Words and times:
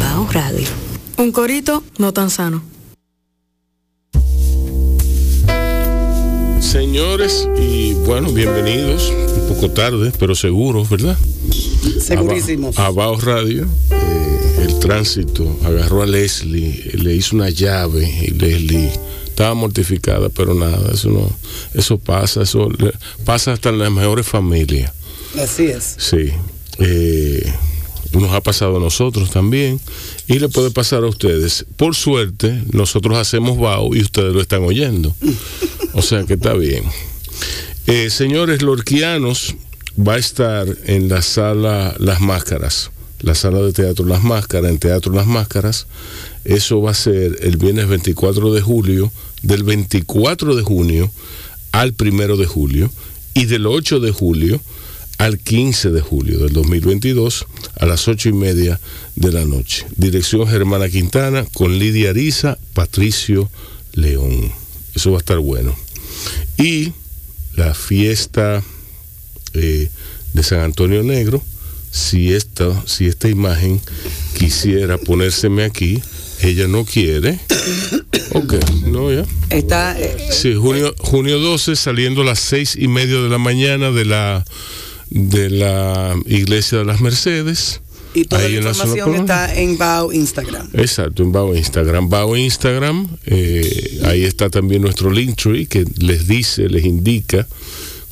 Bao 0.00 0.28
Radio. 0.30 0.68
Un 1.18 1.32
corito 1.32 1.82
no 1.98 2.12
tan 2.12 2.30
sano. 2.30 2.62
Señores, 6.60 7.48
y 7.60 7.94
bueno, 7.94 8.30
bienvenidos. 8.30 9.10
Un 9.10 9.48
poco 9.48 9.72
tarde, 9.72 10.12
pero 10.16 10.36
seguros, 10.36 10.88
¿verdad? 10.88 11.18
Segurísimos. 12.00 12.78
A 12.78 12.90
Bao 12.90 13.20
Radio. 13.20 13.66
eh, 13.90 14.56
el 14.68 14.78
tránsito 14.78 15.58
agarró 15.64 16.02
a 16.02 16.06
Leslie, 16.06 16.92
le 16.94 17.16
hizo 17.16 17.34
una 17.34 17.50
llave 17.50 18.08
y 18.22 18.30
Leslie 18.30 18.92
estaba 19.26 19.54
mortificada, 19.54 20.28
pero 20.28 20.54
nada, 20.54 20.92
eso 20.94 21.08
no, 21.10 21.28
eso 21.74 21.98
pasa, 21.98 22.42
eso 22.42 22.68
pasa 23.24 23.52
hasta 23.54 23.70
en 23.70 23.80
las 23.80 23.90
mejores 23.90 24.24
familias. 24.26 24.92
Así 25.36 25.64
es. 25.66 25.96
Sí. 25.98 26.30
eh, 26.78 27.52
nos 28.20 28.32
ha 28.32 28.40
pasado 28.40 28.76
a 28.76 28.80
nosotros 28.80 29.30
también 29.30 29.80
y 30.26 30.38
le 30.38 30.48
puede 30.48 30.70
pasar 30.70 31.04
a 31.04 31.08
ustedes. 31.08 31.64
Por 31.76 31.94
suerte, 31.94 32.62
nosotros 32.72 33.16
hacemos 33.16 33.58
BAO 33.58 33.94
y 33.94 34.02
ustedes 34.02 34.34
lo 34.34 34.40
están 34.40 34.64
oyendo. 34.64 35.14
O 35.94 36.02
sea 36.02 36.24
que 36.24 36.34
está 36.34 36.54
bien. 36.54 36.84
Eh, 37.86 38.10
señores 38.10 38.62
lorquianos, 38.62 39.54
va 39.96 40.14
a 40.14 40.18
estar 40.18 40.66
en 40.84 41.08
la 41.08 41.22
sala 41.22 41.94
Las 41.98 42.20
Máscaras, 42.20 42.90
la 43.20 43.34
sala 43.34 43.60
de 43.60 43.72
teatro 43.72 44.06
Las 44.06 44.22
Máscaras, 44.22 44.70
en 44.70 44.78
Teatro 44.78 45.12
Las 45.12 45.26
Máscaras. 45.26 45.86
Eso 46.44 46.80
va 46.80 46.92
a 46.92 46.94
ser 46.94 47.38
el 47.42 47.56
viernes 47.56 47.88
24 47.88 48.52
de 48.52 48.60
julio, 48.60 49.12
del 49.42 49.64
24 49.64 50.56
de 50.56 50.62
junio 50.62 51.10
al 51.72 51.94
1 51.98 52.36
de 52.36 52.46
julio 52.46 52.90
y 53.34 53.46
del 53.46 53.66
8 53.66 54.00
de 54.00 54.12
julio 54.12 54.60
al 55.22 55.38
15 55.38 55.90
de 55.92 56.00
julio 56.00 56.40
del 56.40 56.52
2022 56.52 57.46
a 57.78 57.86
las 57.86 58.08
8 58.08 58.30
y 58.30 58.32
media 58.32 58.80
de 59.14 59.30
la 59.30 59.44
noche. 59.44 59.86
Dirección 59.96 60.48
Germana 60.48 60.88
Quintana 60.88 61.44
con 61.52 61.78
Lidia 61.78 62.10
Ariza, 62.10 62.58
Patricio 62.74 63.48
León. 63.92 64.52
Eso 64.96 65.12
va 65.12 65.18
a 65.18 65.20
estar 65.20 65.38
bueno. 65.38 65.76
Y 66.58 66.92
la 67.54 67.72
fiesta 67.72 68.64
eh, 69.54 69.90
de 70.32 70.42
San 70.42 70.58
Antonio 70.58 71.04
Negro, 71.04 71.40
si 71.92 72.34
esta, 72.34 72.82
si 72.88 73.06
esta 73.06 73.28
imagen 73.28 73.80
quisiera 74.36 74.98
ponérseme 74.98 75.62
aquí, 75.62 76.02
ella 76.40 76.66
no 76.66 76.84
quiere. 76.84 77.38
Ok, 78.34 78.54
no, 78.86 79.12
ya. 79.12 79.26
Está. 79.50 79.94
eh, 80.00 80.16
Sí, 80.30 80.54
junio, 80.54 80.94
junio 80.98 81.38
12, 81.38 81.76
saliendo 81.76 82.22
a 82.22 82.24
las 82.24 82.40
seis 82.40 82.76
y 82.80 82.88
media 82.88 83.20
de 83.20 83.28
la 83.28 83.36
mañana 83.36 83.90
de 83.90 84.06
la 84.06 84.42
de 85.12 85.50
la 85.50 86.16
iglesia 86.26 86.78
de 86.78 86.84
las 86.84 87.00
Mercedes. 87.00 87.80
y 88.14 88.24
toda 88.24 88.42
ahí 88.42 88.52
la 88.52 88.58
en 88.58 88.64
la 88.64 88.70
información 88.70 89.14
está 89.14 89.54
en 89.54 89.78
Bao 89.78 90.12
Instagram. 90.12 90.68
Exacto, 90.74 91.22
en 91.22 91.32
Bao 91.32 91.54
Instagram. 91.54 92.08
Bao 92.08 92.36
Instagram, 92.36 93.08
eh, 93.26 94.00
ahí 94.04 94.24
está 94.24 94.50
también 94.50 94.82
nuestro 94.82 95.10
Linktree 95.10 95.66
que 95.66 95.84
les 95.98 96.26
dice, 96.26 96.68
les 96.68 96.84
indica 96.84 97.46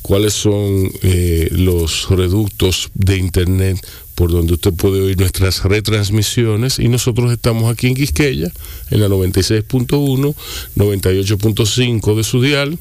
cuáles 0.01 0.33
son 0.33 0.91
eh, 1.03 1.49
los 1.51 2.09
reductos 2.09 2.89
de 2.93 3.17
internet 3.17 3.77
por 4.21 4.31
donde 4.31 4.53
usted 4.53 4.71
puede 4.73 5.01
oír 5.01 5.17
nuestras 5.17 5.63
retransmisiones 5.63 6.77
y 6.77 6.89
nosotros 6.89 7.31
estamos 7.31 7.73
aquí 7.73 7.87
en 7.87 7.95
Quisqueya 7.95 8.51
en 8.91 8.99
la 8.99 9.07
96.1, 9.07 10.35
98.5 10.75 12.15
de 12.15 12.23
su 12.23 12.39
dial 12.39 12.77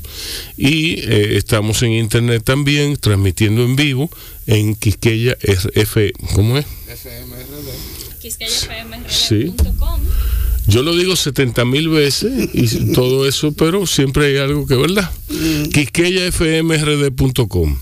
y 0.58 1.00
eh, 1.00 1.38
estamos 1.38 1.82
en 1.82 1.92
internet 1.92 2.42
también 2.44 2.98
transmitiendo 2.98 3.62
en 3.62 3.74
vivo 3.74 4.10
en 4.46 4.74
Quisqueya 4.74 5.34
F, 5.40 6.12
¿cómo 6.34 6.58
es? 6.58 6.66
Sí. 9.08 9.54
Yo 10.66 10.82
lo 10.82 10.94
digo 10.94 11.16
70 11.16 11.64
mil 11.64 11.88
veces 11.88 12.50
y 12.52 12.92
todo 12.92 13.26
eso, 13.26 13.52
pero 13.52 13.86
siempre 13.86 14.26
hay 14.26 14.36
algo 14.36 14.66
que, 14.66 14.76
¿verdad? 14.76 15.10
QuisqueyaFMRD.com. 15.72 17.78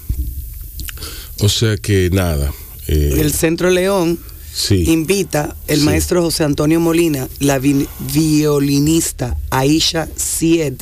O 1.41 1.49
sea 1.49 1.77
que 1.77 2.09
nada. 2.12 2.53
Eh, 2.88 3.15
El 3.19 3.32
Centro 3.32 3.71
León 3.71 4.19
sí. 4.53 4.84
invita 4.91 5.54
el 5.66 5.81
Sí. 5.81 5.84
maestro 5.84 6.22
José 6.22 6.44
Antonio 6.44 6.81
Molina, 6.81 7.28
la 7.38 7.59
vi- 7.59 7.87
violinista 8.12 9.37
Aisha 9.50 10.09
Sied 10.16 10.75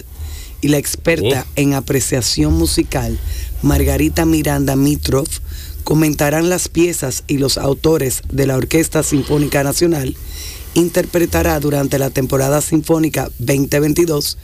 y 0.60 0.68
la 0.68 0.78
experta 0.78 1.44
Oh. 1.46 1.52
en 1.56 1.74
apreciación 1.74 2.54
musical 2.54 3.18
Margarita 3.62 4.24
Miranda 4.24 4.76
Mitrov 4.76 5.26
comentarán 5.84 6.48
las 6.48 6.68
piezas 6.68 7.24
y 7.28 7.38
los 7.38 7.58
autores 7.58 8.22
de 8.32 8.46
la 8.46 8.56
Orquesta 8.56 9.02
Sinfónica 9.02 9.62
Nacional. 9.62 10.16
Interpretará 10.74 11.58
durante 11.60 11.98
la 11.98 12.10
temporada 12.10 12.60
sinfónica 12.60 13.30
2022 13.38 14.36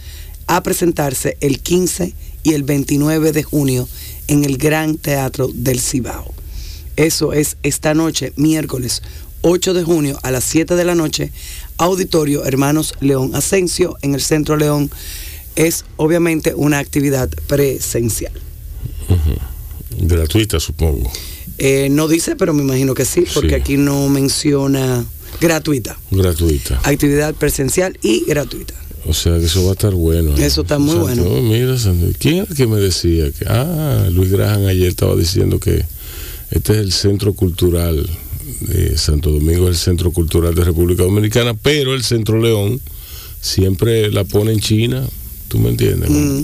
a 0.46 0.62
presentarse 0.62 1.36
el 1.40 1.60
15 1.60 2.14
y 2.42 2.54
el 2.54 2.62
29 2.62 3.32
de 3.32 3.42
junio 3.42 3.88
en 4.28 4.44
el 4.44 4.56
Gran 4.56 4.96
Teatro 4.96 5.48
del 5.52 5.80
Cibao. 5.80 6.32
Eso 7.02 7.32
es 7.32 7.56
esta 7.64 7.94
noche, 7.94 8.32
miércoles 8.36 9.02
8 9.40 9.74
de 9.74 9.82
junio 9.82 10.16
a 10.22 10.30
las 10.30 10.44
7 10.44 10.76
de 10.76 10.84
la 10.84 10.94
noche, 10.94 11.32
Auditorio 11.76 12.44
Hermanos 12.44 12.94
León 13.00 13.34
Asensio 13.34 13.96
en 14.02 14.14
el 14.14 14.20
Centro 14.20 14.56
León. 14.56 14.88
Es 15.56 15.84
obviamente 15.96 16.54
una 16.54 16.78
actividad 16.78 17.28
presencial. 17.48 18.32
Gratuita, 19.98 20.60
supongo. 20.60 21.10
Eh, 21.58 21.88
no 21.90 22.06
dice, 22.06 22.36
pero 22.36 22.54
me 22.54 22.62
imagino 22.62 22.94
que 22.94 23.04
sí, 23.04 23.24
porque 23.34 23.48
Sí. 23.50 23.54
aquí 23.56 23.76
no 23.78 24.08
menciona 24.08 25.04
gratuita. 25.40 25.98
Gratuita. 26.12 26.80
Actividad 26.84 27.34
presencial 27.34 27.98
y 28.00 28.24
gratuita. 28.26 28.74
O 29.06 29.12
sea 29.12 29.40
que 29.40 29.46
eso 29.46 29.64
va 29.64 29.70
a 29.70 29.72
estar 29.72 29.92
bueno. 29.92 30.36
Eso 30.36 30.62
está 30.62 30.78
muy 30.78 30.94
bueno. 30.94 31.24
Mira, 31.24 31.76
Santo, 31.78 32.06
¿quién 32.20 32.36
era 32.36 32.46
el 32.48 32.54
que 32.56 32.68
me 32.68 32.76
decía 32.78 33.32
que, 33.32 33.44
ah, 33.48 34.06
Luis 34.12 34.30
Graham 34.30 34.66
ayer 34.66 34.86
estaba 34.86 35.16
diciendo 35.16 35.58
que 35.58 35.84
este 36.52 36.72
es 36.74 36.78
el 36.78 36.92
centro 36.92 37.34
cultural 37.34 38.08
de 38.60 38.96
Santo 38.96 39.30
Domingo, 39.30 39.64
es 39.68 39.76
el 39.76 39.76
centro 39.76 40.12
cultural 40.12 40.54
de 40.54 40.64
República 40.64 41.02
Dominicana, 41.02 41.54
pero 41.54 41.94
el 41.94 42.04
centro 42.04 42.38
León 42.38 42.80
siempre 43.40 44.10
la 44.10 44.24
pone 44.24 44.52
en 44.52 44.60
China, 44.60 45.06
¿tú 45.48 45.58
me 45.58 45.70
entiendes? 45.70 46.10
Mm. 46.10 46.42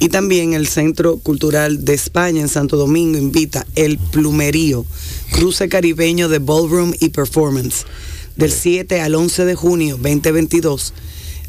Y 0.00 0.08
también 0.10 0.52
el 0.52 0.68
Centro 0.68 1.16
Cultural 1.16 1.84
de 1.84 1.94
España 1.94 2.40
en 2.40 2.48
Santo 2.48 2.76
Domingo 2.76 3.18
invita 3.18 3.66
El 3.74 3.98
Plumerío, 3.98 4.86
cruce 5.32 5.68
caribeño 5.68 6.28
de 6.28 6.38
ballroom 6.38 6.92
y 7.00 7.08
performance, 7.08 7.84
del 8.36 8.52
7 8.52 9.00
al 9.00 9.16
11 9.16 9.44
de 9.44 9.54
junio 9.56 9.96
2022. 9.96 10.94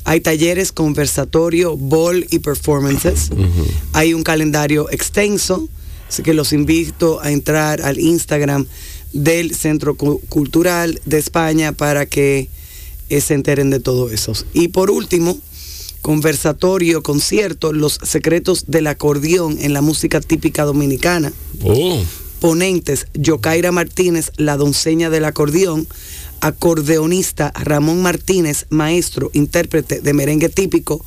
Hay 0.04 0.22
talleres, 0.22 0.72
conversatorio, 0.72 1.78
ball 1.78 2.26
y 2.32 2.40
performances. 2.40 3.30
Hay 3.94 4.16
un 4.16 4.24
calendario 4.24 4.90
extenso, 4.90 5.70
así 6.10 6.24
que 6.24 6.34
los 6.34 6.52
invito 6.52 7.22
a 7.22 7.32
entrar 7.32 7.82
al 7.82 8.00
Instagram 8.00 8.66
del 9.14 9.56
Centro 9.56 9.96
Cu- 9.96 10.20
Cultural 10.28 11.00
de 11.06 11.18
España 11.20 11.72
para 11.72 12.06
que 12.06 12.50
eh, 13.10 13.22
se 13.22 13.34
enteren 13.36 13.70
de 13.70 13.80
todo 13.80 14.10
eso. 14.12 14.34
Y 14.54 14.68
por 14.68 14.92
último, 14.92 15.38
conversatorio, 16.02 17.04
concierto, 17.04 17.74
los 17.74 18.00
secretos 18.04 18.66
del 18.68 18.88
acordeón 18.88 19.58
en 19.60 19.74
la 19.74 19.82
música 19.82 20.22
típica 20.22 20.64
dominicana. 20.66 21.32
Oh, 21.64 22.02
Ponentes, 22.40 23.08
Yocaira 23.14 23.72
Martínez, 23.72 24.32
la 24.38 24.56
donceña 24.58 25.10
del 25.10 25.26
acordeón, 25.26 25.88
acordeonista 26.42 27.52
Ramón 27.56 28.02
Martínez, 28.02 28.66
maestro, 28.70 29.30
intérprete 29.34 30.02
de 30.02 30.14
merengue 30.14 30.50
típico. 30.50 31.04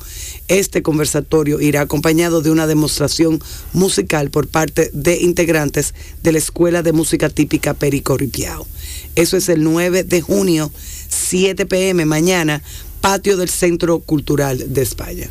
Este 0.47 0.81
conversatorio 0.81 1.61
irá 1.61 1.81
acompañado 1.81 2.41
de 2.41 2.51
una 2.51 2.67
demostración 2.67 3.41
musical 3.73 4.29
por 4.29 4.47
parte 4.47 4.89
de 4.93 5.21
integrantes 5.21 5.93
de 6.21 6.31
la 6.31 6.37
Escuela 6.37 6.83
de 6.83 6.93
Música 6.93 7.29
Típica 7.29 7.73
Perico 7.73 8.17
Ripiao. 8.17 8.67
Eso 9.15 9.37
es 9.37 9.49
el 9.49 9.63
9 9.63 10.03
de 10.03 10.21
junio, 10.21 10.71
7 11.09 11.65
pm 11.65 12.05
mañana, 12.05 12.61
patio 13.03 13.35
del 13.35 13.49
Centro 13.49 13.99
Cultural 13.99 14.63
de 14.73 14.81
España. 14.81 15.29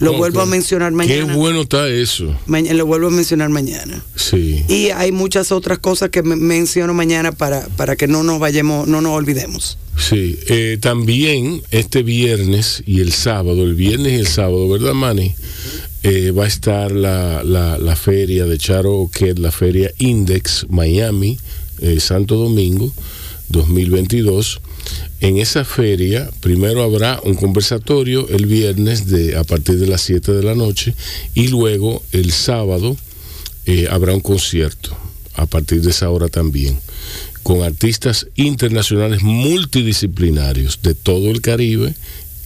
Lo 0.00 0.14
vuelvo 0.14 0.40
a 0.40 0.46
mencionar 0.46 0.90
Qué 0.90 0.96
mañana. 0.96 1.36
bueno 1.36 1.60
está 1.62 1.88
eso. 1.88 2.36
Maña- 2.46 2.74
lo 2.74 2.84
vuelvo 2.84 3.06
a 3.06 3.10
mencionar 3.10 3.48
mañana. 3.48 4.04
Sí. 4.16 4.64
Y 4.68 4.90
hay 4.90 5.12
muchas 5.12 5.52
otras 5.52 5.78
cosas 5.78 6.10
que 6.10 6.24
me- 6.24 6.34
menciono 6.34 6.92
mañana 6.94 7.30
para, 7.30 7.68
para 7.76 7.94
que 7.94 8.08
no 8.08 8.24
nos 8.24 8.40
vayamos, 8.40 8.88
no 8.88 9.00
nos 9.00 9.12
olvidemos. 9.12 9.78
Sí, 9.96 10.36
eh, 10.48 10.78
también 10.80 11.62
este 11.70 12.02
viernes 12.02 12.82
y 12.86 13.00
el 13.00 13.12
sábado, 13.12 13.62
el 13.62 13.76
viernes 13.76 14.14
y 14.14 14.16
el 14.16 14.26
sábado, 14.26 14.68
¿verdad, 14.68 14.92
Manny? 14.94 15.36
Eh, 16.02 16.32
va 16.32 16.46
a 16.46 16.48
estar 16.48 16.90
la, 16.90 17.44
la, 17.44 17.78
la 17.78 17.94
feria 17.94 18.46
de 18.46 18.58
Charo 18.58 19.08
que 19.14 19.32
la 19.34 19.52
feria 19.52 19.92
Index 19.98 20.66
Miami, 20.68 21.38
eh, 21.80 22.00
Santo 22.00 22.34
Domingo, 22.34 22.90
2022. 23.50 24.60
En 25.22 25.38
esa 25.38 25.64
feria, 25.64 26.28
primero 26.40 26.82
habrá 26.82 27.20
un 27.22 27.36
conversatorio 27.36 28.28
el 28.28 28.46
viernes 28.46 29.06
de, 29.06 29.36
a 29.36 29.44
partir 29.44 29.78
de 29.78 29.86
las 29.86 30.00
7 30.00 30.32
de 30.32 30.42
la 30.42 30.56
noche 30.56 30.96
y 31.32 31.46
luego 31.46 32.02
el 32.10 32.32
sábado 32.32 32.96
eh, 33.66 33.86
habrá 33.88 34.14
un 34.14 34.20
concierto 34.20 34.96
a 35.34 35.46
partir 35.46 35.80
de 35.80 35.90
esa 35.90 36.10
hora 36.10 36.26
también, 36.26 36.76
con 37.44 37.62
artistas 37.62 38.26
internacionales 38.34 39.22
multidisciplinarios 39.22 40.80
de 40.82 40.96
todo 40.96 41.30
el 41.30 41.40
Caribe, 41.40 41.94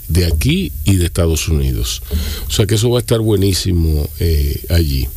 de 0.09 0.27
aquí 0.27 0.71
y 0.85 0.97
de 0.97 1.07
Estados 1.07 1.49
Unidos. 1.49 2.03
O 2.47 2.51
sea 2.51 2.67
que 2.67 2.75
eso 2.75 2.91
va 2.91 2.99
a 2.99 3.01
estar 3.01 3.21
buenísimo 3.21 4.07
eh, 4.21 4.63
allí. 4.69 5.09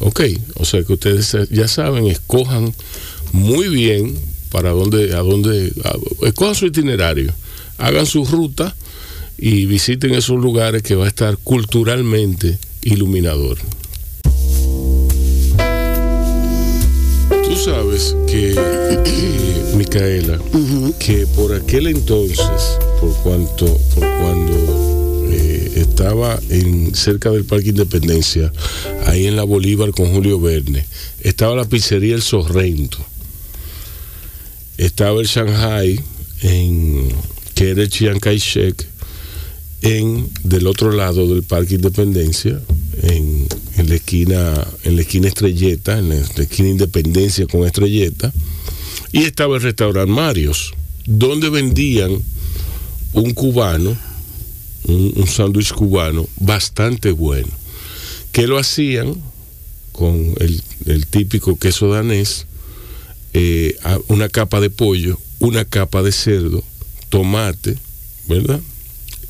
Ok, 0.00 0.24
o 0.56 0.66
sea 0.66 0.82
que 0.82 0.92
ustedes 0.92 1.34
ya 1.48 1.68
saben, 1.68 2.06
escojan 2.06 2.74
muy 3.32 3.68
bien 3.68 4.14
para 4.50 4.70
dónde, 4.70 5.14
a 5.14 5.20
dónde, 5.20 5.72
escojan 6.22 6.54
su 6.54 6.66
itinerario, 6.66 7.32
hagan 7.78 8.06
su 8.06 8.24
ruta 8.24 8.74
y 9.38 9.66
visiten 9.66 10.14
esos 10.14 10.36
lugares 10.38 10.82
que 10.82 10.96
va 10.96 11.04
a 11.04 11.08
estar 11.08 11.36
culturalmente 11.38 12.58
iluminador. 12.82 13.58
Tú 17.44 17.56
sabes 17.56 18.16
que, 18.26 18.54
Micaela, 19.76 20.38
que 20.98 21.26
por 21.28 21.54
aquel 21.54 21.86
entonces, 21.86 22.78
por 23.00 23.14
cuanto, 23.22 23.66
por 23.94 24.08
cuando 24.18 25.28
eh, 25.30 25.72
estaba 25.76 26.38
en 26.50 26.94
cerca 26.94 27.30
del 27.30 27.44
Parque 27.44 27.70
Independencia, 27.70 28.52
ahí 29.06 29.26
en 29.26 29.36
la 29.36 29.44
Bolívar 29.44 29.92
con 29.92 30.12
Julio 30.12 30.40
Verne, 30.40 30.84
estaba 31.22 31.54
la 31.54 31.64
pizzería 31.64 32.14
El 32.14 32.22
Sorrento, 32.22 32.98
estaba 34.78 35.20
el 35.20 35.26
Shanghai, 35.26 36.00
en, 36.42 37.08
que 37.54 37.70
era 37.70 37.82
el 37.82 37.90
Chiang 37.90 38.20
Kai-shek, 38.20 38.86
en 39.82 40.28
del 40.42 40.66
otro 40.66 40.92
lado 40.92 41.26
del 41.32 41.42
Parque 41.42 41.74
Independencia, 41.74 42.60
en, 43.02 43.46
la 43.86 43.94
esquina, 43.94 44.66
en 44.84 44.96
la 44.96 45.02
esquina 45.02 45.28
Estrelleta, 45.28 45.98
en 45.98 46.08
la, 46.08 46.16
esquina 46.16 46.68
Independencia 46.68 47.46
con 47.46 47.64
Estrelleta, 47.64 48.32
y 49.12 49.24
estaba 49.24 49.56
el 49.56 49.62
restaurante 49.62 50.10
Marios, 50.10 50.72
donde 51.06 51.48
vendían 51.48 52.22
un 53.12 53.34
cubano, 53.34 53.96
un, 54.84 55.26
sándwich 55.26 55.72
cubano 55.72 56.28
bastante 56.38 57.12
bueno, 57.12 57.48
que 58.32 58.46
lo 58.46 58.58
hacían 58.58 59.14
con 59.92 60.34
el, 60.38 61.06
típico 61.06 61.58
queso 61.58 61.88
danés, 61.88 62.46
eh, 63.40 63.78
una 64.08 64.28
capa 64.28 64.60
de 64.60 64.70
pollo, 64.70 65.18
una 65.38 65.64
capa 65.64 66.02
de 66.02 66.12
cerdo, 66.12 66.62
tomate, 67.08 67.76
¿verdad? 68.28 68.60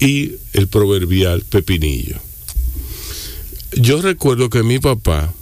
y 0.01 0.33
el 0.53 0.69
proverbial 0.69 1.43
pepinillo. 1.43 2.17
Yo 3.73 4.01
recuerdo 4.01 4.51
que 4.51 4.63
mi 4.63 4.79
papá, 4.79 5.35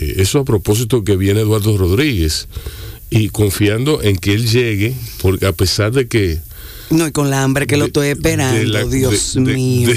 eh, 0.00 0.14
eso 0.18 0.40
a 0.40 0.44
propósito 0.44 1.04
que 1.04 1.16
viene 1.16 1.40
Eduardo 1.40 1.76
Rodríguez, 1.76 2.48
y 3.10 3.30
confiando 3.30 4.02
en 4.02 4.18
que 4.18 4.34
él 4.34 4.48
llegue, 4.48 4.94
porque 5.22 5.46
a 5.46 5.52
pesar 5.52 5.92
de 5.92 6.08
que... 6.08 6.40
No, 6.90 7.06
y 7.06 7.12
con 7.12 7.30
la 7.30 7.42
hambre 7.42 7.66
que 7.66 7.76
lo 7.76 7.86
estoy 7.86 8.08
esperando, 8.08 8.88
Dios 8.88 9.36
mío. 9.36 9.90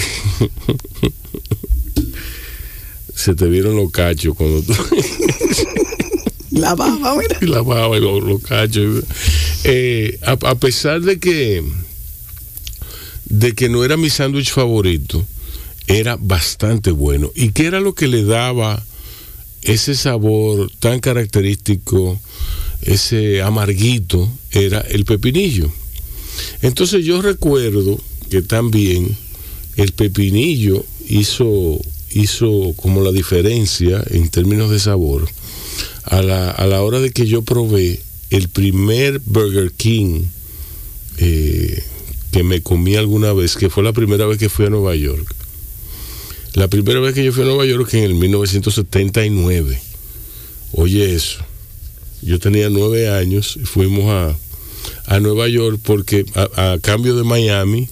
se 3.15 3.35
te 3.35 3.47
vieron 3.47 3.75
los 3.75 3.91
cachos 3.91 4.35
cuando 4.35 4.61
tú... 4.61 4.73
la 6.61 6.75
baba, 6.75 7.15
mira. 7.17 7.37
La 7.41 7.61
baba 7.61 7.97
y 7.97 7.99
los, 7.99 8.41
cachos. 8.43 9.03
Eh, 9.63 10.19
a 10.23 10.55
pesar 10.55 11.01
de 11.01 11.19
que 11.19 11.63
de 13.31 13.53
que 13.53 13.69
no 13.69 13.83
era 13.85 13.95
mi 13.95 14.09
sándwich 14.09 14.51
favorito, 14.51 15.25
era 15.87 16.17
bastante 16.19 16.91
bueno. 16.91 17.31
¿Y 17.33 17.51
qué 17.51 17.65
era 17.65 17.79
lo 17.79 17.95
que 17.95 18.07
le 18.07 18.23
daba 18.23 18.83
ese 19.63 19.95
sabor 19.95 20.69
tan 20.79 20.99
característico, 20.99 22.19
ese 22.81 23.41
amarguito? 23.41 24.29
Era 24.51 24.81
el 24.81 25.05
pepinillo. 25.05 25.71
Entonces 26.61 27.05
yo 27.05 27.21
recuerdo 27.21 27.99
que 28.29 28.41
también 28.41 29.15
el 29.77 29.93
pepinillo 29.93 30.85
hizo, 31.07 31.79
hizo 32.11 32.73
como 32.75 33.01
la 33.01 33.11
diferencia 33.11 34.03
en 34.09 34.29
términos 34.29 34.69
de 34.71 34.79
sabor 34.79 35.27
a 36.03 36.21
la, 36.21 36.51
a 36.51 36.67
la 36.67 36.81
hora 36.81 36.99
de 36.99 37.11
que 37.11 37.27
yo 37.27 37.41
probé 37.41 38.01
el 38.31 38.49
primer 38.49 39.19
Burger 39.25 39.71
King 39.71 40.23
eh, 41.17 41.83
que 42.31 42.43
me 42.43 42.61
comí 42.61 42.95
alguna 42.95 43.33
vez, 43.33 43.55
que 43.55 43.69
fue 43.69 43.83
la 43.83 43.93
primera 43.93 44.25
vez 44.25 44.37
que 44.37 44.49
fui 44.49 44.65
a 44.65 44.69
Nueva 44.69 44.95
York. 44.95 45.35
La 46.53 46.67
primera 46.67 46.99
vez 46.99 47.13
que 47.13 47.23
yo 47.23 47.33
fui 47.33 47.43
a 47.43 47.45
Nueva 47.45 47.65
York 47.65 47.93
en 47.93 48.03
el 48.03 48.15
1979. 48.15 49.81
Oye 50.73 51.13
eso. 51.13 51.39
Yo 52.21 52.39
tenía 52.39 52.69
nueve 52.69 53.09
años 53.09 53.57
y 53.61 53.65
fuimos 53.65 54.05
a, 54.09 55.19
Nueva 55.19 55.47
York 55.49 55.79
porque 55.83 56.25
a, 56.35 56.77
cambio 56.81 57.15
de 57.15 57.23
Miami, 57.23 57.89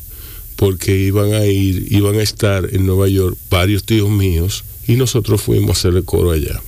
porque 0.55 0.95
iban 0.97 1.33
a 1.33 1.45
ir, 1.45 1.91
iban 1.91 2.15
a 2.15 2.23
estar 2.23 2.69
en 2.73 2.85
Nueva 2.85 3.09
York 3.09 3.37
varios 3.49 3.83
tíos 3.83 4.09
míos 4.09 4.63
y 4.87 4.95
nosotros 4.95 5.41
fuimos 5.41 5.69
a 5.69 5.73
hacer 5.73 5.95
el 5.95 6.05
coro 6.05 6.31
allá. 6.31 6.61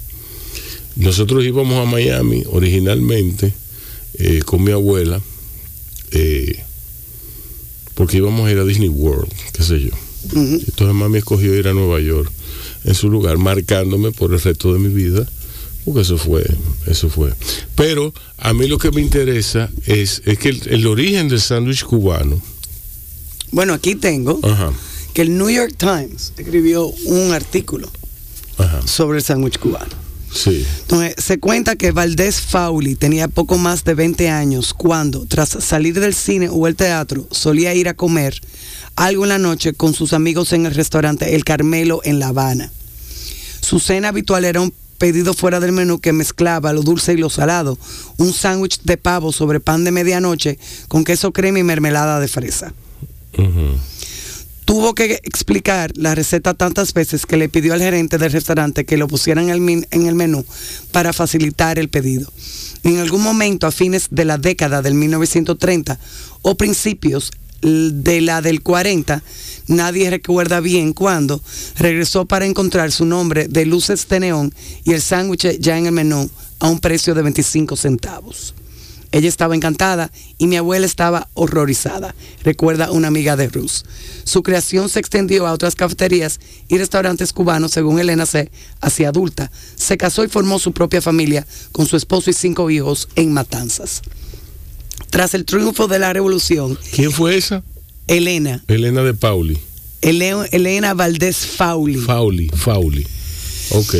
Nosotros 0.96 1.44
íbamos 1.46 1.86
a 1.86 1.90
Miami 1.90 2.44
originalmente 2.52 3.54
eh, 4.16 4.42
con 4.46 4.64
mi 4.64 4.72
abuela. 4.72 5.22
Eh, 6.12 6.64
porque 8.02 8.18
íbamos 8.18 8.48
a 8.48 8.52
ir 8.52 8.58
a 8.58 8.66
Disney 8.66 8.90
World, 8.90 9.32
qué 9.54 9.64
sé 9.64 9.80
yo. 9.80 9.92
Entonces 10.34 10.96
mami 10.96 11.20
escogió 11.20 11.56
ir 11.56 11.68
a 11.68 11.74
Nueva 11.74 12.00
York 12.00 12.32
en 12.84 12.96
su 12.96 13.10
lugar, 13.10 13.38
marcándome 13.38 14.12
por 14.12 14.34
el 14.34 14.42
resto 14.42 14.74
de 14.74 14.80
mi 14.80 14.94
vida, 14.94 15.28
porque 15.86 16.02
eso 16.02 16.18
fue, 16.18 16.44
eso 16.88 17.10
fue. 17.10 17.34
Pero 17.76 18.14
a 18.38 18.54
mí 18.54 18.68
lo 18.68 18.78
que 18.78 18.92
me 18.92 19.02
interesa 19.02 19.70
es, 19.86 20.22
es 20.26 20.38
que 20.38 20.50
el, 20.50 20.88
origen 20.88 21.28
del 21.28 21.42
sándwich 21.42 21.84
cubano. 21.84 22.42
Bueno, 23.52 23.74
aquí 23.74 23.96
tengo 23.96 24.40
que 25.14 25.24
el 25.24 25.38
New 25.38 25.50
York 25.50 25.76
Times 25.78 26.34
escribió 26.38 26.88
un 26.88 27.34
artículo 27.34 27.92
sobre 28.86 29.20
el 29.20 29.24
sándwich 29.24 29.60
cubano. 29.60 29.94
Sí. 30.34 30.66
Entonces, 30.82 31.16
se 31.18 31.40
cuenta 31.40 31.76
que 31.76 31.92
Valdés 31.92 32.42
Fauli 32.42 32.96
tenía 32.96 33.28
poco 33.28 33.58
más 33.58 33.84
de 33.84 33.94
20 33.94 34.30
años 34.30 34.74
cuando, 34.74 35.26
tras 35.26 35.50
salir 35.50 36.00
del 36.00 36.14
cine 36.14 36.50
o 36.50 36.68
el 36.68 36.76
teatro, 36.76 37.28
solía 37.32 37.74
ir 37.74 37.90
a 37.90 37.94
comer 37.94 38.40
algo 38.96 39.24
en 39.24 39.30
la 39.30 39.38
noche 39.38 39.74
con 39.74 39.94
sus 39.94 40.14
amigos 40.14 40.54
en 40.54 40.66
el 40.66 40.74
restaurante 40.74 41.36
El 41.36 41.44
Carmelo 41.44 42.02
en 42.04 42.20
La 42.20 42.30
Habana. 42.30 42.72
Su 43.62 43.80
cena 43.80 44.10
habitual 44.10 44.46
era 44.46 44.62
un 44.62 44.74
pedido 44.98 45.34
fuera 45.34 45.60
del 45.60 45.72
menú 45.72 46.00
que 46.00 46.14
mezclaba 46.14 46.74
lo 46.74 46.84
dulce 46.84 47.14
y 47.14 47.18
lo 47.18 47.30
salado, 47.30 47.78
un 48.18 48.34
sándwich 48.34 48.82
de 48.84 48.98
pavo 48.98 49.32
sobre 49.32 49.60
pan 49.60 49.84
de 49.84 49.92
medianoche 49.92 50.60
con 50.88 51.04
queso 51.04 51.34
crema 51.34 51.60
y 51.60 51.64
mermelada 51.64 52.20
de 52.20 52.28
fresa 52.28 52.74
tuvo 54.72 54.96
que 54.96 55.20
explicar 55.26 55.92
la 55.98 56.16
receta 56.16 56.54
tantas 56.54 56.94
veces 56.94 57.26
que 57.26 57.36
le 57.36 57.50
pidió 57.50 57.74
al 57.74 57.82
gerente 57.82 58.18
del 58.18 58.32
restaurante 58.32 58.86
que 58.86 58.96
lo 58.96 59.10
pusieran 59.10 59.50
en 59.50 60.08
el, 60.08 60.16
menú 60.16 60.46
para 60.94 61.12
facilitar 61.12 61.78
el 61.78 61.90
pedido. 61.90 62.32
En 62.84 63.00
algún 63.00 63.22
momento, 63.22 63.68
a 63.68 63.72
fines 63.72 64.08
de 64.12 64.24
la 64.24 64.38
década 64.38 64.82
del 64.82 64.94
1930 64.94 66.00
o 66.44 66.56
principios 66.56 67.32
de 67.62 68.22
la 68.22 68.42
del 68.42 68.64
40, 68.64 69.22
nadie 69.68 70.10
recuerda 70.10 70.62
bien 70.62 70.94
cuándo, 70.94 71.42
regresó 71.78 72.24
para 72.24 72.46
encontrar 72.46 72.94
su 72.94 73.04
nombre 73.04 73.50
de 73.50 73.66
luces 73.66 74.08
de 74.08 74.22
neón 74.22 74.54
y 74.86 74.94
el 74.94 75.02
sándwich 75.02 75.60
ya 75.60 75.78
en 75.78 75.88
el 75.88 75.92
menú 75.92 76.30
a 76.60 76.70
un 76.70 76.80
precio 76.80 77.14
de 77.14 77.24
25 77.24 77.76
centavos. 77.76 78.54
Ella 79.12 79.28
estaba 79.28 79.56
encantada 79.56 80.12
y 80.38 80.48
mi 80.48 80.56
abuela 80.56 80.86
estaba 80.86 81.28
horrorizada, 81.34 82.16
recuerda 82.44 82.92
una 82.92 83.10
amiga 83.10 83.36
de 83.36 83.50
Rus. 83.50 83.84
Su 84.24 84.42
creación 84.42 84.88
se 84.88 85.00
extendió 85.00 85.48
a 85.48 85.54
otras 85.54 85.76
cafeterías 85.76 86.40
y 86.70 86.78
restaurantes 86.78 87.34
cubanos, 87.34 87.72
según 87.72 88.00
Elena 88.00 88.26
C., 88.26 88.50
hacia 88.80 89.10
adulta. 89.10 89.52
Se 89.76 89.98
casó 89.98 90.24
y 90.24 90.30
formó 90.30 90.60
su 90.60 90.72
propia 90.72 91.02
familia 91.02 91.46
con 91.72 91.86
su 91.88 91.98
esposo 91.98 92.30
y 92.30 92.34
cinco 92.34 92.70
hijos 92.70 93.10
en 93.16 93.34
Matanzas. 93.34 94.02
Tras 95.10 95.34
el 95.34 95.44
triunfo 95.44 95.88
de 95.88 96.00
la 96.00 96.14
revolución. 96.14 96.80
¿Quién 96.96 97.12
fue 97.12 97.36
esa? 97.36 97.64
Elena. 98.08 98.64
Elena 98.68 99.04
de 99.04 99.14
Pauli. 99.14 99.60
Elena 100.02 100.94
Valdés 100.94 101.38
Fauli. 101.38 102.00
Fauli, 102.00 102.50
Fauli. 102.56 103.06
Ok. 103.72 103.96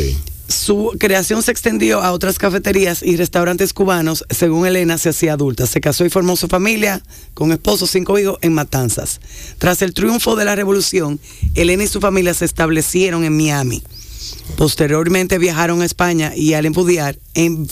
Su 0.52 0.94
creación 0.98 1.42
se 1.42 1.50
extendió 1.50 2.02
a 2.02 2.12
otras 2.12 2.38
cafeterías 2.38 3.02
y 3.02 3.16
restaurantes 3.16 3.72
cubanos. 3.72 4.24
Según 4.28 4.66
Elena, 4.66 4.98
se 4.98 5.08
hacía 5.08 5.32
adulta. 5.32 5.66
Se 5.66 5.80
casó 5.80 6.04
y 6.04 6.10
formó 6.10 6.36
su 6.36 6.46
familia 6.46 7.02
con 7.32 7.52
esposo, 7.52 7.86
cinco 7.86 8.18
hijos 8.18 8.36
en 8.42 8.52
Matanzas. 8.52 9.20
Tras 9.58 9.80
el 9.80 9.94
triunfo 9.94 10.36
de 10.36 10.44
la 10.44 10.54
revolución, 10.54 11.18
Elena 11.54 11.84
y 11.84 11.88
su 11.88 12.00
familia 12.00 12.34
se 12.34 12.44
establecieron 12.44 13.24
en 13.24 13.34
Miami. 13.34 13.82
Posteriormente 14.56 15.38
viajaron 15.38 15.80
a 15.80 15.86
España 15.86 16.32
y 16.36 16.52
al 16.52 16.66
enviudar, 16.66 17.18
en, 17.34 17.66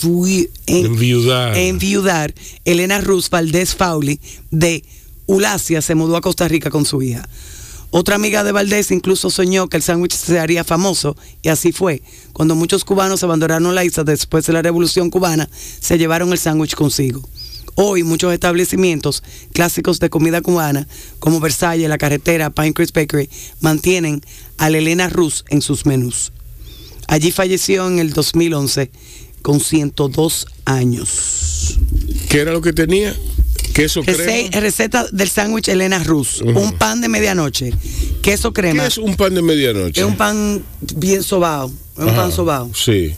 enviudar, 1.55 2.33
Elena 2.65 2.99
Ruz 2.99 3.29
Valdés 3.29 3.75
Fauli 3.75 4.19
de 4.49 4.83
Ulacia 5.27 5.81
se 5.81 5.95
mudó 5.95 6.17
a 6.17 6.21
Costa 6.21 6.47
Rica 6.47 6.69
con 6.71 6.85
su 6.85 7.01
hija. 7.01 7.27
Otra 7.93 8.15
amiga 8.15 8.45
de 8.45 8.53
Valdés 8.53 8.89
incluso 8.91 9.29
soñó 9.29 9.67
que 9.67 9.75
el 9.75 9.83
sándwich 9.83 10.15
se 10.15 10.39
haría 10.39 10.63
famoso 10.63 11.17
y 11.41 11.49
así 11.49 11.73
fue. 11.73 12.01
Cuando 12.31 12.55
muchos 12.55 12.85
cubanos 12.85 13.21
abandonaron 13.23 13.75
la 13.75 13.83
isla 13.83 14.05
después 14.05 14.45
de 14.45 14.53
la 14.53 14.61
Revolución 14.61 15.09
cubana, 15.09 15.49
se 15.79 15.97
llevaron 15.97 16.31
el 16.31 16.39
sándwich 16.39 16.73
consigo. 16.73 17.21
Hoy 17.75 18.03
muchos 18.03 18.33
establecimientos 18.33 19.23
clásicos 19.53 19.99
de 19.99 20.09
comida 20.09 20.41
cubana, 20.41 20.87
como 21.19 21.41
Versalles, 21.41 21.89
La 21.89 21.97
Carretera, 21.97 22.49
Pinecrest 22.49 22.95
Bakery, 22.95 23.29
mantienen 23.59 24.21
a 24.57 24.69
Elena 24.69 25.09
Rus 25.09 25.43
en 25.49 25.61
sus 25.61 25.85
menús. 25.85 26.31
Allí 27.07 27.31
falleció 27.31 27.87
en 27.87 27.99
el 27.99 28.13
2011 28.13 28.89
con 29.41 29.59
102 29.59 30.47
años. 30.63 31.77
¿Qué 32.29 32.39
era 32.39 32.53
lo 32.53 32.61
que 32.61 32.71
tenía? 32.71 33.13
Queso 33.73 34.01
Rece- 34.03 34.49
crema. 34.49 34.59
receta 34.59 35.05
del 35.11 35.29
sándwich 35.29 35.67
Elena 35.69 36.03
Rus. 36.03 36.41
Un 36.41 36.73
pan 36.77 37.01
de 37.01 37.07
medianoche. 37.09 37.73
Queso 38.21 38.53
crema. 38.53 38.83
¿Qué 38.83 38.87
es 38.89 38.97
un 38.97 39.15
pan 39.15 39.33
de 39.35 39.41
medianoche? 39.41 40.01
Es 40.01 40.07
un 40.07 40.17
pan 40.17 40.63
bien 40.95 41.23
sobao. 41.23 41.71
Es 41.97 42.03
un 42.03 42.15
pan 42.15 42.31
sobao. 42.31 42.71
Sí. 42.75 43.15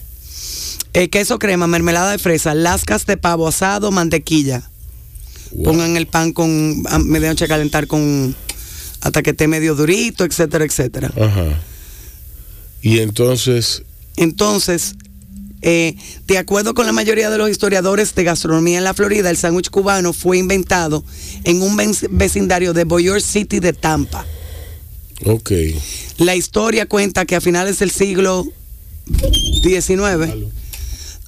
Eh, 0.94 1.10
queso 1.10 1.40
crema, 1.40 1.66
mermelada 1.66 2.12
de 2.12 2.20
fresa, 2.20 2.54
lascas 2.54 3.06
de 3.08 3.18
pavo 3.18 3.48
asado, 3.48 3.92
mantequilla. 3.92 4.70
Wow. 5.52 5.64
Pongan 5.66 5.98
el 5.98 6.06
pan 6.08 6.34
con 6.34 6.84
a 6.88 7.00
medianoche 7.00 7.46
a 7.46 7.48
calentar 7.48 7.88
con 7.88 8.36
hasta 9.02 9.22
que 9.24 9.32
esté 9.32 9.48
medio 9.48 9.74
durito, 9.76 10.24
etcétera, 10.24 10.66
etcétera. 10.66 11.12
Ajá. 11.20 11.60
Y 12.82 13.00
entonces, 13.00 13.84
Entonces, 14.18 14.94
eh, 15.64 15.96
de 16.28 16.38
acuerdo 16.38 16.74
con 16.74 16.86
la 16.86 16.92
mayoría 16.92 17.30
de 17.30 17.38
los 17.38 17.50
historiadores 17.50 18.14
de 18.16 18.24
gastronomía 18.26 18.78
en 18.78 18.84
la 18.84 18.94
Florida, 18.94 19.30
el 19.30 19.38
sándwich 19.38 19.70
cubano 19.70 20.14
fue 20.14 20.38
inventado 20.38 21.04
en 21.46 21.62
un 21.62 21.76
ven- 21.78 21.96
vecindario 22.12 22.74
de 22.74 22.84
Boyer 22.84 23.22
City 23.22 23.60
de 23.60 23.74
Tampa. 23.74 24.26
ok. 25.26 25.52
La 26.18 26.36
historia 26.36 26.86
cuenta 26.86 27.26
que 27.26 27.36
a 27.36 27.42
finales 27.42 27.80
del 27.80 27.90
siglo 27.92 28.46
XIX, 29.64 30.34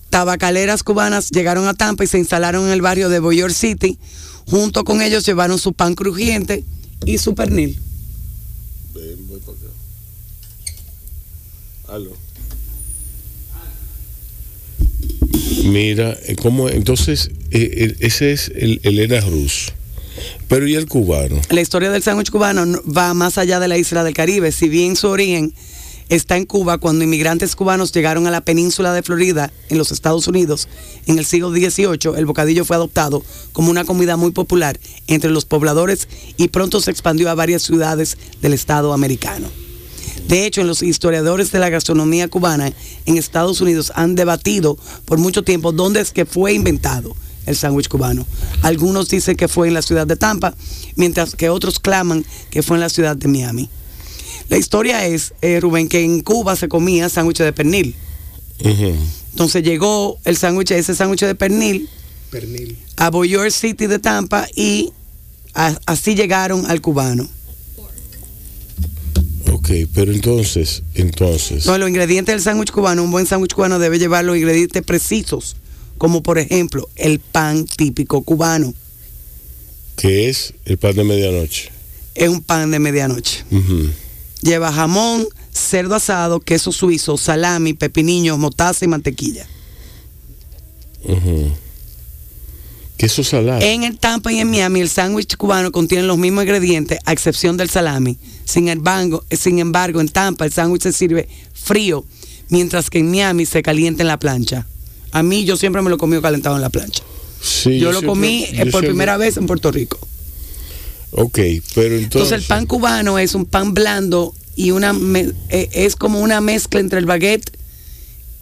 tabacaleras 0.10 0.84
cubanas 0.84 1.30
llegaron 1.32 1.68
a 1.68 1.74
Tampa 1.74 2.04
y 2.04 2.08
se 2.08 2.18
instalaron 2.20 2.66
en 2.68 2.72
el 2.72 2.82
barrio 2.82 3.10
de 3.10 3.20
Boyer 3.20 3.54
City. 3.54 3.98
Junto 4.50 4.84
con 4.84 5.02
ellos 5.02 5.26
llevaron 5.26 5.58
su 5.58 5.74
pan 5.74 5.96
crujiente 5.96 6.64
y 7.06 7.18
su 7.18 7.34
pernil. 7.36 7.80
Mira, 15.64 16.18
eh, 16.26 16.36
¿cómo? 16.36 16.70
Entonces, 16.70 17.32
eh, 17.52 17.70
eh, 17.74 17.96
ese 18.00 18.32
es 18.32 18.50
el, 18.56 18.80
el 18.84 19.00
Elena 19.00 19.22
Rus. 19.22 19.72
Pero 20.48 20.68
¿y 20.68 20.76
el 20.76 20.88
cubano? 20.88 21.42
La 21.50 21.62
historia 21.62 21.90
del 21.92 22.04
sándwich 22.04 22.30
cubano 22.32 22.66
no- 22.66 22.82
va 22.86 23.14
más 23.14 23.38
allá 23.38 23.60
de 23.60 23.68
la 23.68 23.78
isla 23.78 24.04
del 24.04 24.14
Caribe. 24.14 24.52
Si 24.52 24.70
bien 24.70 24.96
su 24.96 25.08
origen 25.08 25.54
está 26.08 26.38
en 26.38 26.46
Cuba, 26.46 26.78
cuando 26.78 27.04
inmigrantes 27.04 27.56
cubanos 27.56 27.92
llegaron 27.92 28.28
a 28.28 28.32
la 28.32 28.42
península 28.42 28.94
de 28.94 29.02
Florida, 29.02 29.52
en 29.70 29.78
los 29.78 29.92
Estados 29.92 30.28
Unidos, 30.28 30.68
en 31.08 31.18
el 31.18 31.26
siglo 31.26 31.50
XVIII, 31.52 32.16
el 32.18 32.26
bocadillo 32.26 32.64
fue 32.64 32.76
adoptado 32.76 33.24
como 33.54 33.72
una 33.72 33.86
comida 33.86 34.16
muy 34.16 34.32
popular 34.32 34.80
entre 35.08 35.32
los 35.32 35.46
pobladores 35.46 36.08
y 36.38 36.50
pronto 36.50 36.80
se 36.80 36.92
expandió 36.92 37.30
a 37.30 37.36
varias 37.36 37.64
ciudades 37.64 38.18
del 38.42 38.54
estado 38.54 38.94
americano. 38.94 39.48
De 40.28 40.46
hecho, 40.46 40.64
los 40.64 40.82
historiadores 40.82 41.52
de 41.52 41.60
la 41.60 41.70
gastronomía 41.70 42.28
cubana 42.28 42.72
en 43.06 43.18
Estados 43.18 43.62
Unidos 43.62 43.92
han 43.96 44.16
debatido 44.16 44.78
por 45.06 45.18
mucho 45.20 45.44
tiempo 45.44 45.72
dónde 45.72 46.02
es 46.02 46.12
que 46.12 46.26
fue 46.26 46.54
inventado 46.54 47.16
el 47.46 47.56
sándwich 47.56 47.88
cubano. 47.88 48.26
Algunos 48.64 49.08
dicen 49.10 49.36
que 49.38 49.48
fue 49.48 49.68
en 49.68 49.76
la 49.76 49.84
ciudad 49.84 50.08
de 50.08 50.16
Tampa, 50.16 50.56
mientras 50.96 51.36
que 51.36 51.50
otros 51.50 51.80
claman 51.80 52.26
que 52.50 52.64
fue 52.64 52.78
en 52.78 52.82
la 52.82 52.90
ciudad 52.90 53.16
de 53.16 53.28
Miami. 53.28 53.70
La 54.50 54.58
historia 54.58 55.06
es, 55.06 55.34
eh, 55.42 55.60
Rubén, 55.60 55.88
que 55.88 56.02
en 56.04 56.22
Cuba 56.22 56.56
se 56.56 56.68
comía 56.68 57.08
sándwich 57.10 57.38
de 57.40 57.54
pernil. 57.54 57.96
Entonces 59.32 59.64
llegó 59.64 60.18
el 60.24 60.38
sándwich, 60.38 60.72
ese 60.72 60.96
sándwich 60.96 61.22
de 61.22 61.36
pernil 61.36 61.90
Pernil. 62.32 62.78
a 62.98 63.10
Boyer 63.12 63.52
City 63.52 63.86
de 63.88 64.00
Tampa 64.00 64.48
y 64.56 64.92
a- 65.54 65.78
así 65.86 66.16
llegaron 66.16 66.66
al 66.66 66.82
cubano. 66.82 67.28
Ok, 69.66 69.90
pero 69.96 70.12
entonces, 70.12 70.84
entonces, 70.94 71.50
Entonces, 71.50 71.80
los 71.80 71.90
ingredientes 71.90 72.36
del 72.36 72.42
sándwich 72.42 72.70
cubano, 72.70 73.02
un 73.02 73.10
buen 73.10 73.26
sándwich 73.26 73.56
cubano 73.56 73.80
debe 73.80 73.98
llevar 73.98 74.24
los 74.24 74.38
ingredientes 74.38 74.84
precisos, 74.84 75.56
como 75.98 76.22
por 76.22 76.38
ejemplo 76.38 76.88
el 76.96 77.20
pan 77.20 77.66
típico 77.66 78.22
cubano. 78.22 78.76
¿qué 79.96 80.30
es 80.30 80.54
el 80.66 80.78
pan 80.78 80.96
de 80.96 81.04
medianoche? 81.04 81.72
Es 82.14 82.30
un 82.30 82.44
pan 82.44 82.70
de 82.70 82.78
medianoche. 82.78 83.44
Lleva 84.42 84.72
jamón, 84.72 85.26
cerdo 85.52 85.96
asado, 85.96 86.40
queso 86.42 86.72
suizo, 86.72 87.18
salami, 87.18 87.74
pepinillos, 87.74 88.38
mostaza 88.38 88.86
y 88.86 88.88
mantequilla. 88.88 89.48
Queso 92.98 93.24
salado. 93.24 93.62
En 93.62 93.84
el 93.84 93.98
Tampa 93.98 94.32
y 94.32 94.40
en 94.40 94.50
Miami, 94.50 94.80
el 94.82 94.90
sándwich 94.90 95.36
cubano 95.36 95.72
contiene 95.72 96.06
los 96.06 96.18
mismos 96.18 96.44
ingredientes, 96.46 97.00
a 97.06 97.12
excepción 97.12 97.58
del 97.58 97.70
salami. 97.70 98.18
Sin 98.46 98.70
embargo, 98.70 99.24
sin 99.32 99.60
embargo, 99.60 100.00
en 100.02 100.08
Tampa 100.08 100.46
el 100.46 100.54
sándwich 100.54 100.84
se 100.84 100.94
sirve 100.94 101.28
frío, 101.54 102.06
mientras 102.50 102.90
que 102.90 103.00
en 103.00 103.12
Miami 103.12 103.46
se 103.46 103.62
calienta 103.62 104.04
en 104.04 104.08
la 104.08 104.18
plancha. 104.20 104.66
A 105.12 105.24
mí 105.24 105.44
yo 105.46 105.58
siempre 105.58 105.82
me 105.82 105.90
lo 105.90 105.98
comí 105.98 106.20
calentado 106.22 106.56
en 106.56 106.62
la 106.62 106.70
plancha. 106.70 107.04
Sí, 107.42 107.80
yo, 107.80 107.92
lo 107.92 108.00
siempre- 108.00 108.08
comí 108.08 108.40
yo 108.42 108.48
eh, 108.48 108.58
por 108.58 108.58
siempre- 108.82 108.90
primera 108.90 109.18
vez 109.18 109.38
en 109.38 109.46
Puerto 109.48 109.72
Rico. 109.72 110.00
Ok, 111.12 111.36
pero 111.74 111.96
entonces. 111.96 112.04
Entonces 112.04 112.32
el 112.34 112.44
pan 112.44 112.66
cubano 112.66 113.20
es 113.20 113.36
un 113.36 113.46
pan 113.46 113.74
blando 113.74 114.34
y 114.56 114.72
una 114.72 114.94
me- 114.94 115.32
eh, 115.50 115.70
es 115.74 115.96
como 115.96 116.20
una 116.22 116.40
mezcla 116.42 116.80
entre 116.80 117.00
el 117.00 117.06
baguette 117.06 117.52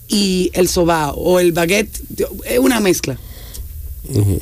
y 0.07 0.51
el 0.53 0.67
sobao 0.67 1.15
o 1.15 1.39
el 1.39 1.51
baguette 1.53 1.89
es 2.45 2.59
una 2.59 2.79
mezcla. 2.79 3.17
Ujú. 4.09 4.39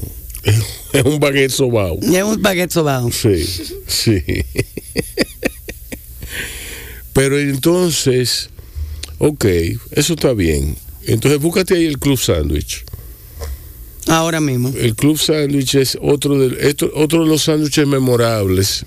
Es 0.94 1.03
un 1.06 1.20
baguette 1.20 1.51
sobao. 1.51 2.00
Es 2.01 2.24
un 2.24 2.41
baguette 2.41 2.72
sobao. 2.72 3.12
Sí, 3.12 3.46
sí. 3.88 4.24
Pero 7.13 7.39
entonces, 7.39 8.50
ok, 9.20 9.46
eso 9.91 10.13
está 10.13 10.34
bien. 10.34 10.75
Entonces 11.06 11.39
búscate 11.39 11.75
ahí 11.75 11.86
el 11.86 12.00
Club 12.00 12.18
Sandwich. 12.20 12.84
Ahora 14.08 14.39
mismo. 14.41 14.74
El 14.77 14.96
Club 14.96 15.18
Sandwich 15.18 15.75
es 15.75 15.98
otro 16.01 16.38
de, 16.39 16.70
esto- 16.70 16.91
otro 16.96 17.24
de 17.24 17.30
los 17.30 17.44
sándwiches 17.44 17.86
memorables 17.88 18.86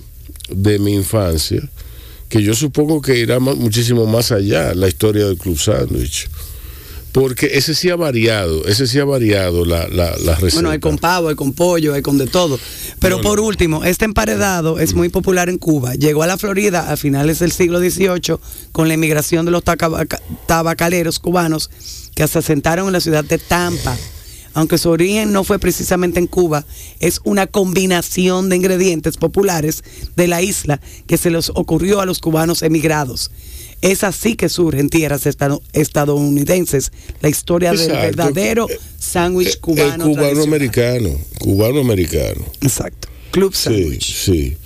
de 0.51 0.79
mi 0.79 0.95
infancia, 0.95 1.61
que 2.29 2.43
yo 2.43 2.55
supongo 2.55 3.01
que 3.01 3.19
irá 3.19 3.39
muchísimo 3.39 4.07
más 4.07 4.33
allá 4.33 4.75
la 4.75 4.89
historia 4.89 5.27
del 5.27 5.37
Club 5.39 5.59
Sandwich. 5.59 6.29
Porque 7.15 7.51
ese 7.53 7.77
sí 7.77 7.91
ha 7.91 7.97
variado, 7.97 8.67
ese 8.67 8.89
sí 8.89 8.99
ha 8.99 9.05
variado 9.05 9.65
la, 9.65 9.87
la, 9.87 10.17
la 10.19 10.35
receta. 10.35 10.57
Bueno, 10.57 10.71
hay 10.71 10.81
con 10.81 10.99
pavo, 10.99 11.29
hay 11.29 11.37
con 11.37 11.53
pollo, 11.53 11.95
hay 11.95 12.03
con 12.03 12.19
de 12.19 12.27
todo. 12.27 12.59
Pero 12.99 13.21
por 13.21 13.39
último, 13.39 13.85
este 13.85 14.05
emparedado 14.05 14.81
es 14.81 14.95
muy 14.95 15.11
popular 15.11 15.49
en 15.49 15.59
Cuba. 15.59 15.95
Llegó 15.95 16.25
a 16.25 16.27
la 16.27 16.37
Florida 16.39 16.91
a 16.91 16.97
finales 16.97 17.39
del 17.39 17.53
siglo 17.53 17.79
XVIII 17.79 18.39
con 18.73 18.89
la 18.89 18.95
inmigración 18.95 19.45
de 19.45 19.53
los 19.53 19.63
tabacaleros 20.47 21.21
cubanos 21.21 21.71
que 22.17 22.27
se 22.27 22.41
asentaron 22.41 22.89
en 22.89 22.95
la 22.95 23.01
ciudad 23.01 23.23
de 23.25 23.39
Tampa. 23.39 23.97
Aunque 24.53 24.77
su 24.77 24.91
origen 24.91 25.33
no 25.33 25.45
fue 25.45 25.61
precisamente 25.61 26.19
en 26.19 26.27
Cuba, 26.27 26.67
es 26.99 27.21
una 27.23 27.47
combinación 27.47 28.49
de 28.49 28.57
ingredientes 28.57 29.19
populares 29.19 29.85
de 30.17 30.27
la 30.27 30.43
isla 30.43 30.81
que 31.07 31.17
se 31.17 31.31
les 31.31 31.51
ocurrió 31.51 32.01
a 32.01 32.07
los 32.07 32.19
cubanos 32.19 32.63
emigrados. 32.63 33.31
Es 33.85 34.03
así 34.03 34.35
que 34.35 34.49
surge 34.49 34.81
en 34.81 34.89
tierras 34.89 35.27
estado- 35.27 35.63
estadounidenses 35.75 36.91
la 37.21 37.29
historia 37.29 37.73
del 37.73 37.91
verdadero 37.93 38.67
sándwich 38.99 39.49
El- 39.57 39.61
cubano. 39.61 39.85
El 40.07 40.11
cubano 40.11 40.15
tradicional. 40.15 40.49
americano, 40.49 41.11
cubano 41.39 41.81
americano. 41.81 42.45
Exacto. 42.63 43.09
Club 43.31 43.55
Sí, 43.55 43.63
Sandwich. 43.65 44.15
sí. 44.17 44.57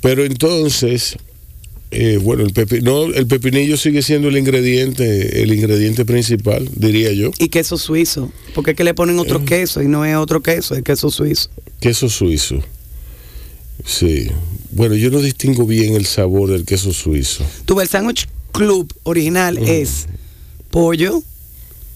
Pero 0.00 0.24
entonces, 0.24 1.16
eh, 1.92 2.18
bueno, 2.20 2.42
el, 2.42 2.52
pepi- 2.52 2.82
no, 2.82 3.04
el 3.04 3.28
pepinillo 3.28 3.76
sigue 3.76 4.02
siendo 4.02 4.28
el 4.28 4.36
ingrediente, 4.36 5.42
el 5.42 5.52
ingrediente 5.52 6.04
principal, 6.04 6.68
diría 6.74 7.12
yo. 7.12 7.30
Y 7.38 7.48
queso 7.50 7.78
suizo. 7.78 8.32
Porque 8.52 8.72
es 8.72 8.76
que 8.76 8.82
le 8.84 8.94
ponen 8.94 9.18
otro 9.20 9.38
Eh. 9.40 9.44
queso 9.44 9.80
y 9.80 9.86
no 9.86 10.04
es 10.04 10.16
otro 10.16 10.42
queso, 10.42 10.74
es 10.74 10.82
queso 10.82 11.08
suizo. 11.10 11.50
Queso 11.80 12.08
suizo. 12.08 12.60
Sí. 13.84 14.28
Bueno, 14.72 14.96
yo 14.96 15.10
no 15.10 15.20
distingo 15.20 15.66
bien 15.66 15.94
el 15.94 16.06
sabor 16.06 16.50
del 16.50 16.64
queso 16.64 16.92
suizo. 16.92 17.44
Tuve 17.64 17.84
el 17.84 17.88
sándwich 17.88 18.26
club 18.56 18.92
original 19.04 19.58
es 19.58 20.06
pollo, 20.70 21.22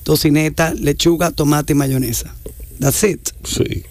tocineta, 0.05 0.75
lechuga, 0.75 1.31
tomate 1.31 1.73
y 1.73 1.77
mayonesa. 1.77 2.35
That's 2.79 3.03
it. 3.05 3.29
Sí. 3.45 3.85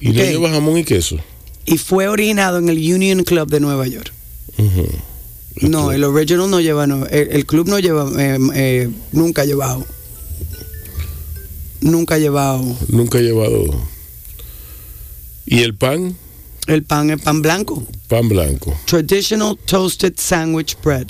Y 0.00 0.08
no 0.10 0.20
Ok. 0.22 0.28
lleva 0.28 0.50
jamón 0.50 0.78
y 0.78 0.84
queso. 0.84 1.18
Y 1.64 1.78
fue 1.78 2.08
originado 2.08 2.58
en 2.58 2.68
el 2.68 2.76
Union 2.78 3.22
Club 3.24 3.48
de 3.48 3.60
Nueva 3.60 3.86
York. 3.86 4.12
No, 5.60 5.92
el 5.92 6.02
original 6.04 6.48
no 6.48 6.60
lleva, 6.60 6.86
no, 6.86 7.06
el, 7.06 7.28
el 7.30 7.46
club 7.46 7.68
no 7.68 7.78
lleva, 7.78 8.10
eh, 8.20 8.38
eh, 8.54 8.90
nunca 9.12 9.42
ha 9.42 9.44
llevado. 9.44 9.84
Nunca 11.80 12.14
ha 12.14 12.18
llevado. 12.18 12.64
Nunca 12.88 13.18
he 13.18 13.22
llevado. 13.22 13.64
¿Y 15.46 15.60
el 15.62 15.74
pan? 15.74 16.16
El 16.66 16.84
pan 16.84 17.10
es 17.10 17.20
pan 17.20 17.42
blanco. 17.42 17.82
Pan 18.08 18.28
blanco. 18.28 18.76
Traditional 18.86 19.58
toasted 19.66 20.14
sandwich 20.16 20.76
bread. 20.82 21.08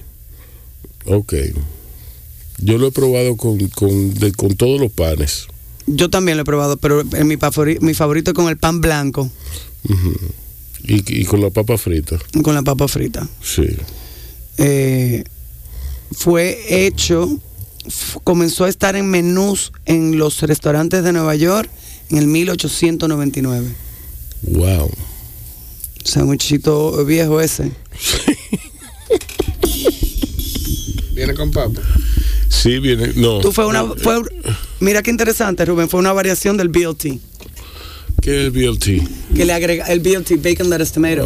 Ok. 1.07 1.35
Yo 2.59 2.79
lo 2.79 2.87
he 2.89 2.93
probado 2.93 3.37
con, 3.37 3.59
con, 3.69 4.15
de- 4.15 4.33
con 4.33 4.55
todos 4.57 4.81
los 4.81 4.91
panes. 4.93 5.47
Yo 5.87 6.09
también 6.11 6.37
lo 6.39 6.43
he 6.43 6.47
probado, 6.47 6.77
pero 6.77 7.01
en 7.01 7.27
mi, 7.27 7.37
favori- 7.37 7.81
mi 7.81 7.93
favorito 7.93 8.31
es 8.31 8.35
con 8.35 8.49
el 8.49 8.57
pan 8.57 8.81
blanco, 8.81 9.29
y, 10.85 11.21
y 11.21 11.25
con 11.25 11.41
la 11.41 11.51
papa 11.51 11.77
frita. 11.77 12.19
con 12.43 12.55
la 12.55 12.63
papa 12.63 12.87
frita. 12.87 13.29
Sí. 13.43 13.67
Eh, 14.59 15.25
fue 16.13 16.87
hecho, 16.87 17.29
comenzó 18.23 18.65
a 18.65 18.69
estar 18.69 18.95
en 18.95 19.11
menús 19.11 19.73
en 19.87 20.19
los 20.19 20.41
restaurantes 20.43 21.03
de 21.03 21.13
Nueva 21.13 21.35
York 21.35 21.69
en 22.11 22.19
el 22.19 22.27
1899. 22.29 23.67
Wow. 24.43 24.89
Sándwichito 26.05 27.05
viejo 27.05 27.41
ese. 27.41 27.73
Viene 31.15 31.35
con 31.35 31.51
papa. 31.51 31.81
Sí, 32.49 32.79
viene. 32.79 33.13
No. 33.17 33.41
Tú 33.41 33.53
fue 33.53 33.67
una, 33.67 33.85
fue, 33.85 34.23
mira 34.81 35.03
qué 35.03 35.11
interesante, 35.11 35.65
Rubén, 35.65 35.89
fue 35.89 36.01
una 36.01 36.13
variación 36.13 36.57
del 36.57 36.69
BLT. 36.69 37.19
¿Qué 38.23 38.31
es 38.31 38.45
el 38.45 38.51
BLT? 38.53 39.35
Que 39.35 39.45
le 39.45 39.53
agrega 39.53 39.87
el 39.87 39.99
BLT, 39.99 40.41
bacon, 40.41 40.71
lettuce, 40.71 40.93
tomato. 40.95 41.25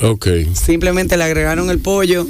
Ah, 0.00 0.08
ok. 0.08 0.26
Simplemente 0.54 1.18
le 1.18 1.24
agregaron 1.24 1.68
el 1.68 1.80
pollo. 1.80 2.26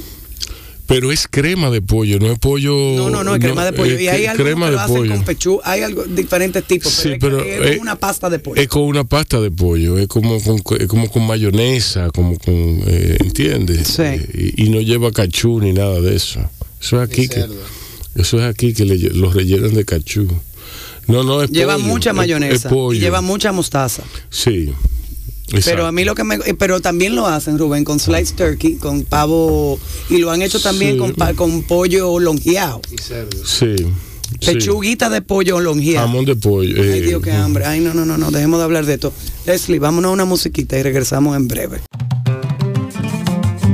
Pero 0.90 1.12
es 1.12 1.28
crema 1.28 1.70
de 1.70 1.80
pollo, 1.80 2.18
no 2.18 2.32
es 2.32 2.38
pollo. 2.40 2.74
No, 2.96 3.08
no, 3.10 3.22
no, 3.22 3.34
es 3.36 3.40
crema 3.40 3.64
de 3.64 3.72
pollo. 3.72 3.94
es 3.94 4.02
y 4.02 4.08
hay 4.08 4.24
cre- 4.24 4.28
algo 4.30 4.44
que 4.44 4.70
lo 4.72 4.80
hacen 4.80 4.96
pollo. 4.96 5.10
con 5.14 5.24
pechu, 5.24 5.60
hay 5.62 5.82
algo, 5.82 6.02
diferentes 6.04 6.64
tipos, 6.64 6.92
Sí, 6.92 7.10
pero, 7.20 7.38
pero, 7.38 7.44
es, 7.44 7.70
es 7.70 7.76
eh, 7.76 7.78
una 7.80 7.94
pasta 7.94 8.28
de 8.28 8.40
pollo. 8.40 8.60
Es 8.60 8.66
con 8.68 8.82
una 8.82 9.04
pasta 9.04 9.40
de 9.40 9.52
pollo, 9.52 9.98
es 9.98 10.08
como 10.08 10.42
con, 10.42 10.60
es 10.80 10.86
como 10.88 11.08
con 11.08 11.26
mayonesa, 11.26 12.10
como 12.10 12.36
con, 12.38 12.52
eh, 12.86 13.16
¿entiendes? 13.20 13.86
Sí. 13.86 14.02
Eh, 14.02 14.52
y, 14.56 14.64
y 14.66 14.70
no 14.70 14.80
lleva 14.80 15.12
cachú 15.12 15.60
ni 15.60 15.72
nada 15.72 16.00
de 16.00 16.16
eso. 16.16 16.40
Eso 16.82 17.00
es 17.02 17.08
aquí 17.08 17.28
que, 17.28 17.44
eso 18.16 18.38
es 18.38 18.44
aquí 18.44 18.74
que 18.74 18.84
le, 18.84 18.96
los 19.10 19.32
rellenan 19.34 19.72
de 19.74 19.84
cachú. 19.84 20.26
No, 21.06 21.22
no, 21.22 21.42
es 21.42 21.50
lleva 21.50 21.74
pollo, 21.74 21.86
mucha 21.86 22.10
es- 22.10 22.16
mayonesa 22.16 22.54
es 22.68 22.74
pollo. 22.74 22.98
y 22.98 23.00
lleva 23.00 23.20
mucha 23.20 23.52
mostaza. 23.52 24.02
Sí. 24.28 24.72
Pero 25.64 25.86
a 25.86 25.92
mí 25.92 26.04
lo 26.04 26.14
que 26.14 26.24
me 26.24 26.36
eh, 26.36 26.54
pero 26.58 26.80
también 26.80 27.14
lo 27.16 27.26
hacen 27.26 27.58
Rubén 27.58 27.84
con 27.84 27.98
sliced 27.98 28.36
turkey, 28.36 28.76
con 28.76 29.02
pavo 29.02 29.78
y 30.08 30.18
lo 30.18 30.30
han 30.30 30.42
hecho 30.42 30.60
también 30.60 30.92
Sí. 30.94 30.98
con 30.98 31.14
pa- 31.14 31.34
con 31.34 31.62
pollo 31.64 32.18
longeado. 32.20 32.80
Y 32.92 32.98
cerdo. 32.98 33.36
Sí. 33.44 33.76
sí. 33.76 33.86
Pechuguita 34.46 35.10
de 35.10 35.22
pollo 35.22 35.58
longeado. 35.60 36.06
Jamón 36.06 36.24
de 36.24 36.36
pollo. 36.36 36.80
Ay, 36.80 36.88
eh, 36.88 37.00
Dios, 37.02 37.22
qué 37.22 37.32
hambre. 37.32 37.64
Ay, 37.66 37.80
no, 37.80 37.92
no, 37.94 38.04
no, 38.06 38.16
no, 38.16 38.30
dejemos 38.30 38.58
de 38.60 38.64
hablar 38.64 38.86
de 38.86 38.94
esto. 38.94 39.12
Leslie, 39.44 39.78
vámonos 39.80 40.10
a 40.10 40.12
una 40.12 40.24
musiquita 40.24 40.78
y 40.78 40.82
regresamos 40.84 41.36
en 41.36 41.48
breve. 41.48 41.80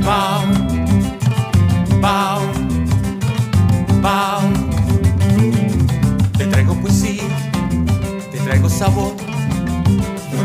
Bao, 0.03 0.43
bao, 2.01 2.41
bao. 4.01 4.41
Te 6.37 6.45
traigo 6.45 6.79
poesía, 6.81 7.23
te 8.31 8.37
traigo 8.39 8.69
sabor, 8.69 9.13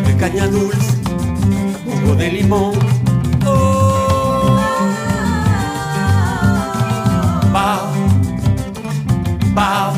de 0.06 0.16
caña 0.16 0.48
dulce, 0.48 0.91
jugo 2.02 2.14
de 2.16 2.30
limón. 2.30 2.72
Oh. 3.46 4.58
Bao, 7.52 7.92
bao, 9.54 9.94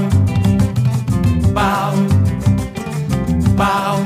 bao, 1.52 1.94
bao. 3.56 3.98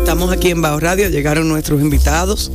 Estamos 0.00 0.32
aquí 0.32 0.50
en 0.50 0.62
Bajo 0.62 0.80
Radio, 0.80 1.08
llegaron 1.10 1.48
nuestros 1.48 1.80
invitados. 1.80 2.50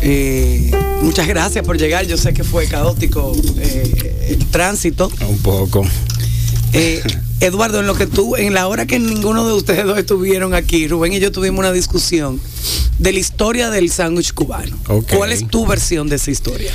Eh, 0.00 0.70
muchas 1.02 1.26
gracias 1.26 1.64
por 1.64 1.78
llegar. 1.78 2.06
Yo 2.06 2.16
sé 2.16 2.32
que 2.32 2.44
fue 2.44 2.66
caótico 2.66 3.32
eh, 3.58 4.28
el 4.30 4.46
tránsito. 4.46 5.10
Un 5.28 5.38
poco. 5.38 5.86
Eh, 6.72 7.02
Eduardo, 7.40 7.80
en 7.80 7.86
lo 7.86 7.94
que 7.94 8.06
tú, 8.06 8.36
en 8.36 8.52
la 8.54 8.66
hora 8.66 8.86
que 8.86 8.98
ninguno 8.98 9.46
de 9.46 9.54
ustedes 9.54 9.84
dos 9.84 9.98
estuvieron 9.98 10.54
aquí, 10.54 10.88
Rubén 10.88 11.12
y 11.12 11.20
yo 11.20 11.32
tuvimos 11.32 11.60
una 11.60 11.72
discusión 11.72 12.40
de 12.98 13.12
la 13.12 13.18
historia 13.18 13.70
del 13.70 13.90
sándwich 13.90 14.32
cubano. 14.34 14.76
¿Cuál 15.10 15.32
es 15.32 15.46
tu 15.46 15.66
versión 15.66 16.08
de 16.08 16.16
esa 16.16 16.30
historia? 16.30 16.72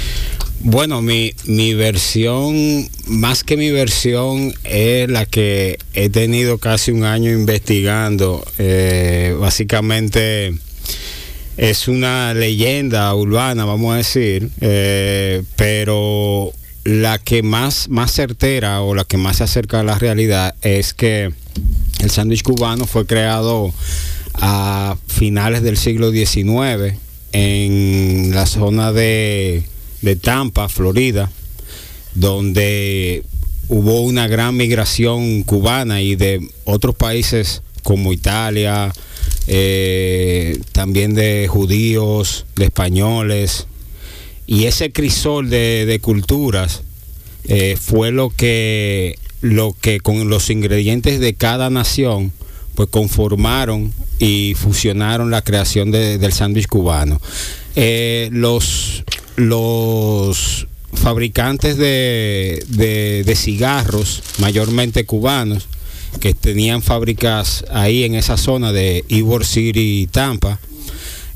Bueno, 0.62 1.01
mi, 1.01 1.33
mi 1.43 1.73
versión, 1.73 2.88
más 3.05 3.43
que 3.43 3.57
mi 3.57 3.69
versión, 3.71 4.53
es 4.63 5.09
la 5.09 5.25
que 5.25 5.77
he 5.93 6.09
tenido 6.09 6.57
casi 6.57 6.91
un 6.91 7.03
año 7.03 7.31
investigando. 7.31 8.45
Eh, 8.57 9.36
básicamente 9.38 10.53
es 11.57 11.87
una 11.87 12.33
leyenda 12.33 13.13
urbana, 13.13 13.65
vamos 13.65 13.93
a 13.93 13.97
decir, 13.97 14.49
eh, 14.61 15.43
pero 15.55 16.51
la 16.83 17.17
que 17.19 17.43
más, 17.43 17.89
más 17.89 18.11
certera 18.11 18.81
o 18.81 18.95
la 18.95 19.03
que 19.03 19.17
más 19.17 19.37
se 19.37 19.43
acerca 19.43 19.79
a 19.79 19.83
la 19.83 19.97
realidad 19.97 20.55
es 20.61 20.93
que 20.93 21.31
el 21.99 22.09
sándwich 22.09 22.43
cubano 22.43 22.85
fue 22.85 23.05
creado 23.05 23.73
a 24.33 24.97
finales 25.07 25.63
del 25.63 25.77
siglo 25.77 26.11
XIX 26.11 26.97
en 27.31 28.31
la 28.33 28.45
zona 28.45 28.91
de, 28.91 29.63
de 30.01 30.15
Tampa, 30.15 30.69
Florida, 30.69 31.31
donde 32.15 33.23
hubo 33.69 34.01
una 34.01 34.27
gran 34.27 34.57
migración 34.57 35.43
cubana 35.43 36.01
y 36.01 36.15
de 36.15 36.45
otros 36.65 36.95
países 36.95 37.61
como 37.83 38.11
Italia, 38.11 38.91
eh, 39.47 40.60
también 40.71 41.13
de 41.15 41.47
judíos, 41.49 42.45
de 42.56 42.65
españoles, 42.65 43.67
y 44.47 44.65
ese 44.65 44.91
crisol 44.91 45.49
de, 45.49 45.99
culturas 46.01 46.84
eh, 47.45 47.77
fue 47.79 48.12
lo 48.12 48.29
que, 48.29 49.17
lo 49.41 49.75
que 49.79 49.99
con 49.99 50.29
los 50.29 50.49
ingredientes 50.49 51.19
de 51.19 51.34
cada 51.34 51.69
nación 51.69 52.32
pues 52.75 52.89
conformaron 52.89 53.93
y 54.19 54.56
fusionaron 54.58 55.29
la 55.29 55.43
creación 55.43 55.91
de- 55.91 56.17
del 56.17 56.34
sándwich 56.34 56.67
cubano. 56.67 57.21
Eh, 57.75 58.29
los, 58.32 59.03
los 59.36 60.67
fabricantes 60.93 61.77
de- 61.77 62.63
de 63.25 63.36
cigarros, 63.36 64.23
mayormente 64.39 65.06
cubanos, 65.06 65.67
que 66.19 66.34
tenían 66.34 66.82
fábricas 66.82 67.65
ahí 67.71 68.04
en 68.04 68.15
esa 68.15 68.38
zona 68.38 68.71
de 68.71 69.04
Ybor 69.10 69.45
City, 69.45 70.08
Tampa, 70.12 70.60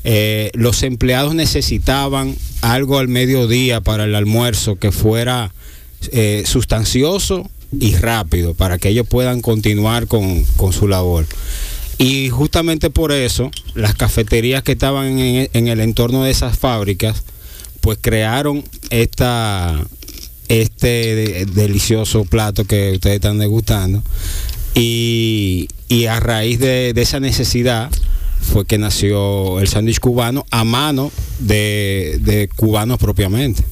eh, 0.04 0.50
los 0.54 0.82
empleados 0.82 1.34
necesitaban 1.34 2.36
algo 2.62 2.98
al 2.98 3.08
mediodía 3.08 3.80
para 3.80 4.04
el 4.04 4.14
almuerzo 4.14 4.76
que 4.76 4.92
fuera 4.92 5.52
eh, 6.12 6.44
sustancioso 6.46 7.50
y 7.78 7.94
rápido 7.96 8.54
para 8.54 8.78
que 8.78 8.88
ellos 8.88 9.06
puedan 9.06 9.40
continuar 9.42 10.06
con, 10.06 10.44
con 10.56 10.72
su 10.72 10.88
labor. 10.88 11.26
Y 11.98 12.30
justamente 12.30 12.90
por 12.90 13.12
eso 13.12 13.50
las 13.74 13.94
cafeterías 13.94 14.62
que 14.62 14.72
estaban 14.72 15.18
en, 15.18 15.50
en 15.52 15.68
el 15.68 15.80
entorno 15.80 16.22
de 16.22 16.30
esas 16.30 16.56
fábricas 16.58 17.24
pues 17.80 17.98
crearon 18.00 18.64
esta 18.90 19.84
este 20.48 21.14
de- 21.14 21.46
delicioso 21.46 22.24
plato 22.24 22.64
que 22.64 22.92
ustedes 22.92 23.16
están 23.16 23.38
degustando 23.38 24.02
y, 24.78 25.68
y 25.88 26.06
a 26.06 26.20
raíz 26.20 26.58
de, 26.58 26.92
de 26.94 27.02
esa 27.02 27.20
necesidad 27.20 27.90
fue 28.40 28.64
que 28.64 28.78
nació 28.78 29.60
el 29.60 29.68
sándwich 29.68 29.98
cubano 30.00 30.46
a 30.50 30.64
mano 30.64 31.10
de, 31.40 32.18
de 32.22 32.48
cubanos 32.54 32.98
propiamente. 32.98 33.62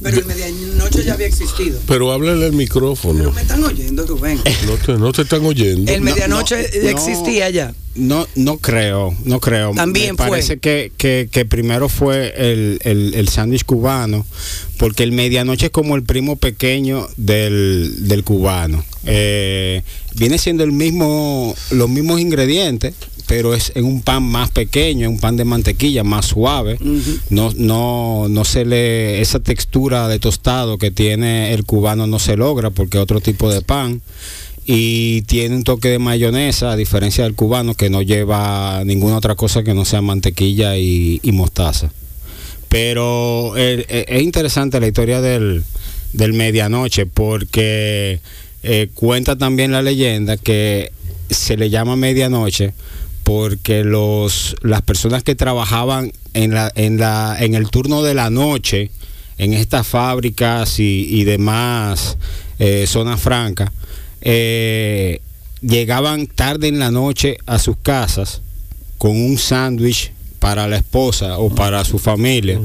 Pero 0.00 0.18
el 0.20 0.26
medianoche 0.26 1.02
ya 1.04 1.14
había 1.14 1.26
existido. 1.26 1.80
Pero 1.88 2.12
háblale 2.12 2.34
al 2.44 2.52
Pero 2.52 2.56
micrófono. 2.56 3.32
me 3.32 3.40
están 3.42 3.64
oyendo, 3.64 4.06
Rubén. 4.06 4.38
No 4.66 4.74
te, 4.76 4.92
no 4.92 5.12
te 5.12 5.22
están 5.22 5.44
oyendo. 5.44 5.90
El 5.92 6.02
medianoche 6.02 6.54
no, 6.76 6.82
no. 6.84 6.88
existía 6.88 7.50
ya. 7.50 7.74
No, 7.96 8.24
no 8.36 8.58
creo, 8.58 9.12
no 9.24 9.40
creo. 9.40 9.72
También 9.74 10.12
Me 10.12 10.16
fue. 10.18 10.28
parece 10.28 10.58
que, 10.58 10.92
que, 10.96 11.28
que 11.32 11.44
primero 11.44 11.88
fue 11.88 12.32
el, 12.36 12.78
el, 12.84 13.14
el 13.14 13.28
sándwich 13.28 13.64
cubano, 13.64 14.24
porque 14.76 15.02
el 15.02 15.10
medianoche 15.10 15.66
es 15.66 15.72
como 15.72 15.96
el 15.96 16.04
primo 16.04 16.36
pequeño 16.36 17.08
del, 17.16 18.06
del 18.06 18.22
cubano. 18.22 18.84
Eh, 19.04 19.82
viene 20.18 20.38
siendo 20.38 20.64
el 20.64 20.72
mismo, 20.72 21.54
los 21.70 21.88
mismos 21.88 22.20
ingredientes, 22.20 22.94
pero 23.26 23.54
es 23.54 23.72
en 23.74 23.84
un 23.84 24.00
pan 24.02 24.22
más 24.22 24.50
pequeño, 24.50 25.06
en 25.06 25.12
un 25.12 25.20
pan 25.20 25.36
de 25.36 25.44
mantequilla 25.44 26.02
más 26.02 26.26
suave. 26.26 26.78
no, 27.30 27.52
no, 27.56 28.26
no 28.28 28.44
se 28.44 28.64
le, 28.64 29.20
esa 29.20 29.40
textura 29.40 30.08
de 30.08 30.18
tostado 30.18 30.78
que 30.78 30.90
tiene 30.90 31.52
el 31.52 31.64
cubano 31.64 32.06
no 32.06 32.18
se 32.18 32.36
logra 32.36 32.70
porque 32.70 32.98
es 32.98 33.02
otro 33.02 33.20
tipo 33.20 33.50
de 33.52 33.60
pan 33.60 34.00
y 34.70 35.22
tiene 35.22 35.56
un 35.56 35.64
toque 35.64 35.88
de 35.88 35.98
mayonesa, 35.98 36.72
a 36.72 36.76
diferencia 36.76 37.24
del 37.24 37.34
cubano 37.34 37.74
que 37.74 37.88
no 37.88 38.02
lleva 38.02 38.82
ninguna 38.84 39.16
otra 39.16 39.34
cosa 39.34 39.62
que 39.62 39.72
no 39.72 39.86
sea 39.86 40.02
mantequilla 40.02 40.76
y, 40.76 41.20
y 41.22 41.32
mostaza. 41.32 41.90
Pero 42.68 43.56
eh, 43.56 43.86
eh, 43.88 44.04
es 44.08 44.22
interesante 44.22 44.78
la 44.78 44.86
historia 44.86 45.22
del, 45.22 45.64
del 46.12 46.34
medianoche, 46.34 47.06
porque 47.06 48.20
eh, 48.62 48.88
cuenta 48.94 49.36
también 49.36 49.72
la 49.72 49.82
leyenda 49.82 50.36
que 50.36 50.92
se 51.30 51.56
le 51.56 51.70
llama 51.70 51.96
medianoche 51.96 52.72
porque 53.22 53.84
los 53.84 54.56
las 54.62 54.82
personas 54.82 55.22
que 55.22 55.34
trabajaban 55.34 56.12
en 56.34 56.54
la 56.54 56.72
en 56.74 56.98
la 56.98 57.36
en 57.38 57.54
el 57.54 57.70
turno 57.70 58.02
de 58.02 58.14
la 58.14 58.30
noche 58.30 58.90
en 59.36 59.52
estas 59.52 59.86
fábricas 59.86 60.80
y, 60.80 61.06
y 61.08 61.24
demás 61.24 62.16
eh, 62.58 62.86
zonas 62.86 63.20
francas 63.20 63.70
eh, 64.20 65.20
llegaban 65.60 66.26
tarde 66.26 66.68
en 66.68 66.78
la 66.78 66.90
noche 66.90 67.38
a 67.46 67.58
sus 67.58 67.76
casas 67.82 68.42
con 68.96 69.12
un 69.12 69.38
sándwich 69.38 70.12
para 70.38 70.66
la 70.66 70.76
esposa 70.76 71.38
o 71.38 71.54
para 71.54 71.84
su 71.84 71.98
familia. 71.98 72.60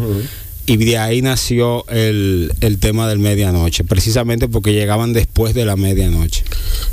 Y 0.66 0.78
de 0.78 0.98
ahí 0.98 1.22
nació 1.22 1.86
el, 1.90 2.54
el 2.62 2.78
tema 2.80 3.08
del 3.10 3.20
medianoche, 3.20 3.84
precisamente 3.84 4.48
porque 4.48 4.72
llegaban 4.74 5.12
después 5.12 5.54
de 5.54 5.66
la 5.66 5.76
medianoche. 5.76 6.46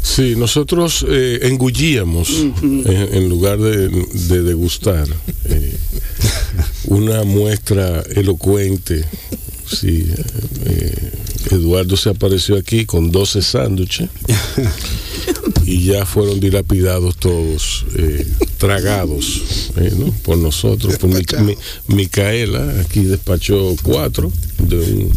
Sí, 0.02 0.35
nosotros 0.37 1.06
eh, 1.09 1.38
engullíamos 1.42 2.30
en, 2.30 2.85
en 2.87 3.28
lugar 3.28 3.59
de, 3.59 3.88
de 3.88 4.42
degustar 4.42 5.06
eh, 5.44 5.76
una 6.87 7.22
muestra 7.22 8.02
elocuente. 8.16 9.04
Sí, 9.70 10.04
eh, 10.66 11.12
Eduardo 11.52 11.96
se 11.96 12.11
apareció 12.11 12.56
aquí 12.56 12.85
con 12.87 13.12
12 13.12 13.40
sándwiches 13.40 14.09
y 15.70 15.85
ya 15.85 16.04
fueron 16.06 16.40
dilapidados 16.40 17.16
todos, 17.16 17.85
eh, 17.96 18.26
tragados 18.59 19.70
eh, 19.76 19.92
¿no? 19.96 20.12
por 20.24 20.37
nosotros. 20.38 20.96
Por 20.98 21.11
mi, 21.11 21.22
mi- 21.44 21.56
Micaela 21.94 22.80
aquí 22.80 23.04
despachó 23.04 23.76
cuatro 23.83 24.33
de, 24.59 24.76
un- 24.78 25.12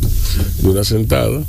de 0.61 0.67
una 0.69 0.83
sentada. 0.83 1.43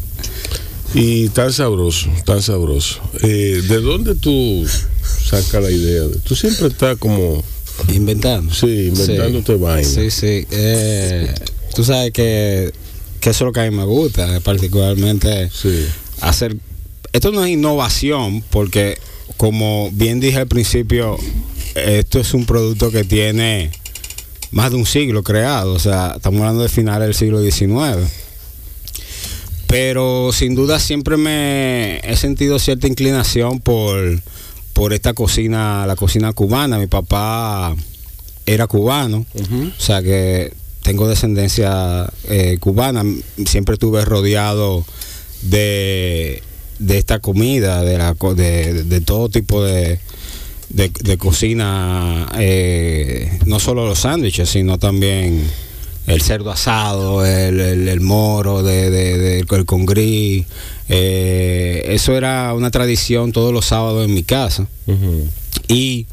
Y 0.94 1.28
tan 1.30 1.52
sabroso, 1.52 2.08
tan 2.24 2.40
sabroso. 2.40 3.00
Eh, 3.22 3.62
¿De 3.68 3.80
dónde 3.80 4.14
tú 4.14 4.64
sacas 5.28 5.62
la 5.62 5.70
idea? 5.70 6.02
de- 6.02 6.16
Tú 6.20 6.36
siempre 6.36 6.68
estás 6.68 6.96
como, 6.98 7.42
Inventando. 7.92 8.54
sí, 8.54 8.86
inventándote 8.94 9.56
vaina. 9.56 9.88
Sí, 9.88 10.10
sí. 10.10 10.46
Tú 11.74 11.82
sabes 11.84 12.12
que, 12.12 12.72
que 13.20 13.30
eso 13.30 13.44
es 13.44 13.46
lo 13.46 13.52
que 13.52 13.60
a 13.60 13.68
mí 13.70 13.76
me 13.76 13.84
gusta, 13.84 14.38
particularmente 14.40 15.50
Sí. 15.50 15.84
hacer... 16.20 16.56
Esto 17.14 17.30
no 17.30 17.44
es 17.44 17.52
innovación, 17.52 18.42
porque 18.50 18.98
como 19.36 19.88
bien 19.92 20.18
dije 20.18 20.38
al 20.38 20.48
principio, 20.48 21.16
esto 21.76 22.18
es 22.18 22.34
un 22.34 22.44
producto 22.44 22.90
que 22.90 23.04
tiene 23.04 23.70
más 24.50 24.72
de 24.72 24.78
un 24.78 24.84
siglo 24.84 25.22
creado, 25.22 25.74
o 25.74 25.78
sea, 25.78 26.14
estamos 26.16 26.40
hablando 26.40 26.64
de 26.64 26.68
finales 26.68 27.06
del 27.06 27.14
siglo 27.14 27.40
XIX. 27.40 28.10
Pero 29.68 30.32
sin 30.32 30.56
duda 30.56 30.80
siempre 30.80 31.16
me 31.16 32.00
he 32.00 32.16
sentido 32.16 32.58
cierta 32.58 32.88
inclinación 32.88 33.60
por, 33.60 34.20
por 34.72 34.92
esta 34.92 35.14
cocina, 35.14 35.86
la 35.86 35.94
cocina 35.94 36.32
cubana. 36.32 36.78
Mi 36.78 36.88
papá 36.88 37.76
era 38.44 38.66
cubano, 38.66 39.24
o 39.78 39.80
sea 39.80 40.02
que 40.02 40.52
tengo 40.82 41.06
descendencia 41.06 42.12
eh, 42.28 42.58
cubana. 42.58 43.04
Siempre 43.46 43.74
estuve 43.74 44.04
rodeado 44.04 44.84
de, 45.42 46.42
de 46.78 46.98
esta 46.98 47.18
comida, 47.20 47.82
de, 47.82 47.98
la, 47.98 48.14
de, 48.14 48.82
de 48.84 49.00
todo 49.00 49.28
tipo 49.28 49.62
de, 49.62 49.98
de, 50.70 50.88
de 50.88 51.18
cocina, 51.18 52.28
eh, 52.38 53.38
no 53.46 53.60
solo 53.60 53.86
los 53.86 54.00
sándwiches, 54.00 54.48
sino 54.48 54.78
también 54.78 55.42
el 56.06 56.20
cerdo 56.20 56.50
asado, 56.50 57.24
el, 57.24 57.60
el- 57.60 57.88
el 57.88 58.00
moro, 58.00 58.62
de, 58.62 58.90
de- 58.90 59.18
de- 59.18 59.38
el 59.40 59.64
congrí. 59.66 60.44
eh, 60.88 61.82
eso 61.88 62.14
era 62.16 62.52
una 62.54 62.70
tradición 62.70 63.32
todos 63.32 63.52
los 63.52 63.64
sábados 63.66 64.04
en 64.04 64.12
mi 64.14 64.22
casa. 64.22 64.66
Y 65.68 66.06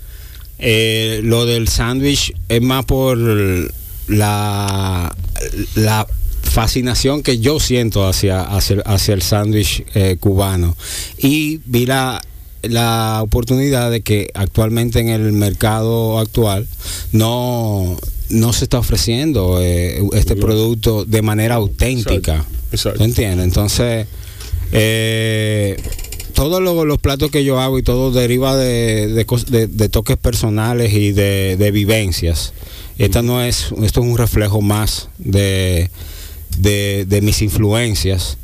eh, 0.60 1.20
lo 1.24 1.46
del 1.46 1.68
sándwich 1.68 2.34
es 2.48 2.62
más 2.62 2.86
por 2.86 3.18
la, 4.08 5.14
la 5.76 6.08
fascinación 6.52 7.24
que 7.24 7.40
yo 7.40 7.60
siento 7.60 8.06
hacia, 8.08 8.42
hacia, 8.42 8.82
hacia 8.86 9.14
el 9.14 9.22
sándwich 9.22 9.84
eh, 9.94 10.18
cubano. 10.20 10.76
Y 11.18 11.60
vi 11.66 11.86
la, 11.86 12.22
la 12.64 13.20
oportunidad 13.24 13.90
de 13.90 14.02
que 14.02 14.30
actualmente 14.34 15.00
en 15.00 15.10
el 15.10 15.32
mercado 15.32 16.20
actual 16.20 16.68
no, 17.14 17.98
no 18.30 18.54
se 18.54 18.66
está 18.66 18.80
ofreciendo 18.80 19.60
eh, 19.62 20.02
este 20.14 20.36
producto 20.36 21.06
de 21.06 21.22
manera 21.22 21.56
auténtica. 21.56 22.46
Exacto. 22.72 23.04
Entonces, 23.44 24.08
eh, 24.72 25.78
todos 26.34 26.62
lo- 26.62 26.86
los 26.86 26.98
platos 26.98 27.30
que 27.32 27.44
yo 27.44 27.60
hago 27.60 27.78
y 27.78 27.84
todo 27.84 28.12
deriva 28.12 28.56
de, 28.56 29.08
de 29.08 29.26
de- 29.50 29.68
de 29.68 29.90
toques 29.90 30.18
personales 30.18 30.94
y 30.94 31.12
de, 31.12 31.56
de 31.58 31.72
vivencias. 31.72 32.54
Esta 32.98 33.22
no 33.22 33.42
es, 33.42 33.68
esto 33.84 34.02
es 34.02 34.06
un 34.08 34.18
reflejo 34.18 34.62
más 34.62 35.10
de, 35.18 35.90
de, 36.58 37.06
de 37.08 37.22
mis 37.22 37.42
influencias. 37.42 38.38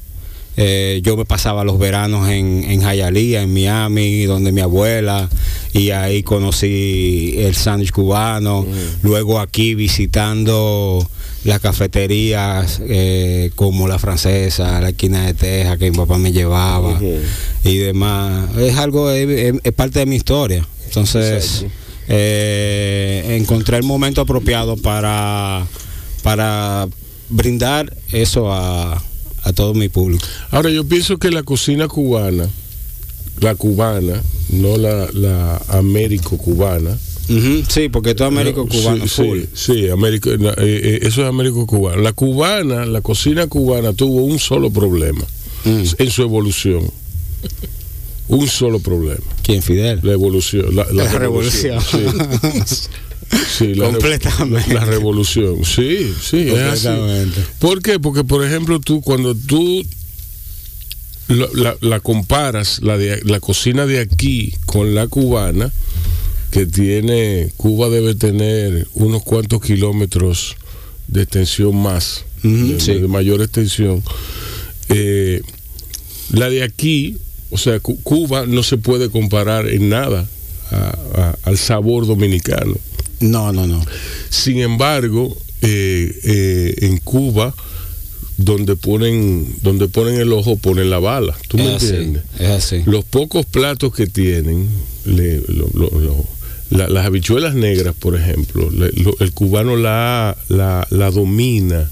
Eh, 0.59 1.01
yo 1.03 1.15
me 1.15 1.23
pasaba 1.23 1.63
los 1.63 1.77
veranos 1.77 2.27
en, 2.29 2.63
en 2.67 2.81
Hialeah, 2.81 3.43
en 3.43 3.53
Miami, 3.53 4.23
donde 4.23 4.51
mi 4.51 4.61
abuela, 4.61 5.29
y 5.71 5.91
ahí 5.91 6.23
conocí 6.23 7.35
el 7.37 7.53
sándwich 7.53 7.91
cubano. 7.91 8.65
Luego 9.03 9.39
aquí 9.39 9.75
visitando 9.75 11.07
las 11.43 11.59
cafeterías 11.59 12.81
eh, 12.87 13.51
como 13.55 13.87
la 13.87 13.99
francesa, 13.99 14.81
la 14.81 14.89
esquina 14.89 15.27
de 15.27 15.35
Texas 15.35 15.77
que 15.77 15.91
mi 15.91 15.97
papá 15.97 16.17
me 16.17 16.31
llevaba 16.31 16.99
y 17.63 17.77
demás. 17.77 18.49
Es 18.57 18.77
algo, 18.77 19.11
es, 19.11 19.53
parte 19.73 19.99
de 19.99 20.07
mi 20.07 20.15
historia. 20.15 20.67
Entonces, 20.85 21.65
eh, 22.07 23.37
encontré 23.39 23.77
el 23.77 23.83
momento 23.83 24.21
apropiado 24.21 24.75
para, 24.75 25.67
para 26.23 26.87
brindar 27.29 27.95
eso 28.11 28.51
a, 28.51 29.01
a 29.43 29.53
todo 29.53 29.73
mi 29.73 29.89
público. 29.89 30.25
Ahora, 30.51 30.69
yo 30.69 30.85
pienso 30.87 31.17
que 31.17 31.31
la 31.31 31.43
cocina 31.43 31.87
cubana, 31.87 32.47
la 33.39 33.55
cubana, 33.55 34.21
no 34.49 34.77
la, 34.77 35.09
la 35.13 35.61
américo-cubana. 35.69 36.97
Sí, 37.67 37.89
porque 37.89 38.15
todo 38.15 38.29
América 38.29 38.61
No, 38.61 38.67
cubano 38.67 39.03
sí, 39.07 39.09
full. 39.23 39.39
Sí, 39.53 39.85
eh, 39.85 39.93
eh, 40.59 40.99
eso 41.01 41.21
es 41.23 41.27
américo-cubano. 41.27 42.01
La 42.01 42.13
cubana, 42.13 42.85
la 42.85 43.01
cocina 43.01 43.47
cubana 43.47 43.91
tuvo 43.93 44.23
un 44.23 44.39
solo 44.39 44.69
problema 44.71 45.25
Mm. 45.65 45.83
en 45.97 46.11
su 46.11 46.21
evolución. 46.21 46.89
Un 48.29 48.47
solo 48.47 48.79
problema. 48.79 49.19
¿Quién, 49.43 49.61
Fidel? 49.61 49.99
La 50.03 50.13
evolución. 50.13 50.73
La, 50.75 50.85
la 50.91 51.03
La 51.05 51.11
revolución. 51.19 51.81
Sí. 51.81 51.97
Sí, 53.57 53.73
la, 53.75 53.85
Completamente. 53.85 54.73
La, 54.73 54.85
revolución. 54.85 55.63
Sí, 55.65 56.13
sí, 56.21 56.47
es 56.49 56.53
así. 56.53 56.87
Completamente. 56.87 57.41
¿Por 57.59 57.81
qué? 57.81 57.99
Porque, 57.99 58.23
por 58.23 58.45
ejemplo, 58.45 58.79
tú, 58.79 59.01
cuando 59.01 59.35
tú 59.35 59.83
la, 61.27 61.47
la- 61.53 61.77
la 61.81 61.99
comparas, 61.99 62.79
la, 62.81 62.97
de, 62.97 63.21
la 63.25 63.39
cocina 63.39 63.85
de 63.85 63.99
aquí 63.99 64.53
con 64.65 64.95
la 64.95 65.07
cubana, 65.07 65.71
que 66.51 66.65
tiene, 66.65 67.51
Cuba 67.57 67.89
debe 67.89 68.15
tener 68.15 68.87
unos 68.93 69.23
cuantos 69.23 69.61
kilómetros 69.61 70.55
de 71.07 71.23
extensión 71.23 71.75
más, 71.75 72.23
de, 72.43 72.79
sí. 72.79 72.93
de 72.93 73.07
mayor 73.07 73.41
extensión. 73.41 74.01
Eh, 74.89 75.41
la 76.31 76.49
de 76.49 76.63
aquí, 76.63 77.17
o 77.49 77.57
sea, 77.57 77.79
Cu- 77.81 77.99
Cuba 78.03 78.45
no 78.45 78.63
se 78.63 78.77
puede 78.77 79.09
comparar 79.09 79.67
en 79.67 79.89
nada 79.89 80.27
a- 80.71 80.97
a- 81.15 81.37
al 81.43 81.57
sabor 81.57 82.07
dominicano. 82.07 82.75
No, 83.19 83.51
no, 83.51 83.65
no. 83.67 83.83
Sin 84.29 84.59
embargo, 84.59 85.35
eh, 85.61 86.19
eh, 86.23 86.75
en 86.85 86.97
Cuba, 86.97 87.53
donde 88.37 88.75
ponen, 88.75 89.47
donde 89.63 89.87
ponen 89.87 90.19
el 90.19 90.31
ojo, 90.31 90.57
ponen 90.57 90.89
la 90.89 90.99
bala. 90.99 91.35
¿Tú 91.47 91.57
me 91.57 91.73
así. 91.73 91.87
entiendes? 91.87 92.23
Es 92.39 92.49
así. 92.49 92.83
Los 92.85 93.03
pocos 93.05 93.45
platos 93.45 93.93
que 93.93 94.05
tienen, 94.07 94.67
le- 95.05 95.41
lo- 95.47 95.69
lo- 95.73 95.99
lo- 95.99 96.25
la- 96.69 96.87
las 96.89 97.05
habichuelas 97.07 97.55
negras, 97.55 97.95
por 97.97 98.15
ejemplo, 98.15 98.69
le- 98.69 98.91
lo- 98.91 99.15
el 99.19 99.31
cubano 99.31 99.75
la, 99.75 100.37
la, 100.49 100.85
la 100.91 101.09
domina, 101.11 101.89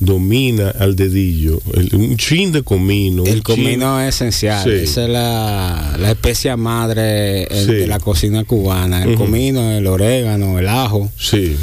domina 0.00 0.70
al 0.70 0.96
dedillo. 0.96 1.60
El- 1.74 1.94
un 1.94 2.16
chin 2.16 2.52
de 2.52 2.62
comino. 2.62 3.24
El 3.24 3.34
chin- 3.34 3.42
comino 3.42 4.00
es 4.00 4.16
esencial. 4.16 4.64
Sí. 4.64 4.70
Esa 4.84 5.04
es 5.04 5.10
la, 5.10 5.96
la 6.00 6.10
especia 6.10 6.56
madre 6.56 7.46
Sí. 7.50 7.66
de 7.72 7.86
la 7.86 8.00
cocina 8.00 8.44
cubana. 8.44 9.04
El 9.04 9.14
comino, 9.14 9.70
el 9.70 9.86
orégano, 9.86 10.58
el 10.58 10.68
ajo, 10.68 11.10
Sí. 11.18 11.54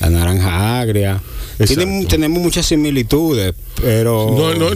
la 0.00 0.10
naranja 0.10 0.80
agria. 0.80 1.20
Exacto. 1.58 1.74
Tiene- 1.84 2.04
tenemos 2.06 2.42
muchas 2.42 2.66
similitudes, 2.66 3.54
pero 3.82 4.34
No, 4.36 4.54
no, 4.54 4.68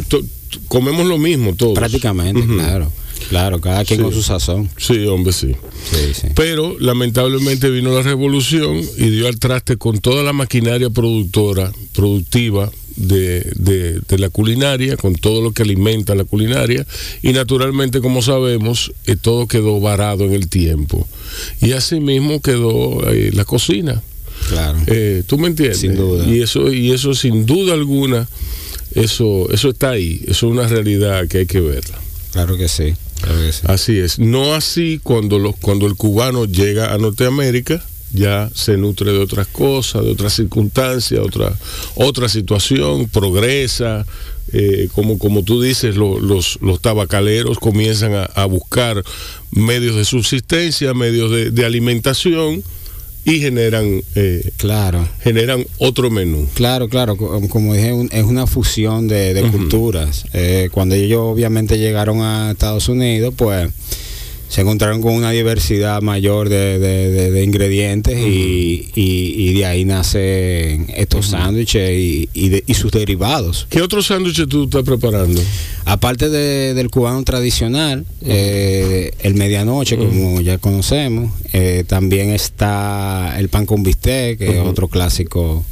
comemos 0.68 1.06
lo 1.06 1.18
mismo 1.18 1.54
todos. 1.54 1.74
prácticamente, 1.74 2.44
claro. 2.46 2.90
Claro, 3.28 3.60
cada 3.60 3.84
quien 3.84 3.98
Sí. 4.00 4.04
con 4.04 4.12
su 4.14 4.22
sazón. 4.22 4.70
Sí, 4.78 5.04
hombre, 5.06 5.32
sí. 5.34 5.54
Sí, 5.90 6.14
sí. 6.14 6.28
Pero 6.34 6.76
lamentablemente 6.80 7.68
vino 7.68 7.94
la 7.94 8.00
revolución 8.02 8.80
y 8.96 9.10
dio 9.10 9.28
al 9.28 9.38
traste 9.38 9.76
con 9.76 9.98
toda 10.00 10.22
la 10.22 10.32
maquinaria 10.32 10.88
productora, 10.88 11.70
productiva 11.94 12.70
de, 12.96 13.40
de- 13.56 14.00
de 14.06 14.18
la 14.18 14.28
culinaria, 14.30 14.96
con 14.96 15.14
todo 15.14 15.42
lo 15.42 15.52
que 15.52 15.62
alimenta 15.62 16.14
la 16.14 16.24
culinaria, 16.24 16.86
y 17.22 17.32
naturalmente, 17.32 18.00
como 18.00 18.22
sabemos, 18.22 18.92
eh, 19.06 19.16
todo 19.20 19.46
quedó 19.46 19.80
varado 19.80 20.24
en 20.24 20.32
el 20.34 20.48
tiempo. 20.48 21.06
Y 21.60 21.72
asimismo 21.72 22.40
quedó 22.40 23.08
eh, 23.10 23.30
la 23.32 23.44
cocina. 23.44 24.02
Claro. 24.48 24.78
Eh, 24.86 25.22
¿Tú 25.26 25.38
me 25.38 25.48
entiendes? 25.48 25.78
Sin 25.78 25.96
duda. 25.96 26.26
Y 26.26 26.40
eso, 26.42 26.72
y 26.72 26.92
eso 26.92 27.14
sin 27.14 27.46
duda 27.46 27.74
alguna, 27.74 28.26
eso, 28.94 29.48
eso 29.52 29.68
está 29.70 29.90
ahí, 29.90 30.20
eso 30.24 30.46
es 30.46 30.52
una 30.52 30.66
realidad 30.66 31.28
que 31.28 31.38
hay 31.38 31.46
que 31.46 31.60
verla. 31.60 31.98
Claro 32.32 32.56
que 32.56 32.68
sí. 32.68 32.94
Claro 33.20 33.38
que 33.40 33.52
sí. 33.52 33.60
Así 33.64 33.98
es. 33.98 34.18
No 34.18 34.54
así 34.54 34.98
cuando, 35.02 35.38
los, 35.38 35.56
cuando 35.56 35.86
el 35.86 35.94
cubano 35.94 36.46
llega 36.46 36.92
a 36.94 36.98
Norteamérica, 36.98 37.84
ya 38.12 38.50
se 38.54 38.76
nutre 38.76 39.12
de 39.12 39.18
otras 39.18 39.46
cosas, 39.46 40.04
de 40.04 40.10
otras 40.10 40.32
circunstancias, 40.34 41.20
otra, 41.24 41.52
otra 41.94 42.28
situación, 42.28 43.08
progresa. 43.08 44.06
eh, 44.52 44.88
como, 44.94 45.16
como 45.16 45.44
tú 45.44 45.62
dices, 45.62 45.94
lo- 45.94 46.18
los, 46.18 46.58
los 46.60 46.80
tabacaleros 46.80 47.58
comienzan 47.60 48.14
a, 48.14 48.24
a 48.24 48.46
buscar 48.46 49.04
medios 49.52 49.94
de 49.94 50.04
subsistencia, 50.04 50.92
medios 50.92 51.30
de, 51.30 51.52
de 51.52 51.64
alimentación 51.64 52.64
y 53.24 53.38
generan, 53.38 54.02
eh, 54.16 54.50
Claro. 54.56 55.06
generan 55.22 55.64
otro 55.78 56.10
menú. 56.10 56.48
Claro, 56.54 56.88
claro, 56.88 57.16
co- 57.16 57.40
como 57.48 57.74
dije, 57.74 57.92
un- 57.92 58.08
es 58.10 58.24
una 58.24 58.48
fusión 58.48 59.06
de, 59.06 59.34
de 59.34 59.42
culturas. 59.50 60.24
Eh, 60.32 60.68
cuando 60.72 60.96
ellos 60.96 61.20
obviamente 61.22 61.78
llegaron 61.78 62.20
a 62.22 62.50
Estados 62.50 62.88
Unidos, 62.88 63.32
pues 63.36 63.70
se 64.50 64.62
encontraron 64.62 65.00
con 65.00 65.14
una 65.14 65.30
diversidad 65.30 66.02
mayor 66.02 66.48
de, 66.48 66.78
de- 66.80 67.10
de- 67.10 67.30
de 67.30 67.44
ingredientes 67.44 68.18
y, 68.18 68.90
y- 68.96 69.34
y 69.48 69.52
de 69.54 69.64
ahí 69.64 69.84
nacen 69.84 70.86
estos 70.96 71.28
sándwiches 71.28 71.88
y, 71.92 72.28
y 72.34 72.74
sus 72.74 72.90
derivados. 72.90 73.68
¿Qué 73.70 73.80
otro 73.80 74.02
sándwich 74.02 74.46
tú 74.48 74.64
estás 74.64 74.82
preparando? 74.82 75.40
Aparte 75.84 76.28
de- 76.28 76.74
del 76.74 76.90
cubano 76.90 77.22
tradicional, 77.22 78.04
eh, 78.22 79.12
el 79.20 79.34
medianoche, 79.34 79.96
como 79.96 80.40
ya 80.40 80.58
conocemos, 80.58 81.32
eh, 81.52 81.84
también 81.86 82.30
está 82.30 83.36
el 83.38 83.48
pan 83.48 83.66
con 83.66 83.82
bistec, 83.84 84.38
que 84.38 84.50
es 84.50 84.58
otro 84.66 84.88
clásico 84.88 85.64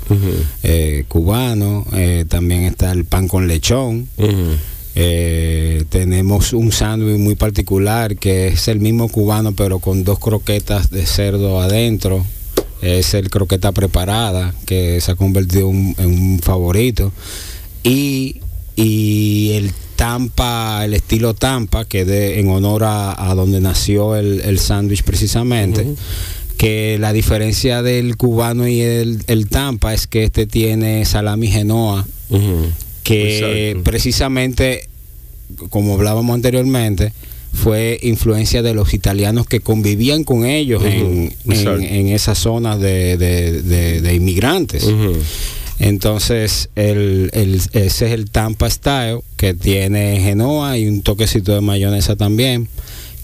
eh, 0.63 1.05
cubano. 1.09 1.85
también 2.29 2.63
está 2.63 2.93
el 2.93 3.05
pan 3.05 3.27
con 3.27 3.49
lechón. 3.49 4.09
Eh, 5.01 5.85
tenemos 5.91 6.53
un 6.53 6.73
sándwich 6.73 7.19
muy 7.19 7.37
particular 7.37 8.17
que 8.17 8.49
es 8.49 8.67
el 8.67 8.81
mismo 8.81 9.09
cubano, 9.09 9.53
pero 9.53 9.79
con 9.79 10.03
dos 10.03 10.19
croquetas 10.19 10.91
de 10.91 11.07
cerdo 11.07 11.61
adentro. 11.61 12.25
Es 12.83 13.15
el 13.15 13.31
croqueta 13.31 13.71
preparada, 13.71 14.55
que 14.67 15.01
se 15.01 15.13
ha 15.13 15.15
convertido 15.15 15.69
un- 15.69 15.95
en 15.99 16.07
un 16.07 16.39
favorito. 16.41 17.13
Y, 17.85 18.41
y 18.75 19.53
el 19.55 19.73
Tampa, 19.95 20.85
el 20.85 20.95
estilo 20.95 21.35
Tampa, 21.35 21.85
que 21.85 22.05
de, 22.05 22.41
en 22.41 22.49
honor 22.49 22.83
a, 22.85 23.31
a 23.31 23.35
donde 23.37 23.61
nació 23.61 24.17
el, 24.17 24.41
el 24.41 24.59
sándwich 24.59 25.03
precisamente. 25.05 25.87
Que 26.57 26.99
la 26.99 27.13
diferencia 27.13 27.83
del 27.83 28.17
cubano 28.17 28.67
y 28.67 28.81
el, 28.81 29.23
el 29.29 29.49
Tampa 29.49 29.95
es 29.95 30.09
que 30.09 30.25
este 30.25 30.47
tiene 30.49 31.05
salami 31.05 31.47
genoa. 31.49 32.05
Que 33.09 33.69
Exacto. 33.71 33.85
precisamente, 33.85 34.89
como 35.71 35.95
hablábamos 35.95 36.35
anteriormente, 36.35 37.13
fue 37.53 37.99
influencia 38.03 38.63
de 38.63 38.75
los 38.75 38.93
italianos 38.93 39.47
que 39.47 39.61
convivían 39.61 40.23
con 40.25 40.45
ellos 40.45 40.83
en, 40.85 41.35
en, 41.47 41.83
en 41.83 42.09
esas 42.09 42.39
zonas 42.39 42.79
de, 42.81 43.17
de- 43.17 43.63
de- 43.63 44.01
de 44.03 44.15
inmigrantes. 44.15 44.85
Entonces, 45.81 46.71
el, 46.75 47.31
el- 47.33 47.55
ese 47.73 48.07
es 48.07 48.13
el 48.13 48.31
Tampa 48.31 48.69
Style, 48.69 49.21
que 49.37 49.55
tiene 49.55 50.21
genoa 50.21 50.77
y 50.77 50.87
un 50.89 51.03
toquecito 51.03 51.55
de 51.55 51.61
mayonesa 51.61 52.17
también, 52.17 52.69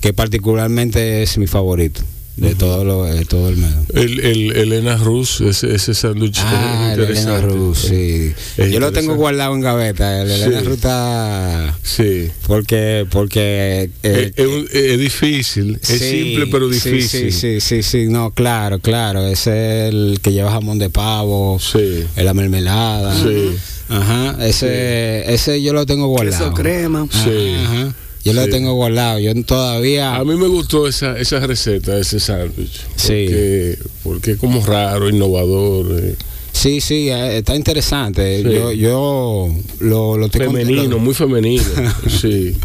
que 0.01 0.12
particularmente 0.12 1.23
es 1.23 1.37
mi 1.38 1.47
favorito 1.47 2.01
de 2.37 2.55
todo 2.57 2.85
lo 2.85 3.05
de 3.05 3.25
todo 3.25 3.49
el 3.49 3.57
menú. 3.57 3.85
El, 3.94 4.18
el 4.20 4.53
Elena 4.57 4.97
Rus, 4.97 5.40
ese, 5.40 5.73
ese 5.75 5.94
sándwich 5.94 6.38
Ah, 6.40 6.88
es 6.92 6.99
el 6.99 7.05
Elena 7.05 7.20
interesante. 7.20 7.55
Rus, 7.55 7.79
sí. 7.79 8.33
Es 8.57 8.73
Yo 8.73 8.81
lo 8.81 8.90
tengo 8.92 9.14
guardado 9.14 9.55
en 9.55 9.61
gaveta. 9.61 10.20
El 10.23 10.31
Elena 10.31 10.59
Sí. 10.61 10.66
Rus 10.66 10.75
está... 10.77 11.79
Sí. 11.83 12.31
Porque, 12.47 13.07
porque... 13.11 13.90
eh, 14.03 14.33
es, 14.35 14.44
es 14.44 14.47
un- 14.47 14.68
es 14.73 14.99
difícil, 14.99 15.79
es 15.81 15.88
sí, 15.88 15.99
simple 15.99 16.47
pero 16.49 16.68
difícil. 16.68 17.31
Sí, 17.31 17.31
sí, 17.31 17.61
sí, 17.61 17.83
sí, 17.85 18.07
no, 18.09 18.33
claro, 18.33 18.81
claro. 18.81 19.25
Ese 19.27 19.87
es 19.88 19.94
el 19.94 20.18
que 20.20 20.33
lleva 20.33 20.51
jamón 20.51 20.79
de 20.81 20.90
pavo, 20.90 21.59
Sí. 21.61 22.05
la 22.16 22.35
mermelada. 22.35 23.14
Sí. 23.23 23.51
Ajá, 23.88 24.37
ese, 24.44 25.33
ese 25.33 25.62
yo 25.62 25.73
lo 25.73 25.85
tengo 25.87 26.09
guardado. 26.09 26.51
Queso 26.51 26.55
crema. 26.55 27.07
Ajá, 27.11 27.25
Sí. 27.25 27.55
ajá. 27.64 27.94
Yo 28.25 28.33
lo 28.33 28.45
Sí. 28.45 28.51
tengo 28.51 28.73
guardado. 28.75 29.19
Yo 29.19 29.35
todavía... 29.45 30.17
A 30.17 30.25
mí 30.25 30.35
me 30.37 30.47
gustó 30.49 30.87
esa, 30.89 31.19
esa 31.19 31.41
receta, 31.41 31.99
ese 31.99 32.19
sándwich. 32.21 32.81
Sí. 32.97 33.29
Porque, 34.03 34.33
es 34.33 34.39
como 34.39 34.65
raro, 34.65 35.09
innovador, 35.09 35.87
eh, 36.03 36.15
Sí, 36.53 36.81
sí, 36.81 37.09
eh, 37.11 37.39
está 37.39 37.57
interesante. 37.57 38.39
Sí. 38.43 38.45
Yo, 38.45 38.73
yo 38.73 39.55
lo, 39.81 40.17
lo 40.17 40.27
estoy 40.27 40.43
femenino, 40.47 40.85
lo- 40.85 40.99
muy 41.01 41.13
femenino. 41.13 41.65
sí. 42.09 42.57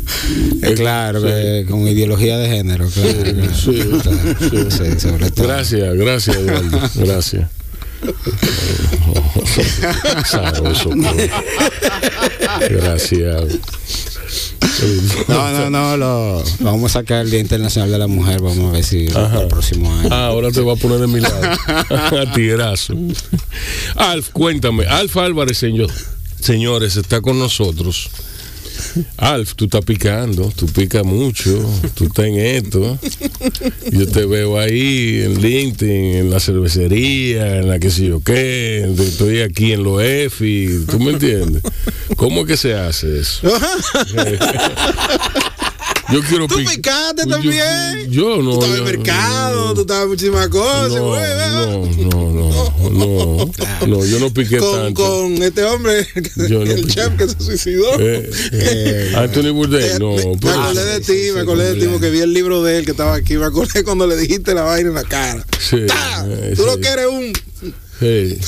Claro, 0.75 1.21
Sí. 1.21 1.27
que 1.27 1.65
con 1.67 1.87
ideología 1.87 2.37
de 2.37 2.47
género, 2.49 2.87
claro. 2.87 3.09
sí, 3.55 3.81
claro. 4.01 4.35
sí. 4.39 4.93
Sí, 4.93 4.99
sobre 4.99 5.31
todo. 5.31 5.47
Gracias, 5.47 5.95
gracias, 5.97 6.37
Eduardo. 6.37 6.79
Gracias. 6.95 7.49
Sabroso, 10.25 10.89
pero- 10.91 12.79
Gracias. 12.81 13.43
No, 15.27 15.51
no, 15.51 15.69
no, 15.69 15.97
lo, 15.97 16.43
lo 16.59 16.65
vamos 16.65 16.95
a 16.95 16.99
sacar 16.99 17.21
el 17.25 17.31
Día 17.31 17.39
Internacional 17.39 17.91
de 17.91 17.97
la 17.97 18.07
Mujer, 18.07 18.41
vamos 18.41 18.69
a 18.69 18.71
ver 18.73 18.83
si 18.83 19.07
Ajá. 19.07 19.41
el 19.41 19.47
próximo 19.47 19.91
año. 19.93 20.09
Ah, 20.11 20.27
ahora 20.27 20.51
te 20.51 20.61
va 20.61 20.73
a 20.73 20.75
poner 20.75 20.99
de 20.99 21.07
mi 21.07 21.19
lado. 21.19 21.41
A 21.67 22.31
Tiguerazo. 22.33 22.93
Alf, 23.95 24.29
cuéntame. 24.29 24.85
Alf 24.85 25.17
Álvarez, 25.17 25.57
señor. 25.57 25.91
Señores, 26.39 26.95
está 26.95 27.21
con 27.21 27.37
nosotros. 27.39 28.09
Alf, 29.17 29.53
tú 29.55 29.65
estás 29.65 29.83
picando, 29.85 30.51
tú 30.55 30.65
picas 30.67 31.03
mucho, 31.03 31.59
tú 31.95 32.05
estás 32.05 32.25
en 32.25 32.39
esto. 32.39 32.97
Yo 33.91 34.07
te 34.07 34.25
veo 34.25 34.59
ahí 34.59 35.21
en 35.23 35.41
LinkedIn, 35.41 36.15
en 36.15 36.29
la 36.29 36.39
cervecería, 36.39 37.57
en 37.57 37.67
la 37.67 37.79
que 37.79 37.89
sé 37.89 38.05
yo 38.07 38.21
qué, 38.21 38.89
estoy 38.99 39.41
aquí 39.41 39.73
en 39.73 39.83
los 39.83 40.01
EFI, 40.01 40.85
¿tú 40.89 40.99
me 40.99 41.11
entiendes? 41.11 41.63
¿Cómo 42.15 42.45
que 42.45 42.57
se 42.57 42.73
hace 42.75 43.19
eso? 43.19 43.47
Yo 46.11 46.21
quiero 46.21 46.47
Tú 46.47 46.55
pic- 46.55 46.75
picaste 46.75 47.23
Yo- 47.25 47.29
también. 47.29 48.09
Yo, 48.11 48.41
no. 48.41 48.57
Tú 48.57 48.63
estabas 48.65 48.77
en 48.79 48.83
mercado, 48.85 49.73
tú 49.73 49.81
estabas 49.81 50.03
en 50.03 50.09
muchísimas 50.09 50.47
cosas. 50.49 50.91
no, 50.93 51.07
güey, 51.07 51.21
no, 51.99 52.09
no, 52.09 52.89
no, 52.89 53.51
no, 53.79 53.87
no, 53.87 54.05
yo 54.05 54.19
no 54.19 54.33
piqué 54.33 54.57
con, 54.57 54.71
tanto. 54.79 55.03
con 55.03 55.33
este 55.43 55.63
hombre, 55.63 56.07
Yo 56.49 56.63
el 56.63 56.87
chef 56.87 57.15
que 57.17 57.27
se 57.27 57.39
suicidó. 57.39 57.99
Eh, 57.99 58.29
eh, 58.53 59.13
Anthony 59.17 59.51
Bourdain, 59.53 59.99
no, 59.99 60.15
me, 60.15 60.25
me 60.25 60.37
pero- 60.37 60.53
acordé 60.61 60.85
de 60.85 60.99
ti, 61.01 61.31
me 61.33 61.41
acordé 61.41 61.73
de 61.75 61.79
ti 61.79 61.87
porque 61.91 62.09
vi 62.09 62.19
el 62.21 62.33
libro 62.33 62.63
de 62.63 62.79
él 62.79 62.85
que 62.85 62.91
estaba 62.91 63.13
aquí. 63.15 63.35
Me 63.37 63.45
acordé 63.45 63.83
cuando 63.83 64.07
le 64.07 64.15
dijiste 64.17 64.53
la 64.53 64.63
vaina 64.63 64.89
en 64.89 64.95
la 64.95 65.03
cara. 65.03 65.45
Sí, 65.59 65.77
eh, 65.77 66.53
Tú 66.55 66.65
lo 66.65 66.79
que 66.79 66.87
eres 66.87 67.05
un. 67.07 67.33
Sí. 67.99 68.37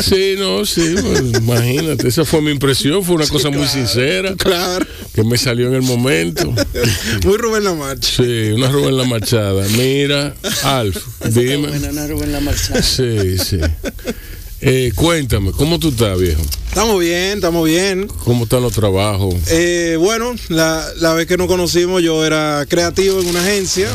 Sí, 0.00 0.34
no, 0.38 0.64
sí, 0.64 0.94
pues, 0.98 1.20
imagínate, 1.42 2.08
esa 2.08 2.24
fue 2.24 2.40
mi 2.40 2.50
impresión, 2.52 3.04
fue 3.04 3.16
una 3.16 3.26
cosa 3.26 3.50
muy 3.50 3.66
sincera 3.66 4.34
Claro. 4.34 4.86
que 5.14 5.24
me 5.24 5.36
salió 5.36 5.66
en 5.68 5.74
el 5.74 5.82
momento. 5.82 6.54
Muy 7.22 7.36
Rubén 7.36 7.64
la 7.64 7.74
marcha. 7.74 8.08
Sí, 8.16 8.52
una 8.52 8.70
Rubén 8.70 8.96
la 8.96 9.04
Machada. 9.04 9.66
Mira, 9.76 10.34
Alf, 10.62 10.96
dime. 11.28 11.68
Buena, 11.68 11.88
Ana 11.90 12.06
Rubén 12.06 12.32
La 12.32 12.40
Marchada. 12.40 12.80
Sí, 12.82 13.36
sí. 13.38 13.58
Eh, 14.62 14.92
cuéntame, 14.94 15.52
¿cómo 15.52 15.78
tú 15.78 15.90
estás, 15.90 16.18
viejo? 16.18 16.40
Estamos 16.68 16.98
bien, 16.98 17.34
estamos 17.34 17.68
bien. 17.68 18.06
¿Cómo 18.24 18.44
están 18.44 18.62
los 18.62 18.72
trabajos? 18.72 19.34
Eh, 19.48 19.96
bueno, 20.00 20.34
la, 20.48 20.82
la 20.96 21.12
vez 21.12 21.26
que 21.26 21.36
nos 21.36 21.46
conocimos 21.46 22.02
yo 22.02 22.24
era 22.24 22.64
creativo 22.66 23.20
en 23.20 23.26
una 23.26 23.42
agencia. 23.42 23.88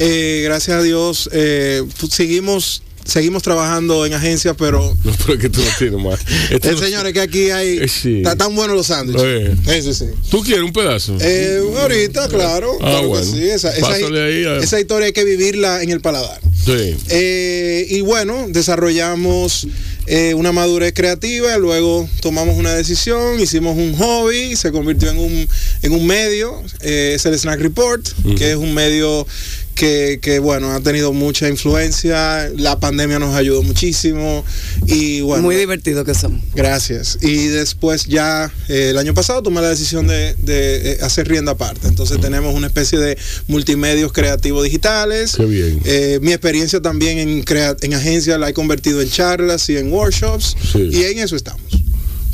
Eh, 0.00 0.40
gracias 0.44 0.78
a 0.78 0.82
Dios 0.82 1.28
eh, 1.32 1.84
pues, 2.00 2.12
seguimos 2.14 2.82
seguimos 3.10 3.42
trabajando 3.42 4.06
en 4.06 4.14
agencias, 4.14 4.54
pero 4.58 4.96
No, 5.04 5.12
pero 5.18 5.34
es 5.34 5.40
que 5.40 5.48
tú 5.50 5.60
no 5.60 5.70
tienes 5.78 6.00
más. 6.02 6.20
Esto 6.50 6.68
eh, 6.70 6.72
no- 6.72 6.78
señores 6.78 7.12
que 7.12 7.20
aquí 7.20 7.50
hay 7.50 7.78
Eh, 7.78 7.88
sí. 7.88 8.18
está 8.18 8.36
tan 8.36 8.54
buenos 8.54 8.76
los 8.76 8.86
sándwiches. 8.86 9.24
Eh. 9.66 9.92
Sí. 9.92 10.04
¿Tú 10.30 10.42
quieres 10.42 10.62
un 10.64 10.72
pedazo? 10.72 11.16
Eh, 11.20 11.60
ahorita, 11.80 12.28
claro, 12.28 12.72
Ah, 12.80 12.84
claro 12.90 13.08
bueno. 13.08 13.24
que 13.32 13.38
sí. 13.38 13.48
Esa, 13.48 13.76
esa- 13.76 13.92
ahí 13.94 14.44
a- 14.44 14.58
esa 14.58 14.78
historia 14.80 15.06
hay 15.06 15.12
que 15.12 15.24
vivirla 15.24 15.82
en 15.82 15.90
el 15.90 16.00
paladar. 16.00 16.40
Sí. 16.64 16.96
Eh, 17.08 17.86
y 17.88 18.00
bueno, 18.02 18.46
desarrollamos 18.48 19.66
eh, 20.06 20.34
una 20.34 20.50
madurez 20.50 20.92
creativa, 20.92 21.56
luego 21.58 22.08
tomamos 22.20 22.56
una 22.58 22.74
decisión, 22.74 23.38
hicimos 23.38 23.76
un 23.76 23.94
hobby, 23.96 24.56
se 24.56 24.72
convirtió 24.72 25.08
en 25.10 25.18
un, 25.18 25.48
en 25.82 25.92
un 25.92 26.04
medio, 26.06 26.62
eh, 26.80 27.12
es 27.14 27.24
el 27.26 27.38
Snack 27.38 27.60
Report, 27.60 28.04
que 28.36 28.50
es 28.50 28.56
un 28.56 28.74
medio 28.74 29.24
que, 29.74 30.18
que, 30.20 30.38
bueno, 30.38 30.72
ha 30.72 30.80
tenido 30.80 31.12
mucha 31.12 31.48
influencia. 31.48 32.48
La 32.56 32.78
pandemia 32.80 33.18
nos 33.18 33.34
ayudó 33.34 33.62
muchísimo. 33.62 34.44
Y 34.86 35.20
bueno. 35.22 35.42
Muy 35.42 35.56
divertido 35.56 36.04
que 36.04 36.14
son. 36.14 36.40
Gracias. 36.54 37.18
Y 37.22 37.46
después 37.46 38.06
ya 38.06 38.52
eh, 38.68 38.88
el 38.90 38.98
año 38.98 39.14
pasado 39.14 39.42
tomé 39.42 39.60
la 39.60 39.68
decisión 39.68 40.06
de, 40.06 40.34
de, 40.34 40.92
eh, 40.92 40.98
hacer 41.02 41.28
rienda 41.28 41.52
aparte. 41.52 41.88
Entonces 41.88 42.20
tenemos 42.20 42.54
una 42.54 42.66
especie 42.66 42.98
de 42.98 43.16
multimedios 43.48 44.12
creativos 44.12 44.64
digitales. 44.64 45.34
Qué 45.36 45.46
bien. 45.46 45.80
Eh, 45.84 46.18
mi 46.22 46.32
experiencia 46.32 46.80
también 46.80 47.18
en, 47.18 47.42
crea 47.42 47.76
en 47.80 47.94
agencia 47.94 48.38
la 48.38 48.48
he 48.50 48.54
convertido 48.54 49.00
en 49.00 49.10
charlas 49.10 49.68
y 49.68 49.76
en 49.76 49.92
workshops. 49.92 50.56
Sí. 50.72 50.90
Y 50.92 51.04
en 51.04 51.18
eso 51.18 51.36
estamos. 51.36 51.62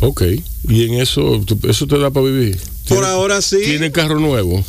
Ok. 0.00 0.22
Y 0.68 0.84
en 0.84 0.94
eso, 0.94 1.44
eso 1.68 1.86
te 1.86 1.98
da 1.98 2.10
para 2.10 2.26
vivir. 2.26 2.58
Por 2.88 3.04
ahora 3.04 3.42
sí. 3.42 3.58
¿Tiene 3.64 3.90
carro 3.90 4.20
nuevo? 4.20 4.64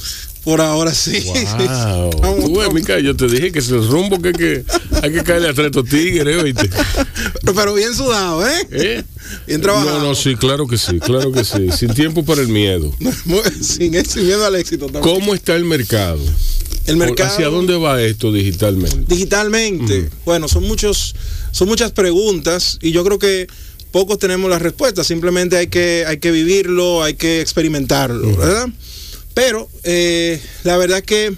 Por 0.48 0.62
ahora 0.62 0.94
sí. 0.94 1.26
Wow. 1.26 2.10
Tú 2.46 2.58
ves, 2.58 2.72
Mica, 2.72 2.98
yo 3.00 3.14
te 3.18 3.28
dije 3.28 3.52
que 3.52 3.60
es 3.60 3.70
el 3.70 3.86
rumbo 3.86 4.22
que, 4.22 4.32
que 4.32 4.64
hay 5.04 5.12
que 5.12 5.22
caerle 5.22 5.50
a 5.50 5.54
tres 5.54 5.72
tigres, 5.90 6.42
oíste. 6.42 6.70
Pero, 7.42 7.54
pero, 7.54 7.74
bien 7.74 7.94
sudado, 7.94 8.48
¿eh? 8.48 8.66
¿eh? 8.72 9.04
Bien 9.46 9.60
trabajado. 9.60 10.00
No, 10.00 10.06
no, 10.06 10.16
sí, 10.16 10.38
claro 10.38 10.66
que 10.66 10.78
sí, 10.78 11.02
claro 11.02 11.34
que 11.34 11.44
sí. 11.44 11.68
Sin 11.78 11.94
tiempo 11.94 12.24
para 12.24 12.40
el 12.40 12.48
miedo. 12.48 12.96
sin, 13.62 14.06
sin 14.06 14.26
miedo 14.26 14.46
al 14.46 14.56
éxito 14.56 14.86
también. 14.86 15.04
¿Cómo 15.04 15.34
está 15.34 15.54
el 15.54 15.66
mercado? 15.66 16.22
El 16.86 16.96
mercado. 16.96 17.30
¿Hacia 17.30 17.50
dónde 17.50 17.76
va 17.76 18.02
esto 18.02 18.32
digitalmente? 18.32 19.04
Digitalmente. 19.06 20.00
Uh 20.00 20.04
-huh. 20.04 20.10
Bueno, 20.24 20.48
son 20.48 20.64
muchos, 20.64 21.14
son 21.52 21.68
muchas 21.68 21.92
preguntas 21.92 22.80
y 22.82 22.94
yo 22.94 23.04
creo 23.04 23.20
que 23.20 23.48
pocos 23.92 24.18
tenemos 24.18 24.50
las 24.50 24.62
respuestas. 24.62 25.08
Simplemente 25.08 25.58
hay 25.58 25.68
que, 25.68 26.06
hay 26.08 26.20
que 26.20 26.32
vivirlo, 26.32 27.04
hay 27.04 27.16
que 27.16 27.42
experimentarlo, 27.42 28.30
uh 28.30 28.32
-huh. 28.32 28.38
¿verdad? 28.38 28.70
Pero 29.38 29.70
eh, 29.84 30.42
la 30.64 30.78
verdad 30.78 31.04
que 31.04 31.32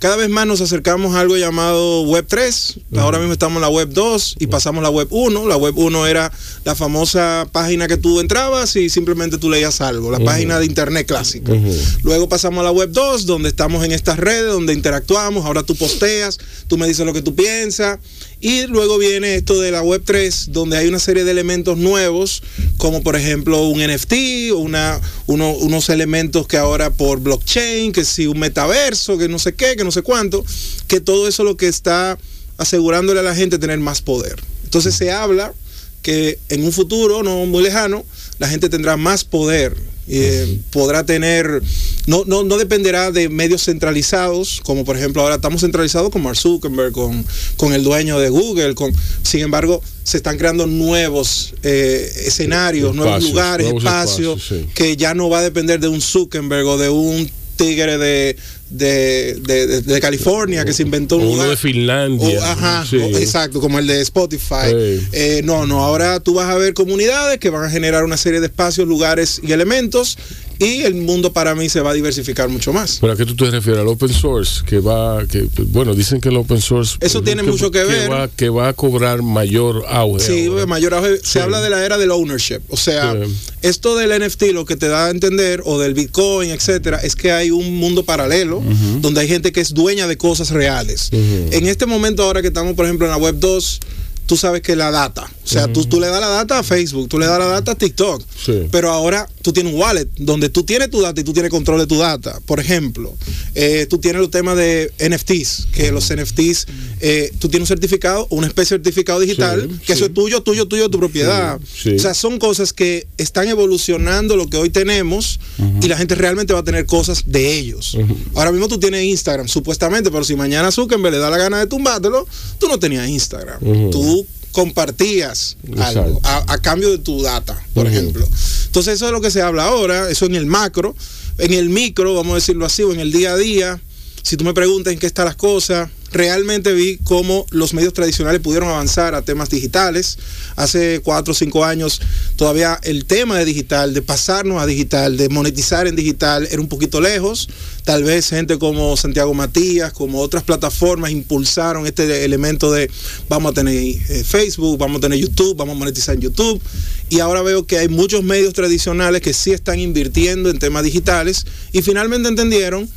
cada 0.00 0.16
vez 0.16 0.28
más 0.28 0.48
nos 0.48 0.60
acercamos 0.60 1.14
a 1.14 1.20
algo 1.20 1.36
llamado 1.36 2.02
Web 2.02 2.24
3. 2.26 2.74
Uh 2.76 2.80
-huh. 2.80 3.00
Ahora 3.02 3.18
mismo 3.20 3.34
estamos 3.34 3.58
en 3.58 3.60
la 3.60 3.68
Web 3.68 3.90
2 3.90 4.34
y 4.40 4.48
pasamos 4.48 4.80
a 4.80 4.82
la 4.82 4.90
Web 4.90 5.06
1. 5.10 5.46
La 5.46 5.56
Web 5.56 5.78
1 5.78 6.08
era 6.08 6.32
la 6.64 6.74
famosa 6.74 7.46
página 7.52 7.86
que 7.86 7.96
tú 7.96 8.18
entrabas 8.18 8.74
y 8.74 8.90
simplemente 8.90 9.38
tú 9.38 9.48
leías 9.48 9.80
algo, 9.80 10.10
la 10.10 10.18
uh 10.18 10.22
-huh. 10.22 10.24
página 10.24 10.58
de 10.58 10.66
Internet 10.66 11.06
clásica. 11.06 11.52
Uh 11.52 11.56
-huh. 11.56 11.98
Luego 12.02 12.28
pasamos 12.28 12.62
a 12.62 12.64
la 12.64 12.72
Web 12.72 12.90
2, 12.90 13.26
donde 13.26 13.48
estamos 13.48 13.84
en 13.84 13.92
estas 13.92 14.18
redes, 14.18 14.50
donde 14.50 14.72
interactuamos. 14.72 15.46
Ahora 15.46 15.62
tú 15.62 15.76
posteas, 15.76 16.36
tú 16.66 16.78
me 16.78 16.88
dices 16.88 17.06
lo 17.06 17.12
que 17.12 17.22
tú 17.22 17.36
piensas. 17.36 18.00
Y 18.40 18.66
luego 18.66 18.96
viene 18.96 19.34
esto 19.34 19.60
de 19.60 19.70
la 19.70 19.82
Web 19.82 20.02
3, 20.06 20.46
donde 20.50 20.78
hay 20.78 20.88
una 20.88 20.98
serie 20.98 21.24
de 21.24 21.30
elementos 21.30 21.76
nuevos, 21.76 22.42
como 22.78 23.02
por 23.02 23.14
ejemplo 23.14 23.68
un 23.68 23.80
NFT, 23.80 24.52
una, 24.54 24.98
uno, 25.26 25.52
unos 25.52 25.90
elementos 25.90 26.46
que 26.46 26.56
ahora 26.56 26.88
por 26.88 27.20
blockchain, 27.20 27.92
que 27.92 28.04
si 28.04 28.26
un 28.26 28.38
metaverso, 28.38 29.18
que 29.18 29.28
no 29.28 29.38
sé 29.38 29.54
qué, 29.54 29.76
que 29.76 29.84
no 29.84 29.90
sé 29.92 30.00
cuánto, 30.00 30.42
que 30.88 31.00
todo 31.00 31.28
eso 31.28 31.44
lo 31.44 31.58
que 31.58 31.68
está 31.68 32.18
asegurándole 32.56 33.20
a 33.20 33.24
la 33.24 33.34
gente 33.34 33.58
tener 33.58 33.78
más 33.78 34.00
poder. 34.00 34.36
Entonces 34.64 34.94
se 34.94 35.12
habla 35.12 35.52
que 36.00 36.38
en 36.48 36.64
un 36.64 36.72
futuro 36.72 37.22
no 37.22 37.44
muy 37.44 37.62
lejano, 37.62 38.06
la 38.38 38.48
gente 38.48 38.70
tendrá 38.70 38.96
más 38.96 39.24
poder. 39.24 39.76
Eh, 40.12 40.58
podrá 40.70 41.06
tener, 41.06 41.62
no, 42.06 42.24
no, 42.26 42.42
no, 42.42 42.58
dependerá 42.58 43.12
de 43.12 43.28
medios 43.28 43.64
centralizados, 43.64 44.60
como 44.64 44.84
por 44.84 44.96
ejemplo 44.96 45.22
ahora 45.22 45.36
estamos 45.36 45.60
centralizados 45.60 46.10
con 46.10 46.22
Mark 46.22 46.36
Zuckerberg, 46.36 46.90
con, 46.90 47.24
con 47.56 47.72
el 47.72 47.84
dueño 47.84 48.18
de 48.18 48.28
Google, 48.28 48.74
con, 48.74 48.92
sin 49.22 49.40
embargo 49.40 49.80
se 50.02 50.16
están 50.16 50.36
creando 50.36 50.66
nuevos 50.66 51.54
eh, 51.62 52.10
escenarios, 52.26 52.90
espacios, 52.90 52.96
nuevos 52.96 53.22
lugares, 53.22 53.66
nuevos 53.66 53.84
espacios, 53.84 54.42
espacios 54.42 54.62
sí. 54.66 54.72
que 54.74 54.96
ya 54.96 55.14
no 55.14 55.28
va 55.28 55.38
a 55.38 55.42
depender 55.42 55.78
de 55.78 55.86
un 55.86 56.00
Zuckerberg 56.00 56.66
o 56.66 56.76
de 56.76 56.88
un 56.88 57.30
tigre 57.54 57.96
de, 57.96 58.36
de, 58.70 59.34
de, 59.34 59.82
de, 59.82 60.00
California 60.00 60.64
que 60.64 60.72
se 60.72 60.82
inventó 60.82 61.16
un 61.16 61.26
uno 61.26 61.48
de 61.48 61.56
Finlandia. 61.56 62.38
O, 62.38 62.42
ajá, 62.42 62.86
sí. 62.88 62.96
o, 62.96 63.18
exacto, 63.18 63.60
como 63.60 63.78
el 63.78 63.86
de 63.86 64.00
Spotify. 64.00 64.70
Sí. 64.70 65.08
Eh, 65.12 65.40
no, 65.44 65.66
no, 65.66 65.80
ahora 65.84 66.20
tú 66.20 66.34
vas 66.34 66.48
a 66.48 66.56
ver 66.56 66.72
comunidades 66.72 67.38
que 67.38 67.50
van 67.50 67.64
a 67.64 67.70
generar 67.70 68.04
una 68.04 68.16
serie 68.16 68.40
de 68.40 68.46
espacios, 68.46 68.86
lugares 68.86 69.40
y 69.42 69.52
elementos 69.52 70.16
y 70.60 70.82
el 70.82 70.94
mundo 70.94 71.32
para 71.32 71.54
mí 71.54 71.70
se 71.70 71.80
va 71.80 71.90
a 71.90 71.94
diversificar 71.94 72.50
mucho 72.50 72.72
más. 72.72 72.98
¿Pero 73.00 73.14
a 73.14 73.16
qué 73.16 73.24
tú 73.24 73.34
te 73.34 73.50
refieres? 73.50 73.80
¿Al 73.80 73.88
open 73.88 74.10
source? 74.10 74.62
Que 74.66 74.78
va, 74.78 75.26
que, 75.26 75.48
bueno, 75.68 75.94
dicen 75.94 76.20
que 76.20 76.28
el 76.28 76.36
open 76.36 76.60
source... 76.60 76.98
Eso 77.00 77.22
tiene 77.22 77.42
que, 77.42 77.50
mucho 77.50 77.70
que, 77.70 77.80
que 77.80 77.84
ver. 77.86 78.12
Va, 78.12 78.28
que 78.28 78.50
va 78.50 78.68
a 78.68 78.72
cobrar 78.74 79.22
mayor 79.22 79.86
auge. 79.88 80.26
Sí, 80.26 80.46
ahora. 80.46 80.66
mayor 80.66 80.92
auge. 80.94 81.18
Se 81.24 81.40
habla 81.40 81.62
de 81.62 81.70
la 81.70 81.82
era 81.82 81.96
del 81.96 82.10
ownership. 82.10 82.60
O 82.68 82.76
sea, 82.76 83.12
sí. 83.12 83.34
esto 83.62 83.96
del 83.96 84.22
NFT 84.22 84.52
lo 84.52 84.66
que 84.66 84.76
te 84.76 84.88
da 84.88 85.06
a 85.06 85.10
entender, 85.10 85.62
o 85.64 85.78
del 85.78 85.94
Bitcoin, 85.94 86.50
etcétera, 86.50 86.98
es 86.98 87.16
que 87.16 87.32
hay 87.32 87.50
un 87.50 87.78
mundo 87.78 88.04
paralelo 88.04 88.58
uh 88.58 88.62
-huh. 88.62 89.00
donde 89.00 89.22
hay 89.22 89.28
gente 89.28 89.52
que 89.52 89.62
es 89.62 89.72
dueña 89.72 90.06
de 90.06 90.18
cosas 90.18 90.50
reales. 90.50 91.08
Uh 91.12 91.16
-huh. 91.16 91.54
En 91.54 91.66
este 91.68 91.86
momento, 91.86 92.22
ahora 92.22 92.42
que 92.42 92.48
estamos, 92.48 92.74
por 92.74 92.84
ejemplo, 92.84 93.06
en 93.06 93.12
la 93.12 93.16
web 93.16 93.36
2, 93.38 93.80
tú 94.26 94.36
sabes 94.36 94.62
que 94.62 94.76
la 94.76 94.92
data, 94.92 95.28
o 95.44 95.48
sea, 95.48 95.64
uh 95.64 95.68
-huh. 95.68 95.72
tú, 95.72 95.86
tú, 95.86 96.00
le 96.00 96.06
das 96.06 96.20
la 96.20 96.28
data 96.28 96.60
a 96.60 96.62
Facebook, 96.62 97.08
tú 97.08 97.18
le 97.18 97.26
das 97.26 97.38
la 97.38 97.46
data 97.46 97.72
a 97.72 97.74
TikTok, 97.74 98.22
sí. 98.46 98.68
pero 98.70 98.92
ahora 98.92 99.28
tú 99.42 99.52
tienes 99.52 99.72
un 99.72 99.80
wallet 99.80 100.08
donde 100.16 100.48
tú 100.48 100.64
tienes 100.64 100.90
tu 100.90 101.00
data 101.00 101.20
y 101.20 101.24
tú 101.24 101.32
tienes 101.32 101.50
control 101.50 101.80
de 101.80 101.86
tu 101.86 101.98
data. 101.98 102.40
Por 102.46 102.60
ejemplo, 102.60 103.14
eh, 103.54 103.86
tú 103.88 103.98
tienes 103.98 104.22
el 104.22 104.30
tema 104.30 104.54
de 104.54 104.92
NFTs, 104.98 105.68
que 105.72 105.90
los 105.92 106.10
NFTs, 106.10 106.66
eh, 107.00 107.32
tú 107.38 107.48
tienes 107.48 107.68
un 107.68 107.74
certificado, 107.74 108.26
una 108.30 108.46
especie 108.46 108.78
de 108.78 108.84
certificado 108.84 109.20
digital, 109.20 109.68
sí, 109.70 109.78
que 109.78 109.86
sí. 109.86 109.92
eso 109.92 110.06
es 110.06 110.14
tuyo, 110.14 110.42
tuyo, 110.42 110.66
tuyo, 110.66 110.88
tu 110.88 110.98
propiedad. 110.98 111.58
O 111.58 111.98
sea, 111.98 112.14
son 112.14 112.38
cosas 112.38 112.72
que 112.72 113.06
están 113.18 113.48
evolucionando 113.48 114.36
lo 114.36 114.48
que 114.48 114.56
hoy 114.56 114.70
tenemos 114.70 115.40
uh 115.58 115.62
-huh. 115.62 115.84
y 115.84 115.88
la 115.88 115.96
gente 115.96 116.14
realmente 116.14 116.52
va 116.52 116.60
a 116.60 116.64
tener 116.64 116.86
cosas 116.86 117.24
de 117.26 117.58
ellos. 117.58 117.96
Ahora 118.34 118.52
mismo 118.52 118.68
tú 118.68 118.78
tienes 118.78 119.04
Instagram, 119.04 119.48
supuestamente, 119.48 120.10
pero 120.10 120.24
si 120.24 120.36
mañana 120.36 120.70
Zuckerberg 120.70 121.14
le 121.14 121.18
da 121.18 121.30
la 121.30 121.38
gana 121.38 121.58
de 121.58 121.66
tumbártelo, 121.66 122.26
tú 122.58 122.68
no 122.68 122.78
tenías 122.78 123.08
Instagram. 123.08 123.60
Tú 123.90 124.26
compartías 124.52 125.56
Exacto. 125.66 126.00
algo 126.00 126.20
a, 126.24 126.52
a, 126.52 126.58
cambio 126.58 126.90
de 126.90 126.98
tu 126.98 127.22
data, 127.22 127.62
por 127.74 127.86
uh 127.86 127.88
-huh. 127.88 127.92
ejemplo. 127.92 128.28
Entonces 128.66 128.94
eso 128.94 129.06
es 129.06 129.12
lo 129.12 129.20
que 129.20 129.30
se 129.30 129.42
habla 129.42 129.64
ahora, 129.64 130.10
eso 130.10 130.26
en 130.26 130.34
el 130.34 130.46
macro, 130.46 130.94
en 131.38 131.52
el 131.52 131.70
micro, 131.70 132.14
vamos 132.14 132.32
a 132.32 132.34
decirlo 132.36 132.66
así, 132.66 132.82
o 132.82 132.92
en 132.92 133.00
el 133.00 133.12
día 133.12 133.32
a 133.32 133.36
día, 133.36 133.80
si 134.22 134.36
tú 134.36 134.44
me 134.44 134.54
preguntas 134.54 134.92
en 134.92 134.98
qué 134.98 135.06
están 135.06 135.26
las 135.26 135.36
cosas, 135.36 135.90
realmente 136.12 136.72
vi 136.72 136.98
cómo 137.04 137.46
los 137.50 137.72
medios 137.72 137.92
tradicionales 137.92 138.40
pudieron 138.40 138.68
avanzar 138.68 139.14
a 139.14 139.22
temas 139.22 139.50
digitales. 139.50 140.18
Hace 140.56 141.00
cuatro 141.02 141.32
o 141.32 141.34
cinco 141.34 141.64
años 141.64 142.00
todavía 142.36 142.78
el 142.82 143.04
tema 143.04 143.38
de 143.38 143.44
digital, 143.44 143.94
de 143.94 144.02
pasarnos 144.02 144.60
a 144.60 144.66
digital, 144.66 145.16
de 145.16 145.28
monetizar 145.28 145.86
en 145.86 145.96
digital, 145.96 146.48
era 146.50 146.60
un 146.60 146.68
poquito 146.68 147.00
lejos. 147.00 147.48
Tal 147.84 148.04
vez 148.04 148.28
gente 148.28 148.58
como 148.58 148.96
Santiago 148.96 149.32
Matías, 149.34 149.92
como 149.92 150.20
otras 150.20 150.42
plataformas 150.42 151.10
impulsaron 151.10 151.86
este 151.86 152.24
elemento 152.24 152.72
de 152.72 152.90
vamos 153.28 153.52
a 153.52 153.54
tener 153.54 153.74
eh, 153.74 154.24
Facebook, 154.24 154.78
vamos 154.78 154.98
a 154.98 155.00
tener 155.00 155.18
YouTube, 155.18 155.56
vamos 155.56 155.76
a 155.76 155.78
monetizar 155.78 156.14
en 156.14 156.22
YouTube. 156.22 156.60
Y 157.08 157.20
ahora 157.20 157.42
veo 157.42 157.66
que 157.66 157.78
hay 157.78 157.88
muchos 157.88 158.22
medios 158.22 158.52
tradicionales 158.52 159.22
que 159.22 159.32
sí 159.32 159.52
están 159.52 159.78
invirtiendo 159.78 160.50
en 160.50 160.58
temas 160.58 160.84
digitales 160.84 161.46
y 161.72 161.82
finalmente 161.82 162.28
entendieron 162.28 162.88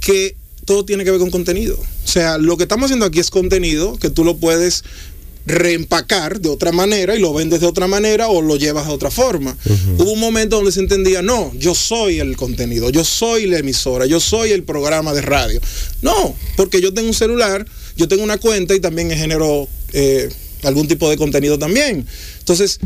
que 0.00 0.36
todo 0.64 0.84
tiene 0.84 1.04
que 1.04 1.10
ver 1.10 1.20
con 1.20 1.30
contenido. 1.30 1.76
O 1.76 2.08
sea, 2.08 2.38
lo 2.38 2.56
que 2.56 2.64
estamos 2.64 2.86
haciendo 2.86 3.06
aquí 3.06 3.20
es 3.20 3.30
contenido 3.30 3.96
que 3.98 4.10
tú 4.10 4.24
lo 4.24 4.36
puedes 4.36 4.84
reempacar 5.44 6.40
de 6.40 6.48
otra 6.48 6.70
manera 6.70 7.16
y 7.16 7.18
lo 7.18 7.32
vendes 7.34 7.60
de 7.60 7.66
otra 7.66 7.88
manera 7.88 8.28
o 8.28 8.42
lo 8.42 8.56
llevas 8.56 8.86
a 8.86 8.90
otra 8.90 9.10
forma. 9.10 9.56
Uh 9.64 9.70
-huh. 9.70 10.02
Hubo 10.02 10.12
un 10.12 10.20
momento 10.20 10.56
donde 10.56 10.70
se 10.70 10.80
entendía, 10.80 11.20
no, 11.20 11.52
yo 11.58 11.74
soy 11.74 12.20
el 12.20 12.36
contenido, 12.36 12.90
yo 12.90 13.04
soy 13.04 13.46
la 13.46 13.58
emisora, 13.58 14.06
yo 14.06 14.20
soy 14.20 14.52
el 14.52 14.62
programa 14.62 15.12
de 15.12 15.22
radio. 15.22 15.60
No, 16.00 16.34
porque 16.56 16.80
yo 16.80 16.94
tengo 16.94 17.08
un 17.08 17.14
celular, 17.14 17.66
yo 17.96 18.06
tengo 18.06 18.22
una 18.22 18.38
cuenta 18.38 18.74
y 18.74 18.80
también 18.80 19.10
genero 19.10 19.68
eh, 19.92 20.28
algún 20.62 20.86
tipo 20.86 21.10
de 21.10 21.16
contenido 21.16 21.58
también. 21.58 22.06
Entonces, 22.38 22.78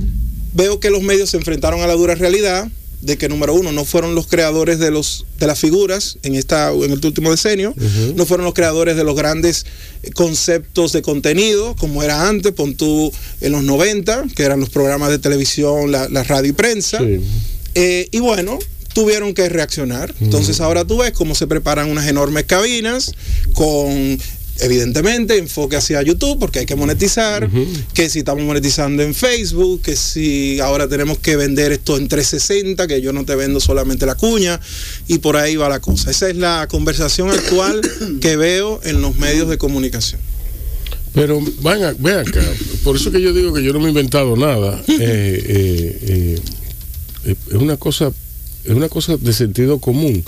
veo 0.54 0.80
que 0.80 0.88
los 0.88 1.02
medios 1.02 1.30
se 1.30 1.36
enfrentaron 1.36 1.82
a 1.82 1.86
la 1.86 1.94
dura 1.94 2.14
realidad 2.14 2.68
de 3.06 3.16
que 3.16 3.28
número 3.28 3.54
uno 3.54 3.72
no 3.72 3.84
fueron 3.84 4.14
los 4.14 4.26
creadores 4.26 4.78
de 4.78 4.90
los 4.90 5.24
de 5.38 5.46
las 5.46 5.58
figuras 5.58 6.18
en 6.22 6.34
esta 6.34 6.70
en 6.72 6.92
este 6.92 7.06
último 7.06 7.30
decenio 7.30 7.70
uh 7.70 7.80
-huh. 7.80 8.14
no 8.14 8.26
fueron 8.26 8.44
los 8.44 8.54
creadores 8.54 8.96
de 8.96 9.04
los 9.04 9.14
grandes 9.14 9.64
conceptos 10.14 10.92
de 10.92 11.02
contenido 11.02 11.74
como 11.76 12.02
era 12.02 12.28
antes 12.28 12.52
pon 12.52 12.74
tú 12.74 13.12
en 13.40 13.52
los 13.52 13.62
90 13.62 14.24
que 14.34 14.42
eran 14.42 14.60
los 14.60 14.70
programas 14.70 15.10
de 15.10 15.18
televisión 15.18 15.92
la, 15.92 16.08
la 16.08 16.24
radio 16.24 16.50
y 16.50 16.52
prensa 16.52 16.98
sí. 16.98 17.20
eh, 17.74 18.08
y 18.10 18.18
bueno 18.18 18.58
tuvieron 18.96 19.34
que 19.34 19.46
reaccionar. 19.50 20.14
Entonces 20.22 20.58
ahora 20.62 20.86
tú 20.86 20.96
ves 20.96 21.12
cómo 21.12 21.34
se 21.34 21.46
preparan 21.46 21.90
unas 21.90 22.06
enormes 22.08 22.44
cabinas 22.44 23.12
con 23.52 24.18
evidentemente 24.60 25.38
enfoque 25.38 25.76
hacia 25.76 26.02
YouTube 26.02 26.38
porque 26.38 26.60
hay 26.60 26.66
que 26.66 26.76
monetizar, 26.76 27.44
uh 27.44 27.48
-huh. 27.48 27.66
que 27.92 28.08
si 28.08 28.20
estamos 28.20 28.44
monetizando 28.44 29.02
en 29.02 29.14
Facebook, 29.14 29.82
que 29.82 29.96
si 29.96 30.60
ahora 30.60 30.88
tenemos 30.88 31.18
que 31.18 31.36
vender 31.36 31.72
esto 31.72 31.96
en 31.96 32.08
360, 32.08 32.86
que 32.86 33.00
yo 33.00 33.12
no 33.12 33.24
te 33.24 33.34
vendo 33.34 33.60
solamente 33.60 34.06
la 34.06 34.14
cuña 34.14 34.60
y 35.08 35.18
por 35.18 35.36
ahí 35.36 35.56
va 35.56 35.68
la 35.68 35.80
cosa. 35.80 36.10
Esa 36.10 36.28
es 36.28 36.36
la 36.36 36.66
conversación 36.70 37.30
actual 37.30 37.80
que 38.20 38.36
veo 38.36 38.80
en 38.84 39.02
los 39.02 39.16
medios 39.16 39.48
de 39.48 39.58
comunicación. 39.58 40.20
Pero 41.12 41.40
vean 41.62 41.82
acá, 41.82 42.42
por 42.84 42.96
eso 42.96 43.10
que 43.10 43.22
yo 43.22 43.32
digo 43.32 43.54
que 43.54 43.62
yo 43.62 43.72
no 43.72 43.80
me 43.80 43.86
he 43.86 43.88
inventado 43.88 44.36
nada. 44.36 44.82
eh, 44.88 44.98
eh, 45.00 46.40
eh, 47.24 47.34
es 47.48 47.54
una 47.54 47.78
cosa, 47.78 48.12
es 48.64 48.74
una 48.74 48.90
cosa 48.90 49.16
de 49.16 49.32
sentido 49.32 49.78
común. 49.78 50.22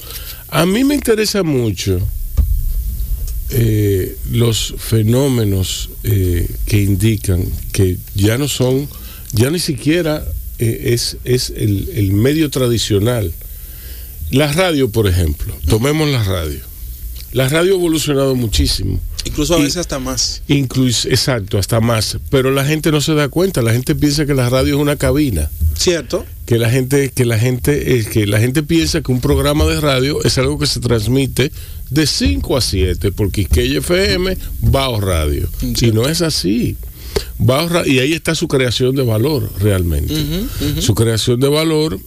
A 0.49 0.65
mí 0.65 0.85
me 0.85 0.95
interesa 0.95 1.43
mucho 1.43 2.01
eh, 3.51 4.17
los 4.33 4.75
fenómenos 4.79 5.91
eh, 6.05 6.49
que 6.67 6.83
indican 6.83 7.43
que 7.73 7.97
ya 8.15 8.39
no 8.39 8.49
son, 8.49 8.89
ya 9.33 9.51
ni 9.51 9.59
siquiera 9.59 10.25
eh, 10.59 10.91
es, 10.95 11.17
es 11.25 11.51
el, 11.57 11.89
el 11.95 12.13
medio 12.13 12.51
tradicional. 12.51 13.33
La 14.31 14.53
radio, 14.53 14.91
por 14.91 15.07
ejemplo, 15.07 15.55
tomemos 15.67 16.09
la 16.09 16.23
radio. 16.25 16.61
La 17.33 17.49
radio 17.49 17.73
ha 17.75 17.77
evolucionado 17.77 18.35
muchísimo. 18.35 19.01
Incluso 19.25 19.55
a 19.55 19.59
Y- 19.59 19.63
veces 19.63 19.77
hasta 19.79 19.99
más. 19.99 20.43
Incluso, 20.49 21.09
exacto, 21.09 21.59
hasta 21.59 21.81
más. 21.81 22.19
Pero 22.31 22.51
la 22.51 22.65
gente 22.65 22.91
no 22.91 23.01
se 23.01 23.15
da 23.15 23.29
cuenta. 23.29 23.61
La 23.63 23.73
gente 23.73 23.95
piensa 23.95 24.25
que 24.27 24.35
la 24.35 24.49
radio 24.49 24.77
es 24.77 24.81
una 24.81 24.97
cabina. 24.97 25.51
¿Cierto? 25.77 26.25
Que 26.47 26.59
la 26.59 26.71
gente, 26.71 27.11
que 27.11 27.25
la 27.27 27.39
gente, 27.39 28.05
que 28.11 28.27
la 28.27 28.39
gente 28.41 28.63
piensa 28.63 29.03
que 29.03 29.13
un 29.13 29.21
programa 29.21 29.67
de 29.67 29.81
radio 29.81 30.23
es 30.25 30.39
algo 30.39 30.59
que 30.59 30.67
se 30.67 30.81
transmite 30.81 31.53
de 31.91 32.07
5 32.07 32.57
a 32.57 32.61
7 32.61 33.13
por 33.13 33.31
Quisqueya 33.33 33.79
FM, 33.79 34.37
Bao 34.63 35.01
Radio. 35.01 35.49
Y 35.81 35.91
no 35.93 36.09
es 36.09 36.21
así. 36.23 36.77
Bao 37.39 37.69
Ra- 37.69 37.87
y 37.87 37.99
ahí 38.01 38.13
está 38.13 38.35
su 38.35 38.49
creación 38.49 38.95
de 38.97 39.03
valor 39.03 39.51
realmente. 39.61 40.15
Su 40.81 40.95
creación 40.95 41.41
de 41.41 41.49
valor 41.49 41.99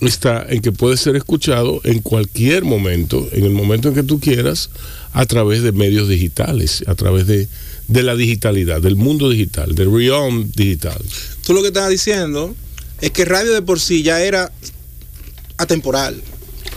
está 0.00 0.44
en 0.48 0.60
que 0.60 0.72
puede 0.72 0.96
ser 0.96 1.16
escuchado 1.16 1.80
en 1.84 2.00
cualquier 2.00 2.64
momento, 2.64 3.28
en 3.32 3.44
el 3.44 3.52
momento 3.52 3.88
en 3.88 3.94
que 3.94 4.02
tú 4.02 4.20
quieras, 4.20 4.70
a 5.12 5.24
través 5.26 5.62
de 5.62 5.72
medios 5.72 6.08
digitales, 6.08 6.84
a 6.86 6.94
través 6.94 7.26
de, 7.26 7.48
de 7.88 8.02
la 8.02 8.14
digitalidad, 8.14 8.80
del 8.82 8.96
mundo 8.96 9.30
digital, 9.30 9.74
del 9.74 9.90
realm 9.92 10.50
digital. 10.54 10.98
Tú 11.46 11.52
lo 11.54 11.62
que 11.62 11.68
estás 11.68 11.88
diciendo 11.90 12.54
es 13.00 13.10
que 13.10 13.24
radio 13.24 13.52
de 13.54 13.62
por 13.62 13.80
sí 13.80 14.02
ya 14.02 14.20
era 14.22 14.52
atemporal. 15.58 16.20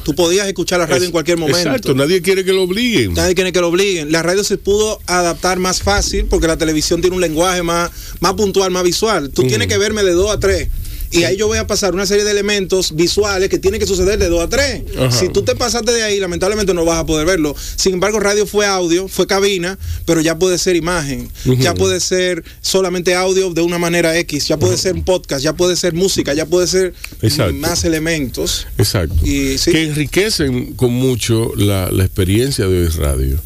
Tú 0.03 0.15
podías 0.15 0.47
escuchar 0.47 0.79
la 0.79 0.85
radio 0.85 1.01
Es- 1.01 1.05
en 1.05 1.11
cualquier 1.11 1.37
momento. 1.37 1.59
Exacto, 1.59 1.93
nadie 1.93 2.21
quiere 2.21 2.43
que 2.45 2.53
lo 2.53 2.63
obliguen. 2.63 3.13
Nadie 3.13 3.35
quiere 3.35 3.51
que 3.51 3.61
lo 3.61 3.67
obliguen. 3.67 4.11
La 4.11 4.23
radio 4.23 4.43
se 4.43 4.57
pudo 4.57 4.99
adaptar 5.05 5.59
más 5.59 5.81
fácil 5.81 6.25
porque 6.25 6.47
la 6.47 6.57
televisión 6.57 7.01
tiene 7.01 7.15
un 7.15 7.21
lenguaje 7.21 7.63
más, 7.63 7.91
más 8.19 8.33
puntual, 8.33 8.71
más 8.71 8.83
visual. 8.83 9.29
Tú 9.29 9.43
tienes 9.43 9.67
que 9.67 9.77
verme 9.77 10.03
de 10.03 10.11
2 10.13 10.31
a 10.31 10.39
3. 10.39 10.67
Y 11.11 11.23
ahí 11.23 11.37
yo 11.37 11.47
voy 11.47 11.57
a 11.57 11.65
pasar 11.67 11.93
una 11.93 12.05
serie 12.05 12.23
de 12.23 12.31
elementos 12.31 12.95
visuales 12.95 13.49
que 13.49 13.57
tienen 13.57 13.79
que 13.79 13.87
suceder 13.87 14.19
de 14.19 14.27
2 14.29 14.43
a 14.43 14.49
3. 14.49 14.83
Ajá. 14.97 15.11
Si 15.11 15.29
tú 15.29 15.41
te 15.43 15.55
pasaste 15.55 15.91
de 15.91 16.03
ahí, 16.03 16.19
lamentablemente 16.19 16.73
no 16.73 16.85
vas 16.85 16.99
a 16.99 17.05
poder 17.05 17.25
verlo. 17.25 17.55
Sin 17.75 17.93
embargo, 17.95 18.19
radio 18.19 18.45
fue 18.45 18.65
audio, 18.65 19.07
fue 19.07 19.25
cabina, 19.25 19.77
pero 20.05 20.21
ya 20.21 20.37
puede 20.37 20.57
ser 20.57 20.75
imagen. 20.75 21.29
Ya 21.59 21.73
puede 21.73 21.99
ser 21.99 22.43
solamente 22.61 23.15
audio 23.15 23.51
de 23.53 23.61
una 23.61 23.77
manera 23.79 24.17
X. 24.19 24.47
Ya 24.47 24.57
puede 24.57 24.77
ser 24.77 24.93
un 24.93 25.03
podcast, 25.03 25.43
ya 25.43 25.53
puede 25.53 25.75
ser 25.75 25.93
música, 25.93 26.33
ya 26.33 26.45
puede 26.45 26.67
ser 26.67 26.93
Exacto. 27.21 27.53
más 27.53 27.83
elementos. 27.85 28.67
Exacto. 28.77 29.15
Y 29.25 29.57
sí. 29.57 29.71
Que 29.71 29.83
enriquecen 29.85 30.73
con 30.73 30.91
mucho 30.93 31.53
la, 31.55 31.89
la 31.91 32.03
experiencia 32.05 32.67
de 32.67 32.81
hoy 32.81 32.87
radio. 32.89 33.39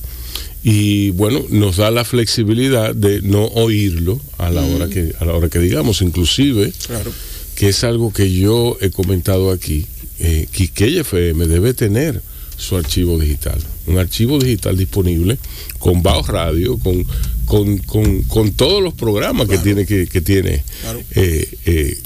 Y 0.65 1.11
bueno, 1.11 1.45
nos 1.49 1.77
da 1.77 1.91
la 1.91 2.05
flexibilidad 2.05 2.95
de 2.95 3.21
no 3.21 3.45
oírlo 3.47 4.19
a 4.37 4.49
la 4.49 4.61
hora 4.63 4.87
que, 4.87 5.13
a 5.19 5.25
la 5.25 5.33
hora 5.33 5.49
que 5.49 5.59
digamos, 5.59 6.01
inclusive, 6.01 6.71
Claro. 6.87 7.11
Que 7.55 7.69
es 7.69 7.83
algo 7.83 8.11
que 8.11 8.31
yo 8.31 8.77
he 8.81 8.89
comentado 8.89 9.51
aquí, 9.51 9.85
eh, 10.19 10.47
Quisqueya 10.51 11.01
FM 11.01 11.47
debe 11.47 11.73
tener 11.73 12.21
su 12.57 12.77
archivo 12.77 13.19
digital, 13.19 13.59
un 13.87 13.97
archivo 13.97 14.39
digital 14.39 14.77
disponible 14.77 15.37
con 15.79 16.01
Baos 16.03 16.27
Radio, 16.27 16.77
con, 16.77 17.05
con, 17.45 17.77
con- 17.79 18.21
con 18.23 18.51
todos 18.53 18.81
los 18.81 18.93
programas 18.93 19.47
que 19.49 19.57
tiene, 19.57 19.85
que, 19.85 20.07
que 20.07 20.21
tiene 20.21 20.63
Claro. 20.81 21.01
eh, 21.15 21.57
eh, 21.65 21.97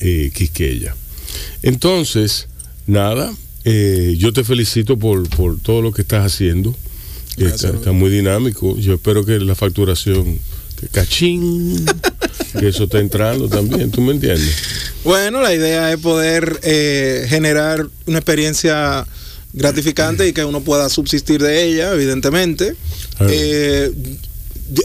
eh, 0.00 0.30
Quisqueya. 0.34 0.94
Entonces, 1.62 2.48
nada, 2.86 3.34
eh, 3.64 4.14
yo 4.18 4.32
te 4.32 4.44
felicito 4.44 4.98
por, 4.98 5.28
por 5.30 5.58
todo 5.60 5.82
lo 5.82 5.92
que 5.92 6.02
estás 6.02 6.24
haciendo. 6.32 6.74
Gracias, 7.36 7.74
está, 7.74 7.92
muy 7.92 8.10
dinámico. 8.10 8.76
Yo 8.78 8.94
espero 8.94 9.24
que 9.24 9.38
la 9.38 9.54
facturación, 9.54 10.38
cachín, 10.90 11.84
que 12.56 12.68
eso 12.68 12.84
está 12.84 12.98
entrando 12.98 13.48
también, 13.48 13.90
¿tú 13.90 14.00
me 14.00 14.12
entiendes? 14.12 14.54
Bueno, 15.04 15.40
la 15.40 15.54
idea 15.54 15.92
es 15.92 15.98
poder 15.98 16.58
eh, 16.62 17.26
generar 17.28 17.86
una 18.06 18.18
experiencia 18.18 19.06
gratificante 19.52 20.28
y 20.28 20.32
que 20.32 20.44
uno 20.44 20.60
pueda 20.60 20.88
subsistir 20.88 21.42
de 21.42 21.64
ella, 21.64 21.92
evidentemente. 21.92 22.74
Eh, 23.20 23.92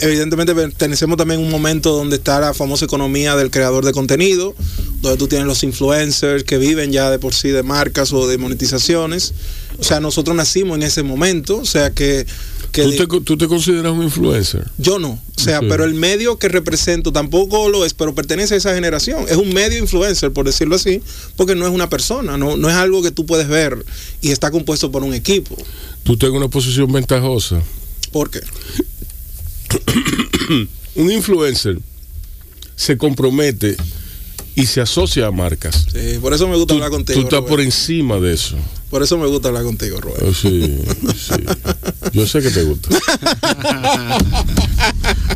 evidentemente 0.02 0.54
pertenecemos 0.54 1.18
también 1.18 1.42
a 1.42 1.44
un 1.44 1.50
momento 1.50 1.92
donde 1.92 2.18
está 2.18 2.40
la 2.40 2.54
famosa 2.54 2.86
economía 2.86 3.36
del 3.36 3.50
creador 3.50 3.84
de 3.84 3.92
contenido, 3.92 4.56
donde 5.02 5.18
tú 5.18 5.28
tienes 5.28 5.48
los 5.48 5.64
influencers 5.64 6.44
que 6.44 6.58
viven 6.58 6.92
ya 6.92 7.10
de 7.10 7.20
por 7.20 7.34
sí 7.34 7.50
de 7.50 7.64
marcas 7.64 8.14
o 8.14 8.28
de 8.28 8.38
monetizaciones. 8.38 9.34
O 9.82 9.84
sea, 9.84 10.00
nosotros 10.00 10.36
nacimos 10.36 10.78
en 10.78 10.84
ese 10.84 11.02
momento, 11.04 11.58
o 11.58 11.66
sea 11.66 11.90
que... 11.92 12.26
que 12.72 12.84
¿Tú, 12.84 12.92
te, 12.92 13.08
co- 13.08 13.22
tú 13.22 13.36
te 13.36 13.48
consideras 13.48 13.92
un 13.92 14.04
influencer? 14.04 14.70
yo 14.78 15.00
no, 15.00 15.20
o 15.36 15.42
sea, 15.42 15.60
Sí. 15.60 15.66
pero 15.68 15.84
el 15.86 15.96
medio 15.96 16.38
que 16.38 16.48
represento 16.50 17.12
tampoco 17.12 17.68
lo 17.68 17.84
es, 17.84 17.96
pero 17.96 18.14
pertenece 18.14 18.54
a 18.54 18.58
esa 18.58 18.76
generación. 18.76 19.26
Es 19.28 19.38
un 19.38 19.52
medio 19.54 19.80
influencer, 19.80 20.32
por 20.32 20.46
decirlo 20.46 20.76
así, 20.76 21.02
porque 21.36 21.56
no 21.56 21.66
es 21.68 21.74
una 21.74 21.90
persona, 21.90 22.38
no, 22.38 22.56
no 22.58 22.70
es 22.70 22.76
algo 22.76 23.02
que 23.02 23.10
tú 23.12 23.26
puedes 23.26 23.48
ver 23.48 23.84
y 24.22 24.30
está 24.30 24.52
compuesto 24.52 24.92
por 24.92 25.04
un 25.04 25.16
equipo. 25.16 25.58
Tú 26.04 26.16
tengas 26.16 26.38
una 26.38 26.48
posición 26.48 26.92
ventajosa. 26.92 27.60
¿Por 28.12 28.30
qué? 28.30 28.42
Un 30.96 31.12
influencer 31.12 31.80
se 32.76 32.98
compromete 32.98 33.78
y 34.56 34.66
se 34.66 34.82
asocia 34.82 35.28
a 35.28 35.32
marcas. 35.32 35.86
Sí, 35.92 36.18
por 36.22 36.34
eso 36.34 36.48
me 36.48 36.56
gusta 36.56 36.74
Tú, 36.74 36.76
hablar 36.76 36.92
contigo. 36.92 37.20
tú 37.20 37.26
estás 37.26 37.42
por 37.42 37.62
encima 37.62 38.18
de 38.20 38.34
eso. 38.34 38.58
Por 38.90 39.02
eso 39.04 39.18
me 39.18 39.26
gusta 39.28 39.48
hablar 39.48 39.64
contigo, 39.64 40.02
Rubén. 40.02 40.18
Oh, 40.28 40.34
sí, 40.34 40.78
sí. 41.18 41.34
Yo 42.12 42.28
sé 42.28 42.42
que 42.42 42.52
te 42.52 42.64
gusta. 42.64 42.90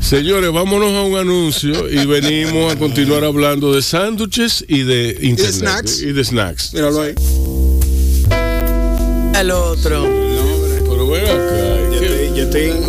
Señores, 0.01 0.51
vámonos 0.51 0.91
a 0.93 1.01
un 1.03 1.18
anuncio 1.18 1.89
y 1.89 2.05
venimos 2.05 2.74
a 2.74 2.78
continuar 2.78 3.24
hablando 3.24 3.74
de 3.74 3.82
sándwiches 3.82 4.66
y 4.68 4.84
de 4.84 5.18
internet. 5.22 5.53
snacks. 5.53 6.01
Y 6.01 6.11
de 6.11 6.24
snacks. 6.24 6.74
Míralo 6.74 7.01
ahí. 7.01 7.16
El 9.39 9.51
otro. 9.51 10.03
Pero 10.03 11.07
ven 11.07 11.24
acá. 11.26 11.64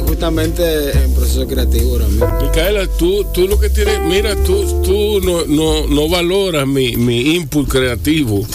Justamente 0.06 0.92
en 1.02 1.12
proceso 1.14 1.46
creativo 1.46 1.92
ahora 1.92 2.06
mismo. 2.08 2.40
Micaela, 2.42 2.86
tú, 2.98 3.24
tú 3.34 3.48
lo 3.48 3.58
que 3.58 3.68
tienes, 3.68 4.00
mira, 4.02 4.34
tú, 4.44 4.82
tú 4.82 5.20
no, 5.20 5.44
no, 5.46 5.86
no 5.88 6.08
valoras 6.08 6.66
mi, 6.66 6.96
mi 6.96 7.34
input 7.34 7.68
creativo. 7.68 8.46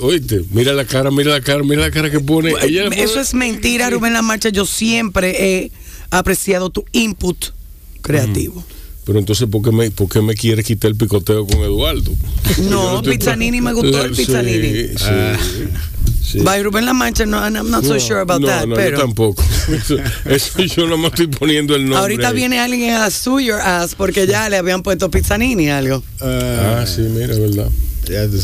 Oíste, 0.00 0.42
mira 0.52 0.72
la 0.72 0.84
cara, 0.86 1.10
mira 1.10 1.32
la 1.32 1.40
cara, 1.42 1.62
mira 1.62 1.82
la 1.82 1.90
cara 1.90 2.10
que 2.10 2.20
pone. 2.20 2.52
Ella 2.62 2.84
pone- 2.84 3.02
Eso 3.02 3.20
es 3.20 3.34
mentira, 3.34 3.90
Rubén 3.90 4.12
La 4.14 4.22
Marcha. 4.22 4.48
Yo 4.48 4.64
siempre 4.64 5.34
he 5.64 5.70
apreciado 6.10 6.70
tu 6.70 6.84
input 6.92 7.36
creativo. 8.00 8.64
Pero 9.04 9.18
entonces, 9.18 9.46
¿por 9.48 9.62
qué, 9.62 9.70
me, 9.70 9.90
¿por 9.90 10.08
qué 10.08 10.20
me 10.20 10.34
quieres 10.34 10.64
quitar 10.64 10.90
el 10.90 10.96
picoteo 10.96 11.46
con 11.46 11.58
Eduardo? 11.58 12.10
No, 12.70 12.96
estoy- 13.02 13.18
Pizzanini 13.18 13.60
me 13.60 13.72
gustó 13.72 14.02
el 14.04 14.16
Sí, 14.16 14.24
Pizzanini. 14.24 14.72
Sí, 14.96 15.04
Ah. 15.04 15.38
Sí. 16.26 16.38
By 16.40 16.62
Rubén 16.62 16.84
La 16.84 16.92
Mancha, 16.94 17.24
no, 17.26 17.38
I'm 17.38 17.70
not 17.70 17.84
so 17.84 17.94
No, 17.94 18.00
sure 18.00 18.20
about 18.20 18.40
no, 18.40 18.46
that, 18.48 18.66
no, 18.66 18.74
pero 18.74 18.96
yo 18.98 19.02
tampoco. 19.04 19.42
Eso, 19.72 19.96
eso 20.26 20.62
yo 20.62 20.86
no 20.86 20.96
me 20.96 21.08
estoy 21.08 21.26
poniendo 21.26 21.74
el 21.74 21.82
nombre. 21.82 21.98
ahorita 21.98 22.28
ahí. 22.28 22.34
viene 22.36 22.58
alguien 22.60 22.94
a 22.94 23.10
sue 23.10 23.44
your 23.44 23.60
ass 23.60 23.94
porque 23.94 24.26
ya 24.26 24.48
le 24.48 24.56
habían 24.56 24.82
puesto 24.82 25.10
Pizzanini 25.10 25.68
algo. 25.70 26.02
Ah, 26.20 26.84
sí, 26.86 27.02
mira, 27.02 27.34
verdad. 27.36 27.68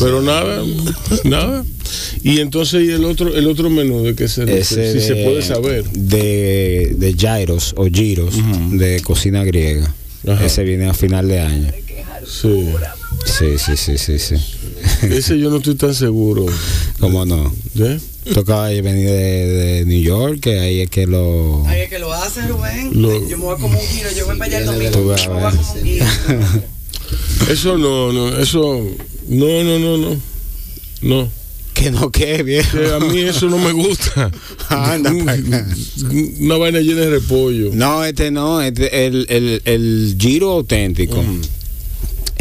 Pero 0.01 0.21
nada, 0.23 0.63
nada. 1.23 1.65
Y 2.25 2.41
entonces, 2.41 2.83
¿y 2.85 2.91
el 2.91 3.05
otro, 3.05 3.33
el 3.35 3.47
otro 3.47 3.71
menú 3.71 4.03
de 4.03 4.17
qué 4.17 4.27
se 4.27 4.43
Ese 4.59 4.93
Si 4.93 5.01
se 5.07 5.15
de- 5.15 5.25
puede 5.25 5.43
saber. 5.43 5.85
De, 5.91 6.95
de 6.97 7.15
gyros 7.15 7.73
o 7.77 7.87
giros 7.87 8.35
de 8.73 9.01
cocina 9.03 9.45
griega. 9.45 9.95
Ajá. 10.27 10.45
Ese 10.45 10.65
viene 10.65 10.89
a 10.89 10.95
final 10.95 11.29
de 11.29 11.41
año. 11.41 11.71
Sí. 12.27 12.67
Sí, 13.25 13.59
sí, 13.59 13.77
sí, 13.77 13.99
sí, 13.99 14.19
sí. 14.19 14.35
Ese 15.11 15.39
yo 15.39 15.51
no 15.51 15.57
estoy 15.59 15.75
tan 15.75 15.95
seguro. 15.95 16.47
¿Cómo 17.01 17.25
no? 17.25 17.53
¿Eh? 17.79 17.99
Toca 18.35 18.63
venir 18.69 18.85
de, 19.09 19.47
de 19.81 19.85
New 19.85 20.01
York, 20.01 20.39
que 20.41 20.61
ahí 20.61 20.81
es 20.81 20.91
que 20.91 21.07
lo... 21.07 21.65
Ay, 21.67 21.83
es 21.83 21.89
que 21.91 21.99
lo 21.99 22.13
hace 22.13 22.43
Rubén. 22.47 22.91
Lo- 23.03 23.29
Yo 23.29 23.37
me 23.39 23.45
voy 23.45 23.55
a 23.57 23.59
como 23.59 23.79
un 23.79 23.87
giro, 23.87 24.09
yo 24.17 24.27
voy 24.27 24.39
para 24.39 24.47
allá 24.57 24.59
el 24.61 24.67
domingo. 24.67 24.91
Tú 24.93 24.99
Me 24.99 25.05
voy 25.05 25.27
como 25.27 25.49
un 25.49 25.85
giro. 25.85 26.07
Eso 27.51 27.77
no, 27.79 28.13
no, 28.13 28.39
eso. 28.39 28.87
No, 29.29 29.65
no, 29.65 29.79
no, 29.79 29.97
no. 29.99 30.21
No. 31.03 31.29
que 31.75 31.91
no, 31.91 32.11
que 32.13 32.43
viejo. 32.45 32.79
Que 32.79 32.93
a 32.93 33.01
mí 33.01 33.19
eso 33.21 33.49
no 33.49 33.59
me 33.59 33.73
gusta. 33.73 34.31
Anda. 34.69 35.11
Una 36.41 36.57
vaina 36.57 36.81
llena 36.81 37.01
de 37.01 37.11
repollo. 37.11 37.71
No, 37.73 38.05
este 38.05 38.31
no, 38.31 38.63
este, 38.63 39.07
el, 39.07 39.27
el, 39.29 39.63
el 39.65 40.17
giro 40.19 40.51
auténtico 40.53 41.23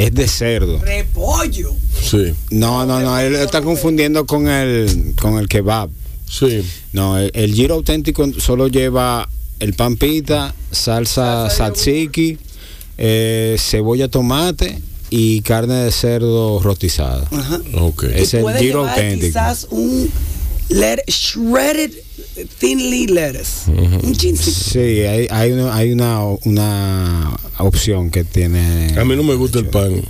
es 0.06 0.14
de 0.14 0.28
cerdo. 0.28 0.80
Repollo. 0.80 1.74
Sí, 2.02 2.34
No, 2.50 2.86
no, 2.86 3.00
no, 3.00 3.18
él 3.20 3.36
está 3.36 3.62
confundiendo 3.62 4.26
con 4.26 4.48
el, 4.48 5.14
con 5.22 5.38
el 5.38 5.48
kebab. 5.48 5.90
sí. 6.30 6.64
No, 6.94 7.18
el, 7.18 7.32
el 7.34 7.54
giro 7.54 7.76
auténtico 7.76 8.30
solo 8.40 8.68
lleva 8.68 9.30
el 9.60 9.74
pan 9.74 9.96
pita, 9.96 10.54
salsa 10.72 11.48
tzatziki, 11.48 12.38
eh, 12.98 13.56
cebolla, 13.60 14.08
tomate 14.10 14.82
y 15.10 15.42
carne 15.42 15.76
de 15.86 15.92
cerdo 15.92 16.60
rostizada. 16.62 17.28
Ajá. 17.32 17.60
Ok. 17.80 18.04
Es 18.14 18.34
el 18.34 18.42
puede 18.42 18.60
giro 18.60 18.82
llevar 18.82 18.96
auténtico. 19.00 19.28
quizás 19.28 19.68
un 19.72 20.10
let- 20.70 21.04
shredded 21.08 21.92
thinly 22.46 23.08
lettuce. 23.08 23.70
Un 23.72 24.14
chincito. 24.16 24.52
Sí, 24.52 24.80
hay, 24.80 25.28
hay, 25.30 25.52
una, 25.52 25.76
hay 25.76 25.92
una, 25.92 26.20
una 26.46 27.38
opción 27.60 28.10
que 28.10 28.24
tiene. 28.24 28.98
A 29.00 29.06
mí 29.06 29.16
no 29.16 29.24
me 29.24 29.36
gusta 29.36 29.60
el 29.60 29.66
pan. 29.68 30.02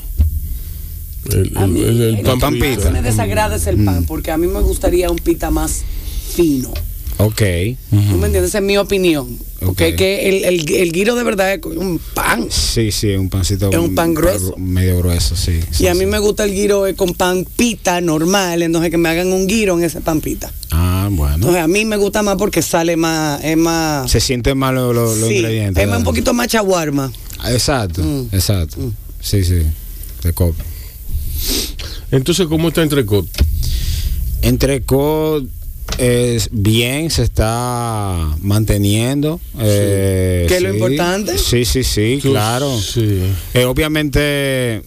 El, 1.31 1.51
A 1.55 1.67
mí, 1.67 1.81
el- 1.81 2.01
el 2.01 2.15
el 2.17 2.21
pan 2.25 2.39
pan 2.39 2.53
pita. 2.55 2.83
que 2.83 2.89
me 2.91 3.01
desagrada 3.01 3.55
es 3.55 3.67
el 3.67 3.83
pan, 3.83 4.05
porque 4.05 4.31
a 4.31 4.37
mí 4.37 4.47
me 4.47 4.59
gustaría 4.61 5.09
un 5.11 5.17
pita 5.19 5.51
más 5.51 5.81
fino. 6.35 6.71
Ok. 7.17 7.41
¿Tú 7.91 7.95
me 8.17 8.25
entiendes? 8.25 8.45
Esa 8.45 8.57
es 8.57 8.63
mi 8.63 8.77
opinión. 8.77 9.37
Porque 9.59 9.83
Ok. 9.85 9.89
es 9.91 9.95
que 9.95 10.29
el, 10.29 10.43
el, 10.43 10.73
el 10.73 10.91
guiro 10.91 11.13
de 11.13 11.23
verdad 11.23 11.53
es 11.53 11.63
un 11.63 11.99
pan. 12.15 12.47
Sí, 12.49 12.91
sí, 12.91 13.09
un 13.11 13.29
pancito. 13.29 13.69
Es 13.69 13.77
un 13.77 13.93
pan 13.93 14.15
grueso. 14.15 14.55
Medio 14.57 14.97
grueso, 14.97 15.35
sí. 15.35 15.59
sí, 15.69 15.83
y 15.83 15.87
a 15.87 15.93
mí 15.93 15.99
sí. 15.99 16.05
me 16.07 16.17
gusta 16.17 16.43
el 16.45 16.51
guiro 16.51 16.87
eh, 16.87 16.95
con 16.95 17.13
pan 17.13 17.45
pita 17.55 18.01
normal, 18.01 18.63
entonces 18.63 18.89
que 18.89 18.97
me 18.97 19.09
hagan 19.09 19.31
un 19.31 19.45
guiro 19.45 19.77
en 19.77 19.83
ese 19.83 20.01
pan 20.01 20.19
pita. 20.19 20.51
Ah, 20.71 20.90
bueno. 21.15 21.35
Entonces 21.35 21.61
a 21.61 21.67
mí 21.67 21.85
me 21.85 21.97
gusta 21.97 22.21
más 22.23 22.35
porque 22.37 22.61
sale 22.61 22.95
más, 22.97 23.43
es 23.43 23.57
más... 23.57 24.09
Se 24.11 24.19
sienten 24.19 24.57
mal 24.57 24.75
los, 24.75 25.17
sí, 25.17 25.35
ingredientes. 25.37 25.83
es 25.83 25.89
más 25.89 25.99
un 25.99 26.03
poquito 26.05 26.33
más 26.33 26.47
chaguarma. 26.47 27.11
Ah, 27.39 27.51
Exacto, 27.51 28.01
Mm. 28.03 28.27
exacto. 28.31 28.77
Sí, 29.19 29.43
sí. 29.43 29.61
Te 30.21 30.33
copio. 30.33 30.63
Entonces, 32.11 32.47
¿cómo 32.47 32.67
está 32.69 32.83
entrecot? 32.83 33.25
Entrecot 34.41 35.45
es 35.97 36.49
bien, 36.51 37.09
se 37.09 37.23
está 37.23 38.35
manteniendo. 38.41 39.39
eh, 39.59 40.45
¿Que 40.47 40.57
es 40.57 40.61
lo 40.61 40.69
sí. 40.69 40.75
importante? 40.75 41.37
Sí, 41.37 41.65
sí, 41.65 41.83
sí, 41.83 42.19
claro. 42.21 42.79
Sí. 42.79 43.21
Eh, 43.53 43.65
obviamente 43.65 44.81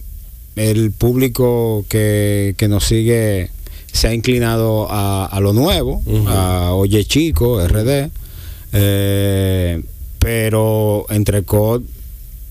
el 0.55 0.91
público 0.91 1.85
que, 1.89 2.55
que 2.57 2.67
nos 2.67 2.85
sigue 2.85 3.49
se 3.95 4.09
ha 4.09 4.13
inclinado 4.13 4.87
a, 4.91 5.25
a 5.25 5.39
lo 5.39 5.53
nuevo, 5.53 6.01
a 6.27 6.73
Oye 6.73 7.05
Chico, 7.05 7.65
RD, 7.65 8.09
eh, 8.73 9.81
pero 10.19 11.05
entre 11.09 11.43
COD 11.43 11.83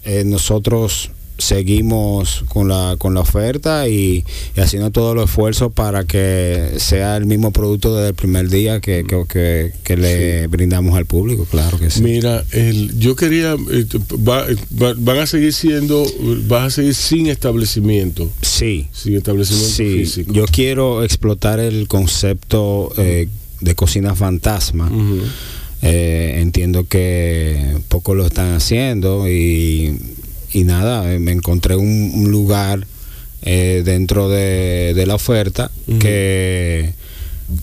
eh, 0.05 0.25
nosotros 0.25 1.11
seguimos 1.39 2.45
con 2.49 2.69
la 2.69 2.97
con 2.99 3.15
la 3.15 3.21
oferta 3.21 3.89
y, 3.89 4.25
y 4.57 4.61
haciendo 4.61 4.91
todos 4.91 5.15
los 5.17 5.25
esfuerzos 5.31 5.73
para 5.73 6.05
que 6.05 6.75
sea 6.79 7.17
el 7.17 7.27
mismo 7.27 7.51
producto 7.53 7.95
desde 7.97 8.09
el 8.09 8.15
primer 8.15 8.49
día 8.49 8.81
que, 8.81 9.05
que, 9.05 9.25
que- 9.29 9.73
que 9.83 9.97
le 9.97 10.47
brindamos 10.47 10.97
al 10.97 11.07
público, 11.07 11.45
claro 11.51 11.79
que 11.79 11.91
sí. 11.91 12.03
Mira, 12.03 12.45
el, 12.53 12.99
yo 12.99 13.17
quería, 13.17 13.55
eh, 13.55 13.87
va- 14.27 14.47
va- 14.81 14.95
van 14.97 15.19
a 15.19 15.27
seguir 15.27 15.53
siendo, 15.53 16.07
vas 16.49 16.65
a 16.67 16.71
seguir 16.71 16.95
sin 16.95 17.27
establecimiento, 17.27 18.31
Sí, 18.41 18.87
sin 18.93 19.15
establecimiento 19.17 19.69
Sí, 19.75 19.99
físico. 19.99 20.33
yo 20.33 20.45
quiero 20.47 21.03
explotar 21.05 21.59
el 21.61 21.89
concepto 21.89 22.93
eh, 22.97 23.29
de 23.61 23.75
cocina 23.75 24.15
fantasma. 24.15 24.91
Eh, 25.83 26.39
entiendo 26.41 26.85
que 26.89 27.77
pocos 27.89 28.17
lo 28.17 28.25
están 28.25 28.55
haciendo 28.55 29.29
y, 29.29 29.99
y 30.55 30.65
nada, 30.65 31.03
me 31.19 31.33
encontré 31.33 31.77
un, 31.77 32.11
un 32.15 32.31
lugar 32.31 32.87
eh, 33.43 33.83
dentro 33.85 34.29
de, 34.31 34.95
de 34.95 35.07
la 35.07 35.17
oferta 35.17 35.71
que 36.01 36.93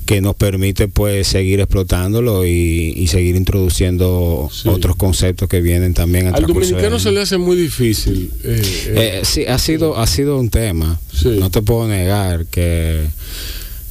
que 0.05 0.21
nos 0.21 0.35
permite 0.35 0.87
pues 0.87 1.27
seguir 1.27 1.59
explotándolo 1.59 2.45
y, 2.45 2.93
y 2.95 3.07
seguir 3.07 3.35
introduciendo 3.35 4.47
Sí. 4.53 4.69
otros 4.69 4.95
conceptos 4.95 5.49
que 5.49 5.59
vienen 5.59 5.95
también 5.95 6.27
Al 6.27 6.45
dominicano 6.45 6.99
se 6.99 7.11
le 7.11 7.19
hace 7.21 7.39
muy 7.39 7.57
difícil. 7.57 8.29
eh, 8.43 8.61
eh, 8.61 8.93
Eh, 8.95 9.21
sí, 9.23 9.45
ha 9.47 9.57
sido, 9.57 9.97
ha 9.97 10.05
sido 10.05 10.37
un 10.39 10.51
tema. 10.51 10.99
Sí. 11.11 11.29
No 11.39 11.49
te 11.49 11.63
puedo 11.63 11.87
negar 11.87 12.45
que, 12.45 13.05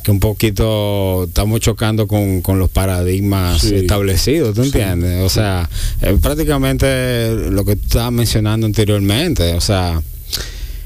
que 0.03 0.11
un 0.11 0.21
poquito 0.21 1.25
estamos 1.25 1.61
chocando 1.61 2.07
con, 2.07 2.41
con 2.41 2.59
los 2.59 2.71
paradigmas 2.71 3.61
Sí. 3.63 3.75
establecidos, 3.77 4.55
¿tú 4.55 4.63
entiendes? 4.63 5.23
O 5.23 5.29
sea, 5.29 5.69
eh, 6.03 6.17
prácticamente 6.21 7.51
lo 7.51 7.65
que 7.65 7.77
tú 7.77 7.83
estabas 7.87 8.13
mencionando 8.13 8.67
anteriormente, 8.67 9.55
o 9.55 9.61
sea, 9.61 10.01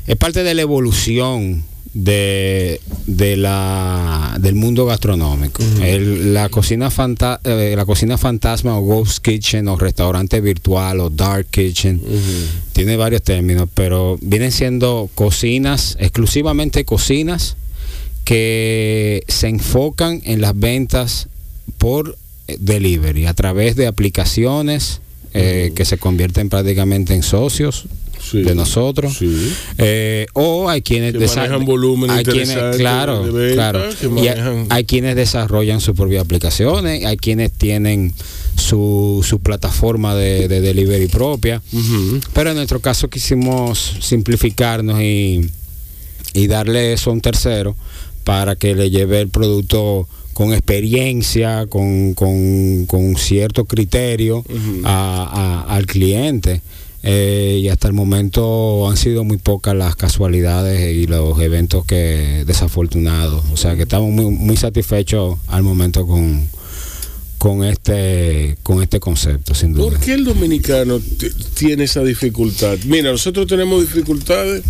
es 0.07 0.17
parte 0.17 0.43
de 0.43 0.55
la 0.55 0.62
evolución 0.62 1.65
de, 1.95 2.81
de 3.07 3.37
la 3.37 4.37
del 4.41 4.57
mundo 4.57 4.85
gastronómico. 4.85 5.62
El- 5.81 6.35
la 6.35 6.49
cocina 6.49 6.91
fanta- 6.91 7.39
eh, 7.45 7.75
la 7.77 7.85
cocina 7.87 8.19
fantasma 8.19 8.77
o 8.77 8.83
ghost 8.83 9.19
kitchen 9.25 9.69
o 9.69 9.77
restaurante 9.77 10.41
virtual 10.41 10.99
o 10.99 11.09
dark 11.11 11.47
kitchen 11.51 12.03
tiene 12.73 12.97
varios 12.97 13.23
términos, 13.23 13.69
pero 13.73 14.19
vienen 14.21 14.51
siendo 14.51 15.09
cocinas, 15.15 15.97
exclusivamente 16.01 16.85
cocinas 16.85 17.57
que 18.25 19.22
se 19.29 19.49
enfocan 19.49 20.20
en 20.25 20.41
las 20.41 20.59
ventas 20.59 21.29
por 21.79 22.16
eh, 22.49 22.57
delivery 22.59 23.27
a 23.27 23.35
través 23.35 23.77
de 23.77 23.87
aplicaciones 23.87 25.01
eh, 25.35 25.72
que 25.75 25.85
se 25.85 25.99
convierten 25.99 26.49
prácticamente 26.49 27.14
en 27.14 27.22
socios 27.22 27.85
Sí. 28.31 28.41
de 28.41 28.55
nosotros. 28.55 29.18
Sí. 29.18 29.53
Eh, 29.77 30.25
o 30.33 30.70
hay 30.70 30.81
quienes 30.81 31.12
Que 31.12 31.27
manejan 31.27 31.66
volumen 31.66 32.11
hay 32.11 32.25
quienes, 32.25 32.49
interesante 32.49 32.79
claro, 32.79 33.22
de 33.27 33.31
venta, 33.49 33.55
claro. 33.72 33.91
que 34.01 34.07
Y 34.07 34.29
hay, 34.29 34.39
manejan- 34.39 34.66
hay 34.70 34.85
quienes 34.85 35.14
desarrollan 35.16 35.83
sus 35.83 35.95
propias 35.95 36.25
aplicaciones, 36.25 37.05
hay 37.05 37.18
quienes 37.18 37.53
tienen 37.53 38.14
su, 38.57 39.22
su 39.29 39.41
plataforma 39.41 40.14
de, 40.14 40.49
de 40.49 40.62
delivery 40.62 41.07
propia. 41.09 41.61
Pero 42.33 42.49
en 42.51 42.57
nuestro 42.57 42.81
caso 42.81 43.11
quisimos 43.11 43.99
simplificarnos 44.01 45.03
y, 45.03 45.51
y 46.33 46.47
darle 46.47 46.95
eso 46.95 47.11
a 47.11 47.12
un 47.12 47.20
tercero 47.20 47.77
para 48.25 48.57
que 48.57 48.75
le 48.75 48.91
lleve 48.91 49.20
el 49.20 49.29
producto 49.29 50.09
con 50.33 50.53
experiencia, 50.53 51.66
con, 51.68 52.14
con- 52.14 52.87
con 52.87 53.16
cierto 53.16 53.66
criterio 53.66 54.39
Ujú. 54.39 54.81
a- 54.85 55.62
a- 55.68 55.75
al 55.77 55.87
cliente. 55.87 56.61
Eh, 57.07 57.61
y 57.62 57.68
hasta 57.68 57.87
el 57.87 57.93
momento 57.93 58.89
han 58.89 58.97
sido 58.97 59.25
muy 59.25 59.37
pocas 59.37 59.77
las 59.77 59.95
casualidades 59.95 60.97
y 60.97 61.07
los 61.07 61.39
eventos 61.39 61.85
que 61.85 62.45
desafortunados. 62.47 63.45
O 63.53 63.59
sea 63.59 63.77
que 63.77 63.83
estamos 63.83 64.11
muy, 64.11 64.25
muy 64.35 64.57
satisfechos 64.57 65.37
al 65.49 65.62
momento 65.62 66.07
con, 66.07 66.49
con 67.37 67.62
este 67.62 68.57
con 68.62 68.83
este 68.83 69.01
concepto, 69.01 69.55
sin 69.55 69.75
duda. 69.75 69.91
¿Por 69.91 70.01
qué 70.01 70.14
el 70.14 70.25
dominicano 70.25 70.99
tiene 71.53 71.85
esa 71.85 72.03
dificultad? 72.03 72.79
Mira, 72.87 73.12
nosotros 73.12 73.47
tenemos 73.47 73.83
dificultades 73.83 74.62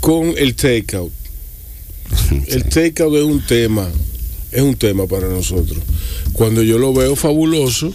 con 0.00 0.32
el 0.38 0.54
takeout. 0.54 1.12
El 2.48 2.64
takeout 2.64 3.14
es 3.14 3.22
un 3.22 3.40
tema, 3.40 3.88
es 4.52 4.62
un 4.62 4.76
tema 4.76 5.06
para 5.06 5.28
nosotros. 5.28 5.78
Cuando 6.32 6.62
yo 6.62 6.78
lo 6.78 6.92
veo 6.92 7.16
fabuloso, 7.16 7.92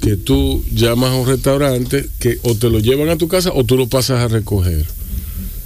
que 0.00 0.16
tú 0.16 0.62
llamas 0.72 1.10
a 1.10 1.16
un 1.16 1.26
restaurante 1.26 2.06
que 2.18 2.38
o 2.42 2.54
te 2.54 2.70
lo 2.70 2.78
llevan 2.78 3.08
a 3.08 3.16
tu 3.16 3.28
casa 3.28 3.52
o 3.54 3.64
tú 3.64 3.76
lo 3.76 3.88
pasas 3.88 4.20
a 4.20 4.28
recoger. 4.28 4.84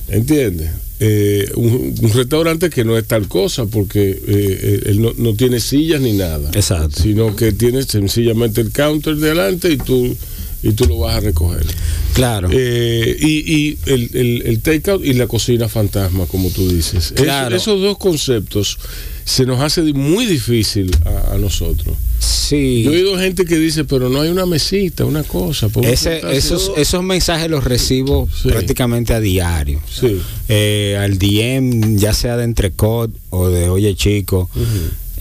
¿Entiendes? 0.09 0.71
Eh, 1.03 1.51
un, 1.55 1.95
un 2.03 2.13
restaurante 2.13 2.69
que 2.69 2.85
no 2.85 2.99
es 2.99 3.07
tal 3.07 3.27
cosa 3.27 3.65
porque 3.65 4.11
eh, 4.11 4.21
eh, 4.27 4.83
él 4.87 5.01
no, 5.01 5.13
no 5.17 5.35
tiene 5.35 5.61
sillas 5.61 6.01
ni 6.01 6.13
nada. 6.13 6.51
Exacto. 6.53 7.01
Sino 7.03 7.35
que 7.37 7.53
tiene 7.53 7.83
sencillamente 7.85 8.61
el 8.61 8.71
counter 8.71 9.17
de 9.17 9.29
adelante 9.29 9.73
y 9.73 9.79
tú, 9.79 10.15
y 10.63 10.73
tú 10.73 10.87
lo 10.87 10.99
vas 10.99 11.17
a 11.17 11.21
recoger. 11.21 11.65
Claro. 12.13 12.49
Eh, 12.53 13.17
y 13.21 13.55
y 13.55 13.79
el, 13.87 14.11
el, 14.15 14.43
el 14.47 14.61
takeout 14.61 15.05
y 15.05 15.13
la 15.15 15.27
cocina 15.27 15.69
fantasma, 15.69 16.27
como 16.27 16.51
tú 16.51 16.69
dices. 16.69 17.13
Es- 17.17 17.23
Claro. 17.23 17.57
esos 17.57 17.81
dos 17.81 17.97
conceptos 17.99 18.79
se 19.25 19.47
nos 19.47 19.61
hace 19.61 19.83
muy 19.93 20.27
difícil 20.27 20.91
a, 21.05 21.35
a 21.35 21.39
nosotros. 21.39 21.97
sí. 22.19 22.83
Yo 22.83 22.93
he 22.93 22.97
oído 22.97 23.17
gente 23.17 23.45
que 23.45 23.57
dice, 23.59 23.85
pero 23.85 24.09
no 24.09 24.21
hay 24.23 24.29
una 24.31 24.45
mesita, 24.45 25.05
una 25.05 25.23
cosa. 25.23 25.69
¿por 25.69 25.85
qué 25.85 25.93
Ese- 25.93 26.17
estás 26.17 26.33
esos, 26.35 26.63
haciendo-?" 26.63 26.83
esos 26.83 27.03
mensajes 27.05 27.49
los 27.51 27.63
recibo 27.65 28.29
Sí. 28.43 28.49
prácticamente 28.49 29.15
a 29.15 29.21
diario. 29.21 29.81
Sí. 29.89 30.21
Eh, 30.49 30.99
al 31.01 31.17
DM, 31.19 31.97
ya 31.97 32.13
sea 32.13 32.37
de 32.37 32.45
Entrecot 32.45 33.11
o 33.31 33.49
de 33.49 33.69
Oye 33.69 33.95
Chico, 33.95 34.51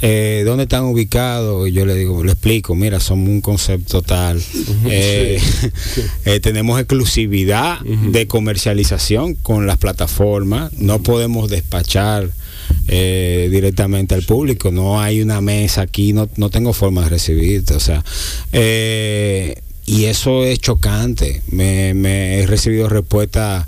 eh, 0.02 0.44
¿dónde 0.46 0.64
están 0.64 0.84
ubicados? 0.86 1.68
Y 1.68 1.72
yo 1.74 1.86
le 1.86 1.96
digo, 1.96 2.24
le 2.24 2.32
explico, 2.32 2.76
mira, 2.76 3.00
somos 3.00 3.30
un 3.30 3.42
concepto 3.42 4.02
tal. 4.02 4.42
Eh, 4.86 5.42
eh, 6.26 6.40
tenemos 6.40 6.80
exclusividad 6.80 7.80
de 7.82 8.28
comercialización 8.28 9.36
con 9.36 9.68
las 9.68 9.78
plataformas, 9.78 10.72
no 10.74 11.02
podemos 11.02 11.50
despachar. 11.50 12.30
eh, 12.88 13.48
directamente 13.52 14.14
al 14.14 14.22
público 14.24 14.70
no 14.72 15.02
hay 15.02 15.22
una 15.24 15.42
mesa 15.42 15.82
aquí 15.82 16.14
no, 16.14 16.30
no 16.36 16.52
tengo 16.52 16.72
forma 16.72 17.02
de 17.04 17.10
recibirte 17.10 17.74
o 17.74 17.80
sea 17.80 18.04
eh, 18.52 19.56
y 19.88 20.06
eso 20.06 20.46
es 20.46 20.60
chocante 20.60 21.42
me, 21.50 21.96
me 21.96 22.40
he 22.42 22.46
recibido 22.46 22.88
respuestas 22.88 23.66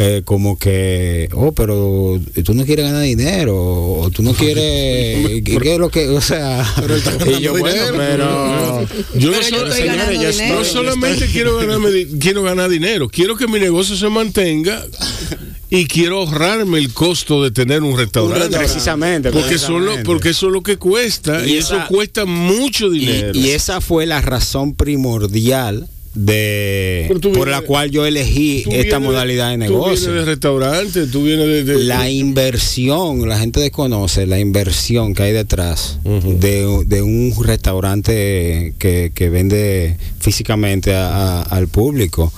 eh, 0.00 0.22
como 0.24 0.56
que, 0.58 1.28
oh, 1.34 1.50
pero 1.52 2.20
tú 2.44 2.54
no 2.54 2.64
quieres 2.64 2.84
ganar 2.86 3.02
dinero, 3.02 3.56
o 3.56 4.10
tú 4.10 4.22
no 4.22 4.32
quieres, 4.32 5.42
¿qué, 5.42 5.58
qué 5.60 5.72
es 5.74 5.78
lo 5.78 5.90
que, 5.90 6.08
o 6.08 6.20
sea, 6.20 6.64
y 7.38 7.42
yo, 7.42 7.50
bueno, 7.58 7.82
pero, 7.96 8.86
Yo 9.16 9.30
no, 9.32 9.36
Pero 9.40 9.48
yo 9.50 9.66
estoy 9.66 9.82
dinero. 9.88 10.54
no 10.54 10.64
solamente 10.64 11.26
quiero, 11.26 11.56
ganarme 11.56 12.06
quiero 12.20 12.42
ganar 12.44 12.70
dinero, 12.70 13.08
quiero 13.08 13.36
que 13.36 13.48
mi 13.48 13.58
negocio 13.58 13.96
se 13.96 14.08
mantenga 14.08 14.84
y 15.70 15.86
quiero 15.86 16.20
ahorrarme 16.20 16.78
el 16.78 16.92
costo 16.94 17.42
de 17.42 17.50
tener 17.50 17.82
un 17.82 17.98
restaurante. 17.98 18.44
restaurante. 18.44 18.72
Precisamente. 18.72 19.30
Porque, 19.32 19.54
eso, 19.56 19.72
lo- 19.72 19.78
precisamente. 19.78 20.06
porque 20.06 20.28
eso 20.30 20.46
es 20.46 20.52
lo 20.52 20.62
que 20.62 20.76
cuesta 20.78 21.44
y, 21.46 21.54
Y 21.54 21.56
eso 21.58 21.76
cuesta 21.88 22.24
mucho 22.24 22.86
Y- 22.94 23.00
dinero. 23.00 23.32
Y, 23.34 23.50
esa 23.50 23.80
fue 23.80 24.06
la 24.06 24.20
razón 24.22 24.74
primordial 24.74 25.88
de 26.14 27.06
tú 27.20 27.32
por 27.32 27.46
vienes- 27.48 27.60
la 27.60 27.60
cual 27.62 27.90
yo 27.90 28.04
elegí 28.06 28.62
Tú 28.64 28.70
esta 28.70 28.98
vienes 28.98 29.00
modalidad 29.00 29.50
de 29.50 29.54
Tú 29.54 29.60
negocio. 29.72 30.06
vienes 30.08 30.24
de 30.26 30.30
restaurante, 30.32 31.06
tú 31.06 31.22
vienes 31.22 31.46
de... 31.46 31.64
de- 31.64 31.84
la 31.84 32.10
inversión, 32.10 33.28
la 33.28 33.38
gente 33.38 33.60
desconoce 33.60 34.26
la 34.26 34.38
inversión 34.40 35.14
que 35.14 35.22
hay 35.24 35.32
detrás 35.32 35.98
de, 36.04 36.84
de 36.86 37.02
un 37.02 37.32
restaurante 37.42 38.74
que, 38.78 39.12
que 39.14 39.28
vende 39.30 39.96
físicamente 40.20 40.94
a- 40.94 41.40
a- 41.40 41.42
al 41.42 41.68
público. 41.68 42.32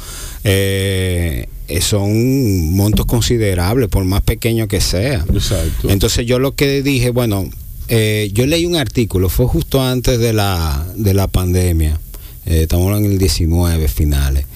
Eh, 0.45 1.47
son 1.81 2.75
montos 2.75 3.07
considerables, 3.07 3.89
por 3.89 4.05
más 4.05 4.23
pequeño 4.23 4.67
que 4.69 4.81
sea. 4.81 5.25
Exacto. 5.33 5.89
Entonces 5.89 6.27
yo 6.27 6.39
lo 6.39 6.55
que 6.55 6.83
dije, 6.83 7.11
bueno, 7.11 7.49
eh, 7.89 8.31
yo 8.33 8.47
leí 8.47 8.67
un 8.67 8.77
artículo, 8.77 9.29
fue 9.29 9.47
justo 9.47 9.81
antes 9.83 10.19
de 10.19 10.33
la, 10.33 10.87
de 10.97 11.15
la 11.15 11.29
pandemia, 11.29 12.01
eh, 12.47 12.63
estamos 12.63 12.97
en 12.99 13.05
el 13.05 13.19
19 13.19 13.89
finales. 13.89 14.47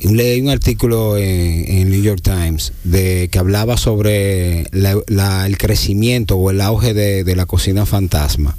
Leí 0.00 0.40
un 0.40 0.50
artículo 0.50 1.16
en, 1.16 1.78
el 1.78 1.90
New 1.90 2.02
York 2.02 2.20
Times 2.22 2.72
de 2.84 3.28
que 3.30 3.38
hablaba 3.38 3.76
sobre 3.76 4.62
el 4.62 5.58
crecimiento 5.58 6.36
o 6.36 6.50
el 6.50 6.60
auge 6.60 6.94
de, 6.94 7.36
la 7.36 7.46
cocina 7.46 7.86
fantasma. 7.86 8.56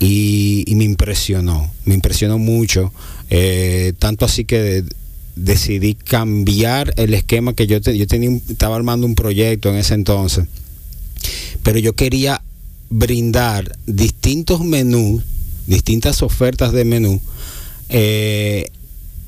Y, 0.00 0.64
me 0.74 0.84
impresionó, 0.84 1.70
me 1.84 1.94
impresionó 1.94 2.38
mucho, 2.38 2.92
eh, 3.30 3.92
tanto 3.98 4.24
así 4.24 4.44
que 4.44 4.84
decidí 5.36 5.94
cambiar 5.94 6.92
el 6.96 7.14
esquema 7.14 7.54
que 7.54 7.66
yo, 7.66 7.80
te- 7.80 7.96
yo 7.96 8.06
tenía, 8.06 8.30
estaba 8.48 8.76
armando 8.76 9.06
un 9.06 9.14
proyecto 9.14 9.70
en 9.70 9.76
ese 9.76 9.94
entonces, 9.94 10.46
pero 11.62 11.78
yo 11.78 11.92
quería 11.94 12.42
brindar 12.90 13.76
distintos 13.86 14.60
menús, 14.64 15.22
distintas 15.66 16.22
ofertas 16.22 16.72
de 16.72 16.84
menú 16.84 17.20
eh, 17.88 18.70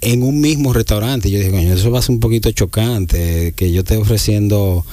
en 0.01 0.23
un 0.23 0.41
mismo 0.41 0.73
restaurante. 0.73 1.31
Yo 1.31 1.39
dije, 1.39 1.51
coño, 1.51 1.73
eso 1.75 1.91
va 1.91 1.99
a 1.99 2.03
ser 2.03 2.13
un 2.13 2.21
poquito 2.21 2.51
chocante, 2.53 3.53
que 3.57 3.73
yo 3.73 3.81
esté 3.81 3.97
ofreciendo 3.97 4.85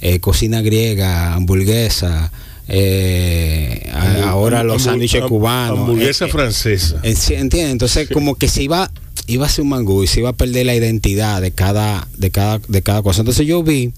eh, 0.00 0.20
cocina 0.20 0.62
griega, 0.62 1.34
hamburguesa, 1.34 2.32
eh, 2.68 3.90
ahora 4.24 4.62
los 4.62 4.82
sándwiches 4.82 5.22
cubanos. 5.24 5.80
Hamburguesa 5.80 6.28
francesa. 6.28 7.00
¿Entiendes? 7.02 7.70
Entonces, 7.70 8.08
como 8.08 8.36
que 8.36 8.48
se 8.48 8.62
iba, 8.62 8.90
iba 9.26 9.46
a 9.46 9.48
ser 9.48 9.62
un 9.62 9.70
mangú 9.70 10.02
y 10.02 10.06
se 10.06 10.20
iba 10.20 10.30
a 10.30 10.32
perder 10.32 10.66
la 10.66 10.74
identidad 10.74 11.40
de 11.42 11.50
cada, 11.50 12.08
de 12.16 12.30
cada, 12.30 12.60
de 12.66 12.82
cada 12.82 13.02
cosa. 13.02 13.20
Entonces 13.20 13.46
yo 13.46 13.62
vi 13.62 13.92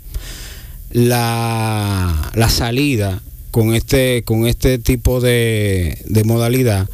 la, 0.90 2.32
la 2.34 2.48
salida 2.48 3.22
con 3.50 3.74
este, 3.74 4.24
con 4.24 4.46
este 4.46 4.78
tipo 4.78 5.20
de, 5.20 5.98
de 6.06 6.24
modalidad, 6.24 6.88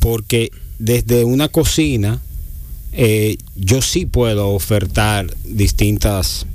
porque 0.00 0.50
desde 0.80 1.24
una 1.24 1.48
cocina 1.48 2.20
eh, 2.92 3.36
yo 3.54 3.80
sí 3.82 4.04
puedo 4.06 4.48
ofertar 4.48 5.32
distintas 5.44 6.46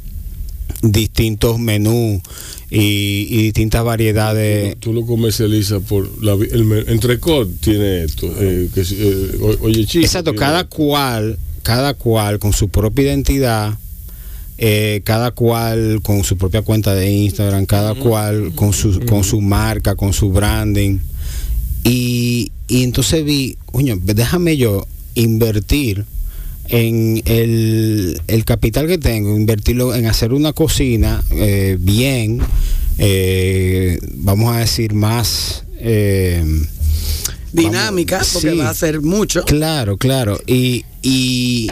distintos 0.82 1.58
menús 1.60 2.22
y, 2.70 3.28
y 3.30 3.44
distintas 3.44 3.84
variedades 3.84 4.76
Tú 4.80 4.92
lo 4.94 5.06
comercializas 5.06 5.82
por 5.84 6.10
la, 6.24 6.34
el 6.34 6.84
entrecot 6.90 7.50
tiene 7.62 8.04
esto. 8.04 8.28
eh, 8.40 8.70
que, 8.74 8.82
eh, 8.82 9.38
o- 9.42 9.66
oye, 9.66 9.86
chico. 9.86 10.04
Exacto, 10.06 10.36
cada 10.36 10.66
cual, 10.66 11.38
cada 11.64 11.94
cual 11.94 12.40
con 12.40 12.52
su 12.54 12.68
propia 12.70 13.06
identidad, 13.06 13.78
eh, 14.58 15.02
cada 15.06 15.32
cual 15.32 16.02
con 16.04 16.24
su 16.24 16.38
propia 16.38 16.62
cuenta 16.64 16.94
de 16.94 17.12
Instagram, 17.12 17.66
cada 17.66 17.96
cual 17.96 18.52
con 18.56 18.74
su, 18.74 19.00
con 19.06 19.24
su 19.24 19.42
marca, 19.42 19.96
con 19.96 20.12
su 20.14 20.30
branding. 20.32 21.00
Y, 21.84 22.52
y 22.68 22.84
entonces 22.84 23.24
vi, 23.24 23.58
coño, 23.66 23.98
déjame 24.02 24.58
yo 24.58 24.86
invertir 25.16 26.06
en 26.68 27.22
el, 27.26 28.20
el 28.28 28.46
capital 28.46 28.88
que 28.88 28.98
tengo, 28.98 29.36
invertirlo 29.38 29.94
en 29.94 30.08
hacer 30.08 30.34
una 30.34 30.52
cocina 30.54 31.24
eh, 31.32 31.78
bien, 31.80 32.40
eh, 32.98 34.00
vamos 34.16 34.56
a 34.56 34.60
decir 34.60 34.94
más... 34.94 35.64
eh, 35.80 36.44
Dinámica, 37.52 38.18
vamos- 38.18 38.34
porque 38.34 38.52
sí. 38.52 38.58
va 38.58 38.70
a 38.70 38.74
ser 38.74 39.02
mucho. 39.02 39.44
Claro, 39.46 39.98
claro. 39.98 40.40
Y, 40.46 40.84
y, 41.02 41.70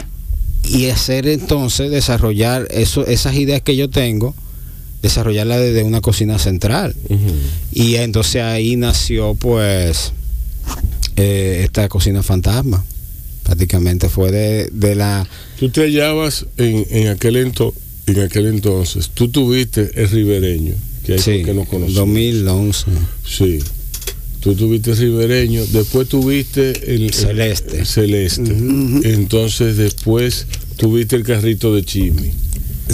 y 0.64 0.86
hacer 0.86 1.26
entonces, 1.28 1.90
desarrollar 1.90 2.68
eso, 2.70 3.06
esas 3.06 3.34
ideas 3.34 3.60
que 3.60 3.76
yo 3.76 3.90
tengo, 3.90 4.34
desarrollarlas 5.02 5.58
desde 5.60 5.82
una 5.84 6.00
cocina 6.00 6.38
central. 6.38 6.94
Y 7.72 7.96
entonces 7.96 8.42
ahí 8.42 8.76
nació 8.76 9.34
pues 9.34 10.12
eh, 11.16 11.62
esta 11.64 11.88
cocina 11.88 12.22
fantasma. 12.22 12.84
Prácticamente 13.42 14.08
fue 14.08 14.30
de, 14.32 14.68
de 14.72 14.94
la... 14.94 15.26
Tú 15.58 15.68
te 15.68 15.82
hallabas 15.82 16.46
en, 16.56 16.86
en, 16.90 17.08
aquel 17.08 17.36
ento- 17.36 17.74
en 18.06 18.20
aquel 18.20 18.46
entonces. 18.46 19.10
Tú 19.12 19.28
tuviste 19.28 19.90
el 20.02 20.08
ribereño, 20.08 20.74
que 21.04 21.14
hay 21.14 21.18
Sí, 21.18 21.42
que 21.44 21.52
no 21.52 21.64
conocemos. 21.66 21.94
2011. 21.94 22.84
Sí. 23.26 23.58
Tú 24.40 24.54
tuviste 24.54 24.92
el 24.92 24.96
ribereño, 24.98 25.62
después 25.72 26.08
tuviste 26.08 26.94
el 26.94 27.12
Celeste. 27.12 27.80
el 27.80 27.86
celeste. 27.86 28.50
Entonces 29.04 29.76
después 29.76 30.46
tuviste 30.76 31.16
el 31.16 31.22
carrito 31.22 31.74
de 31.74 31.84
Chimi. 31.84 32.30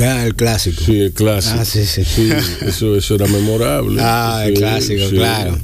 Ah, 0.00 0.24
el 0.26 0.34
clásico. 0.36 0.80
Sí, 0.84 0.98
el 0.98 1.12
clásico. 1.12 1.56
Ah, 1.60 1.64
sí, 1.64 1.84
sí. 1.86 2.02
eso, 2.66 2.96
eso 2.96 3.14
era 3.14 3.26
memorable. 3.28 3.98
Ah, 4.04 4.44
el 4.46 4.54
clásico, 4.54 5.08
sí. 5.08 5.16
claro. 5.16 5.58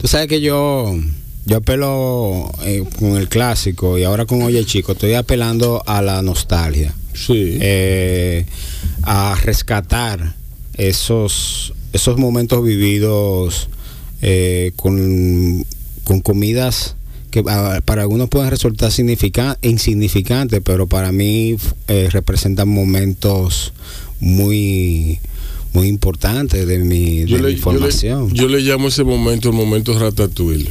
Tú 0.00 0.08
sabes 0.08 0.28
que 0.28 0.40
yo, 0.40 0.98
yo 1.46 1.58
apelo 1.58 2.50
eh, 2.64 2.84
con 2.98 3.16
el 3.16 3.28
clásico 3.28 3.98
y 3.98 4.04
ahora 4.04 4.26
con 4.26 4.42
Oye 4.42 4.64
Chico, 4.64 4.92
estoy 4.92 5.14
apelando 5.14 5.82
a 5.86 6.02
la 6.02 6.20
nostalgia, 6.22 6.92
Sí. 7.14 7.58
eh, 7.60 8.46
a 9.04 9.34
rescatar 9.42 10.34
esos, 10.74 11.72
esos 11.92 12.18
momentos 12.18 12.62
vividos 12.64 13.68
eh, 14.22 14.72
con, 14.76 15.64
con 16.04 16.20
comidas 16.20 16.96
que 17.30 17.42
ah, 17.48 17.80
para 17.84 18.02
algunos 18.02 18.28
pueden 18.28 18.50
resultar 18.50 18.90
significa- 18.90 19.56
insignificantes, 19.62 20.60
pero 20.64 20.86
para 20.86 21.12
mí 21.12 21.56
eh, 21.88 22.08
representan 22.10 22.68
momentos 22.68 23.72
muy 24.20 25.20
muy 25.72 25.88
importantes 25.88 26.66
de 26.66 26.78
mi, 26.78 27.18
de 27.20 27.24
mi 27.24 27.30
yo, 27.30 27.36
le, 27.36 27.42
yo, 27.42 27.48
le, 27.48 27.56
formación. 27.58 28.32
yo 28.32 28.48
le 28.48 28.60
llamo 28.60 28.88
ese 28.88 29.04
momento 29.04 29.50
el 29.50 29.54
momento 29.54 29.98
ratatouille. 29.98 30.70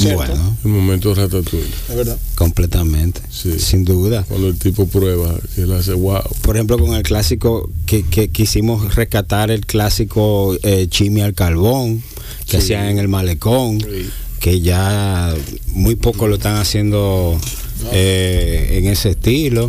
Bueno, 0.00 0.56
El 0.64 0.70
momento 0.70 1.14
ratatouille. 1.14 1.66
Es 1.88 1.96
verdad. 1.96 2.18
completamente, 2.34 3.20
Sí. 3.30 3.58
sin 3.58 3.84
duda. 3.84 4.24
Cuando 4.28 4.48
el 4.48 4.58
tipo 4.58 4.86
prueba, 4.86 5.34
que 5.54 5.62
él 5.62 5.72
hace 5.72 5.92
wow. 5.92 6.22
Por 6.42 6.56
ejemplo, 6.56 6.78
con 6.78 6.94
el 6.94 7.02
clásico 7.02 7.68
que, 7.86 8.02
que 8.04 8.28
quisimos 8.28 8.94
rescatar 8.94 9.50
el 9.50 9.66
clásico 9.66 10.56
eh, 10.62 10.86
chimi 10.88 11.20
al 11.20 11.34
carbón 11.34 12.02
que 12.46 12.52
Sí. 12.52 12.56
hacían 12.58 12.86
en 12.86 12.98
el 12.98 13.08
malecón, 13.08 13.80
Sí. 13.80 14.08
que 14.40 14.60
ya 14.60 15.34
muy 15.68 15.94
poco 15.96 16.26
lo 16.26 16.36
están 16.36 16.56
haciendo 16.56 17.38
eh, 17.92 18.78
en 18.78 18.86
ese 18.86 19.10
estilo. 19.10 19.68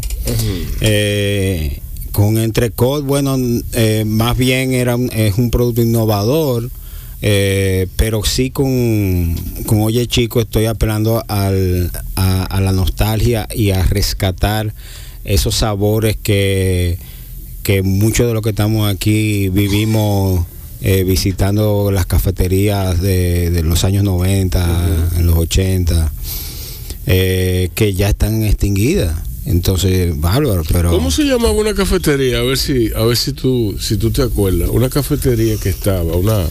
Eh, 0.81 1.79
con 2.11 2.37
Entrecot, 2.37 3.03
bueno, 3.03 3.35
eh, 3.73 4.03
más 4.05 4.37
bien 4.37 4.73
era 4.73 4.95
un- 4.95 5.11
es 5.11 5.37
un 5.37 5.49
producto 5.49 5.81
innovador, 5.81 6.69
eh, 7.25 7.87
pero 7.95 8.25
sí 8.25 8.51
con, 8.51 9.33
con 9.65 9.79
Oye 9.79 10.07
Chico 10.07 10.41
estoy 10.41 10.65
apelando 10.65 11.23
al, 11.29 11.89
a, 12.17 12.43
a 12.43 12.59
la 12.59 12.73
nostalgia 12.73 13.47
y 13.55 13.71
a 13.71 13.81
rescatar 13.81 14.73
esos 15.23 15.55
sabores 15.55 16.17
que, 16.21 16.97
que 17.63 17.81
muchos 17.81 18.27
de 18.27 18.33
los 18.33 18.43
que 18.43 18.49
estamos 18.49 18.93
aquí 18.93 19.47
vivimos 19.47 20.45
eh, 20.81 21.05
visitando 21.05 21.91
las 21.93 22.05
cafeterías 22.05 23.01
de, 23.01 23.51
de 23.51 23.63
los 23.63 23.85
años 23.85 24.03
90, 24.03 25.11
en 25.15 25.25
los 25.25 25.37
80, 25.37 26.11
eh, 27.05 27.69
que 27.73 27.93
ya 27.93 28.09
están 28.09 28.43
extinguidas. 28.43 29.15
Entonces, 29.45 30.19
bárbaro, 30.19 30.63
pero... 30.69 30.91
¿Cómo 30.91 31.09
se 31.09 31.23
llamaba 31.23 31.53
una 31.53 31.73
cafetería? 31.73 32.39
A 32.39 32.43
ver 32.43 32.57
si, 32.57 32.91
a 32.93 33.03
ver 33.03 33.15
si 33.15 33.31
tú, 33.31 33.77
si 33.79 33.95
tú 33.95 34.11
te 34.11 34.23
acuerdas. 34.23 34.69
Una 34.69 34.89
cafetería 34.89 35.55
que 35.55 35.69
estaba, 35.69 36.17
una, 36.17 36.49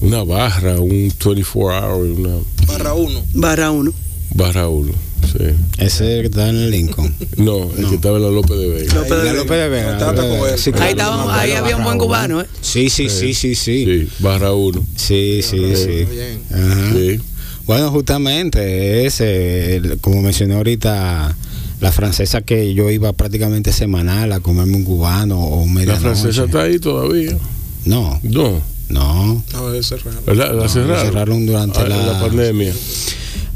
una 0.00 0.24
barra, 0.24 0.80
un 0.80 0.88
24 0.88 1.68
hour, 1.94 2.04
una 2.06 2.36
Barra 2.66 2.94
1. 2.94 3.22
Barra 3.34 3.70
uno. 3.70 3.92
barra 4.34 4.68
uno. 4.68 4.92
Sí. 5.32 5.44
Ese 5.78 6.04
que 6.22 6.26
está 6.26 6.48
en 6.48 6.56
el 6.56 6.70
Lincoln. 6.70 7.14
No, 7.36 7.70
el 7.76 7.88
que 7.88 7.94
estaba 7.96 8.16
en 8.16 8.22
la 8.24 8.30
López 8.30 8.58
de 8.58 8.68
Vega. 8.68 8.94
López 8.94 9.10
de 9.10 9.16
La 9.16 9.22
Vega. 9.22 9.34
López 9.34 9.58
de 9.58 9.68
Vega. 9.68 9.98
Trata 9.98 10.12
López 10.22 10.30
de 10.32 10.40
Vega. 10.44 10.56
Sí, 10.58 10.70
Ahí, 10.78 10.90
estábamos- 10.90 11.26
no, 11.26 11.32
ahí 11.32 11.52
había 11.52 11.76
un 11.76 11.82
barra 11.82 11.84
buen 11.84 11.96
uno. 11.96 12.04
cubano, 12.06 12.40
¿eh? 12.40 12.46
Sí, 12.60 12.90
sí, 12.90 13.08
sí, 13.08 13.34
sí, 13.34 13.54
sí. 13.54 13.84
Sí, 13.84 14.08
barra 14.20 14.52
uno. 14.52 14.84
Sí, 14.96 15.40
sí, 15.42 15.58
sí. 15.76 16.04
Bien. 16.10 16.40
Ajá. 16.52 16.92
Sí. 16.94 17.20
Bueno, 17.66 17.90
justamente 17.90 19.06
ese, 19.06 19.76
el- 19.76 19.98
como 20.00 20.22
mencioné 20.22 20.54
ahorita, 20.54 21.36
La 21.80 21.92
francesa 21.92 22.42
que 22.42 22.74
yo 22.74 22.90
iba 22.90 23.10
prácticamente 23.14 23.72
semanal 23.72 24.32
a 24.32 24.40
comerme 24.40 24.76
un 24.76 24.84
cubano 24.84 25.40
o 25.42 25.62
un 25.62 25.72
media 25.72 25.94
La 25.94 26.00
francesa 26.00 26.26
noche. 26.42 26.44
está 26.44 26.62
ahí 26.64 26.78
todavía. 26.78 27.38
No, 27.86 28.20
No, 28.22 28.60
no. 28.90 29.42
No, 29.52 29.70
real. 29.70 29.84
¿verdad? 30.26 30.54
La 30.54 30.62
No, 30.62 30.68
cerraron. 30.68 31.04
cerraron 31.06 31.46
durante 31.46 31.78
Ah, 31.80 31.88
la- 31.88 32.20
pandemia. 32.20 32.74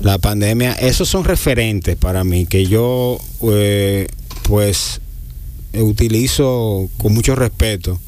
La 0.00 0.18
pandemia, 0.18 0.72
esos 0.74 1.08
son 1.08 1.24
referentes 1.24 1.96
para 1.96 2.24
mí 2.24 2.46
que 2.46 2.66
yo 2.66 3.18
eh, 3.50 4.06
pues 4.42 5.00
utilizo 5.72 6.88
con 6.98 7.14
mucho 7.14 7.34
respeto 7.34 7.98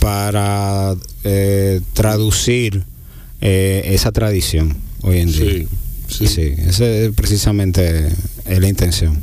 para 0.00 0.94
eh, 1.24 1.80
traducir 1.92 2.84
eh, 3.40 3.82
esa 3.86 4.12
tradición 4.12 4.76
hoy 5.02 5.18
en 5.20 5.32
día. 5.32 5.66
Sí, 6.08 6.26
sí. 6.26 6.26
Sí, 6.28 6.54
esa 6.58 6.86
es 6.86 7.10
precisamente 7.14 8.08
es 8.46 8.58
la 8.60 8.68
intención. 8.68 9.18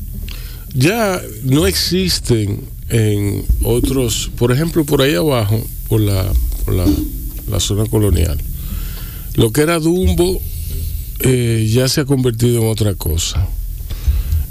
Ya 0.74 1.22
no 1.44 1.68
existen 1.68 2.62
en 2.90 3.44
otros, 3.64 4.32
por 4.38 4.52
ejemplo, 4.52 4.86
por 4.86 5.02
ahí 5.02 5.14
abajo, 5.16 5.62
por 5.90 6.02
la, 6.02 6.32
por 6.66 6.74
la, 6.74 6.86
la 7.50 7.60
zona 7.60 7.86
colonial, 7.88 8.38
lo 9.36 9.52
que 9.52 9.62
era 9.62 9.80
Dumbo 9.80 10.42
eh, 11.20 11.70
ya 11.72 11.88
se 11.88 12.02
ha 12.02 12.06
convertido 12.06 12.62
en 12.62 12.68
otra 12.68 12.94
cosa. 12.96 13.48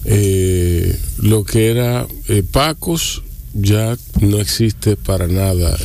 Eh, 0.05 0.97
lo 1.19 1.45
que 1.45 1.71
era 1.71 2.07
eh, 2.29 2.43
Pacos 2.49 3.23
ya 3.55 3.97
no 4.21 4.39
existe 4.41 4.97
para 4.97 5.27
nada. 5.27 5.77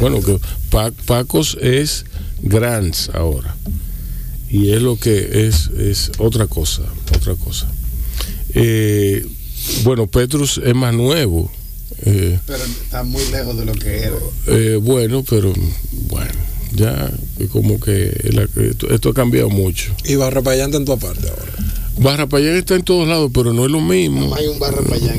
bueno, 0.00 0.20
que 0.22 0.38
Pa- 0.70 0.90
Pacos 1.06 1.56
es 1.60 2.04
Grants 2.42 3.10
ahora. 3.14 3.54
Y 4.50 4.70
es 4.70 4.82
lo 4.82 4.96
que 4.96 5.46
es, 5.48 5.68
es 5.78 6.10
otra 6.18 6.46
cosa, 6.46 6.82
otra 7.16 7.34
cosa. 7.36 7.66
Bueno, 9.84 10.06
Petrus 10.06 10.60
es 10.64 10.74
más 10.74 10.94
nuevo. 10.94 11.50
Eh, 12.04 12.38
Pero 12.46 12.64
está 12.64 13.02
muy 13.02 13.24
lejos 13.30 13.56
de 13.58 13.64
lo 13.64 13.72
que 13.72 13.98
era. 14.02 14.16
eh, 14.48 14.78
bueno, 14.80 15.24
pero 15.28 15.52
bueno, 16.08 16.30
ya 16.74 17.10
como 17.52 17.78
que 17.80 18.12
la- 18.32 18.48
esto, 18.62 18.90
esto 18.90 19.10
ha 19.10 19.14
cambiado 19.14 19.50
mucho. 19.50 19.92
Y 20.04 20.16
Barra 20.16 20.42
Payante 20.42 20.76
en 20.76 20.84
tu 20.84 20.98
parte 20.98 21.28
ahora. 21.28 21.52
Barra 21.96 22.26
Payán 22.26 22.56
está 22.56 22.74
en 22.74 22.82
todos 22.82 23.06
lados, 23.06 23.30
pero 23.32 23.52
no 23.52 23.64
es 23.66 23.70
lo 23.70 23.80
mismo. 23.80 24.26
No 24.26 24.34
hay 24.34 24.48
un 24.48 24.58
barra 24.58 24.82
para 24.82 24.96
allá. 24.96 25.14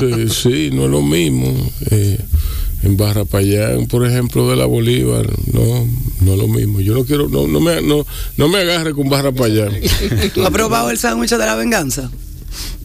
Sí, 0.00 0.28
sí, 0.28 0.70
no 0.70 0.84
es 0.84 0.90
lo 0.90 1.00
mismo. 1.02 1.54
Eh, 1.90 2.18
en 2.82 2.96
Barra 2.98 3.24
Payán, 3.24 3.86
por 3.86 4.06
ejemplo, 4.06 4.50
de 4.50 4.56
la 4.56 4.66
Bolívar, 4.66 5.26
no, 5.54 5.88
no 6.20 6.32
es 6.32 6.38
lo 6.38 6.48
mismo. 6.48 6.80
Yo 6.80 6.92
no 6.94 7.04
quiero, 7.06 7.28
no, 7.30 7.46
no 7.48 7.60
me, 7.60 7.80
no, 7.80 8.04
no 8.36 8.48
me 8.48 8.58
agarre 8.58 8.92
con 8.92 9.08
Barra 9.08 9.32
Payán. 9.32 9.72
¿Tú 10.34 10.44
has 10.44 10.50
probado 10.50 10.90
el 10.90 10.98
sándwich 10.98 11.30
de 11.30 11.38
la 11.38 11.54
venganza? 11.54 12.10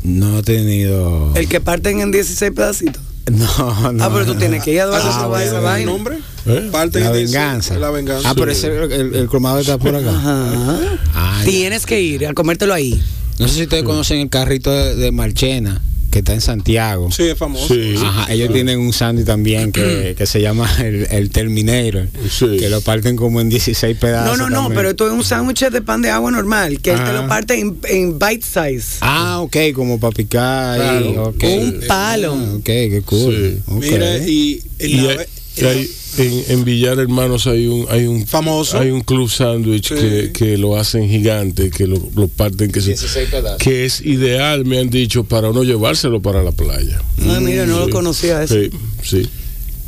No 0.03 0.39
he 0.39 0.43
tenido. 0.43 1.33
El 1.35 1.49
que 1.49 1.59
parten 1.59 1.99
en 1.99 2.11
16 2.11 2.51
pedacitos. 2.53 3.01
No, 3.31 3.91
no. 3.91 4.03
Ah, 4.03 4.09
pero 4.13 4.25
tú 4.25 4.35
tienes 4.35 4.63
que 4.63 4.71
ir 4.71 4.81
a 4.81 4.85
¿Has 4.95 5.03
a 5.15 5.19
probar 5.19 5.43
esa 5.43 5.57
el 5.57 5.63
vaina. 5.63 5.91
nombre? 5.91 6.17
¿Eh? 6.45 6.69
Parte 6.71 6.99
La 7.01 7.11
de 7.11 7.23
eso, 7.23 7.33
venganza. 7.33 7.77
La 7.77 7.91
venganza. 7.91 8.29
Ah, 8.29 8.33
pero 8.35 8.51
ese, 8.51 8.67
el, 8.67 8.91
el, 8.91 9.15
el 9.15 9.27
colmado 9.27 9.59
está 9.59 9.77
por 9.77 9.93
acá. 9.95 10.09
Ajá. 10.11 10.79
Ah, 11.13 11.41
Tienes 11.43 11.85
que 11.85 12.01
ir 12.01 12.25
a 12.25 12.33
comértelo 12.33 12.73
ahí. 12.73 13.01
No 13.37 13.47
sé 13.47 13.55
si 13.55 13.63
ustedes 13.63 13.83
conocen 13.83 14.19
el 14.19 14.29
carrito 14.29 14.71
de, 14.71 14.95
de 14.95 15.11
Marchena, 15.11 15.81
que 16.11 16.19
está 16.19 16.33
en 16.33 16.41
Santiago. 16.41 17.11
Sí, 17.11 17.23
es 17.23 17.37
famoso. 17.37 17.73
Sí. 17.73 17.95
Ajá, 18.03 18.31
ellos 18.31 18.51
tienen 18.53 18.79
un 18.79 18.93
sándwich 18.93 19.25
también 19.25 19.71
que, 19.71 20.15
que 20.17 20.25
se 20.25 20.41
llama 20.41 20.69
el, 20.83 21.07
el 21.11 21.29
Terminator, 21.29 22.07
Sí. 22.29 22.57
que 22.59 22.69
lo 22.69 22.81
parten 22.81 23.15
como 23.15 23.41
en 23.41 23.49
16 23.49 23.97
pedazos. 23.97 24.37
No, 24.37 24.49
no, 24.49 24.69
no, 24.69 24.73
pero 24.75 24.89
esto 24.89 25.07
es 25.07 25.13
un 25.13 25.23
sándwich 25.23 25.69
de 25.69 25.81
pan 25.81 26.01
de 26.01 26.09
agua 26.09 26.31
normal, 26.31 26.79
que 26.81 26.91
él 26.91 26.97
te 26.97 27.03
Ah. 27.03 27.21
lo 27.21 27.27
parte 27.27 27.59
en, 27.59 27.77
en 27.89 28.17
bite 28.19 28.41
size. 28.45 28.97
Ah, 29.01 29.39
ok, 29.41 29.55
como 29.75 29.99
para 29.99 30.11
picar. 30.13 30.77
Claro. 30.77 31.23
ok. 31.29 31.43
Un 31.43 31.81
palo. 31.87 32.33
Ah, 32.37 32.53
ok, 32.55 32.63
qué 32.65 33.01
cool. 33.05 33.61
Sí. 33.65 33.73
Mira, 33.73 34.17
y, 34.19 34.61
Y 34.79 34.87
la 35.01 35.25
hay- 35.65 35.77
y 35.77 35.79
hay- 35.79 35.91
en, 36.17 36.43
en 36.59 36.63
Villar 36.65 36.97
Hermanos 36.99 37.45
hay 37.47 37.67
un 37.67 37.85
hay 37.89 38.05
un 38.07 38.25
Famoso. 38.25 38.79
hay 38.79 38.89
un 38.91 39.01
club 39.01 39.29
sándwich 39.29 39.89
Sí. 39.89 39.95
que, 39.95 40.31
que 40.33 40.57
lo 40.57 40.77
hacen 40.77 41.07
gigante 41.09 41.69
que 41.69 41.85
lo, 41.85 42.01
lo 42.15 42.27
parten 42.27 42.71
que 42.71 42.81
se- 42.81 42.87
16 42.89 43.29
pedazos. 43.29 43.57
que 43.59 43.85
es 43.85 44.01
ideal 44.01 44.65
me 44.65 44.79
han 44.79 44.89
dicho 44.89 45.23
para 45.25 45.49
uno 45.49 45.63
llevárselo 45.63 46.21
para 46.21 46.41
la 46.43 46.51
playa 46.51 47.01
Ah, 47.27 47.39
mira, 47.41 47.65
no 47.65 47.79
lo 47.79 47.89
conocía 47.89 48.41
eso. 48.43 48.55
sí 48.55 48.69
sí 49.03 49.29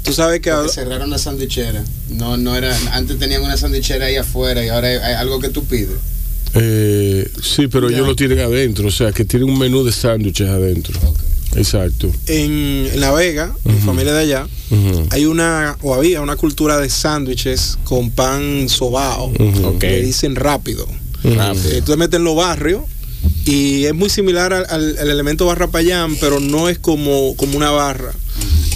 tú 0.04 0.14
sabes 0.14 0.40
que 0.42 0.52
Porque 0.52 0.70
cerraron 0.72 1.10
la 1.10 1.18
sandwichera. 1.20 1.84
No, 2.10 2.36
no 2.38 2.56
era. 2.56 2.76
Antes 2.94 3.20
tenían 3.20 3.44
una 3.44 3.58
sandwichera 3.58 4.06
ahí 4.06 4.16
afuera 4.16 4.64
y 4.66 4.70
ahora 4.70 4.88
hay, 4.88 4.96
hay 4.96 5.14
algo 5.16 5.40
que 5.40 5.50
tú 5.50 5.66
pides. 5.66 5.90
Eh, 6.56 7.30
sí 7.44 7.68
pero 7.68 7.90
Ya. 7.90 7.98
ellos 7.98 8.08
lo 8.08 8.16
tienen 8.16 8.40
adentro 8.40 8.88
o 8.88 8.92
sea 8.92 9.12
que 9.12 9.24
tienen 9.24 9.50
un 9.50 9.60
menú 9.60 9.84
de 9.84 9.92
sándwiches 9.92 10.48
adentro 10.50 11.00
exacto 11.56 12.12
en, 12.28 12.90
en 12.94 13.00
La 13.02 13.12
Vega, 13.12 13.56
mi 13.66 13.80
familia 13.80 14.14
de 14.14 14.20
allá, 14.22 14.48
hay 15.12 15.26
una, 15.26 15.78
o 15.82 15.94
había 15.96 16.22
una 16.22 16.36
cultura 16.36 16.78
de 16.78 16.90
sándwiches 16.90 17.78
con 17.84 18.12
pan 18.12 18.70
sobao, 18.70 19.28
Ujú. 19.40 19.80
que 19.80 20.02
dicen 20.02 20.36
rápido. 20.36 20.88
Rápido. 21.24 21.70
Eh, 21.72 21.82
tú 21.86 21.92
te 21.94 21.98
metes 21.98 22.18
en 22.20 22.24
los 22.24 22.36
barrios 22.36 22.82
y 23.46 23.86
es 23.86 23.94
muy 23.96 24.10
similar 24.10 24.54
al, 24.54 24.66
al- 24.70 24.98
al 25.00 25.10
elemento 25.10 25.46
barra 25.46 25.68
payán, 25.68 26.16
pero 26.18 26.40
no 26.40 26.70
es 26.70 26.78
como, 26.80 27.36
como 27.36 27.58
una 27.58 27.72
barra. 27.72 28.14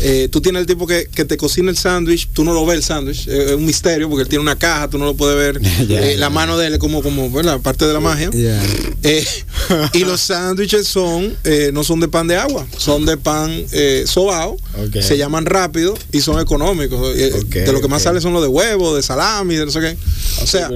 Eh, 0.05 0.27
tú 0.29 0.41
tienes 0.41 0.59
el 0.61 0.65
tipo 0.67 0.85
que, 0.85 1.05
que 1.13 1.23
te 1.23 1.37
cocina 1.37 1.71
el 1.71 1.77
sándwich, 1.77 2.27
tú 2.33 2.43
no 2.43 2.53
lo 2.53 2.65
ves 2.65 2.77
el 2.77 2.83
sándwich, 2.83 3.27
eh, 3.27 3.45
es 3.47 3.51
un 3.53 3.65
misterio 3.65 4.09
porque 4.09 4.23
él 4.23 4.27
tiene 4.29 4.41
una 4.41 4.57
caja, 4.57 4.89
tú 4.89 4.97
no 4.97 5.05
lo 5.05 5.13
puedes 5.15 5.37
ver. 5.37 5.61
Eh, 6.03 6.15
la 6.17 6.29
mano 6.29 6.57
de 6.57 6.67
él 6.67 6.73
es 6.73 6.79
como, 6.79 7.01
como 7.01 7.29
¿verdad? 7.31 7.59
parte 7.61 7.85
de 7.85 7.93
la 7.93 7.99
magia. 7.99 8.29
Eh, 8.33 9.25
y 9.93 9.99
los 9.99 10.19
sándwiches 10.21 10.87
son, 10.87 11.35
eh, 11.43 11.71
no 11.73 11.83
son 11.83 11.99
de 11.99 12.07
pan 12.07 12.27
de 12.27 12.35
agua, 12.35 12.65
son 12.77 13.05
de 13.05 13.15
pan 13.17 13.63
eh, 13.71 14.03
sobao, 14.05 14.57
Ok. 14.85 15.01
se 15.01 15.17
llaman 15.17 15.45
rápido 15.45 15.93
y 16.11 16.21
son 16.21 16.39
económicos. 16.41 17.15
Eh, 17.15 17.31
de 17.49 17.71
lo 17.71 17.79
que 17.81 17.87
más 17.87 18.01
sale 18.03 18.19
son 18.21 18.33
los 18.33 18.41
de 18.41 18.47
huevo, 18.49 18.95
de 18.95 19.01
salami, 19.03 19.55
de 19.55 19.65
no 19.65 19.71
sé 19.71 19.79
qué. 19.79 19.97
O 20.41 20.47
sea, 20.47 20.69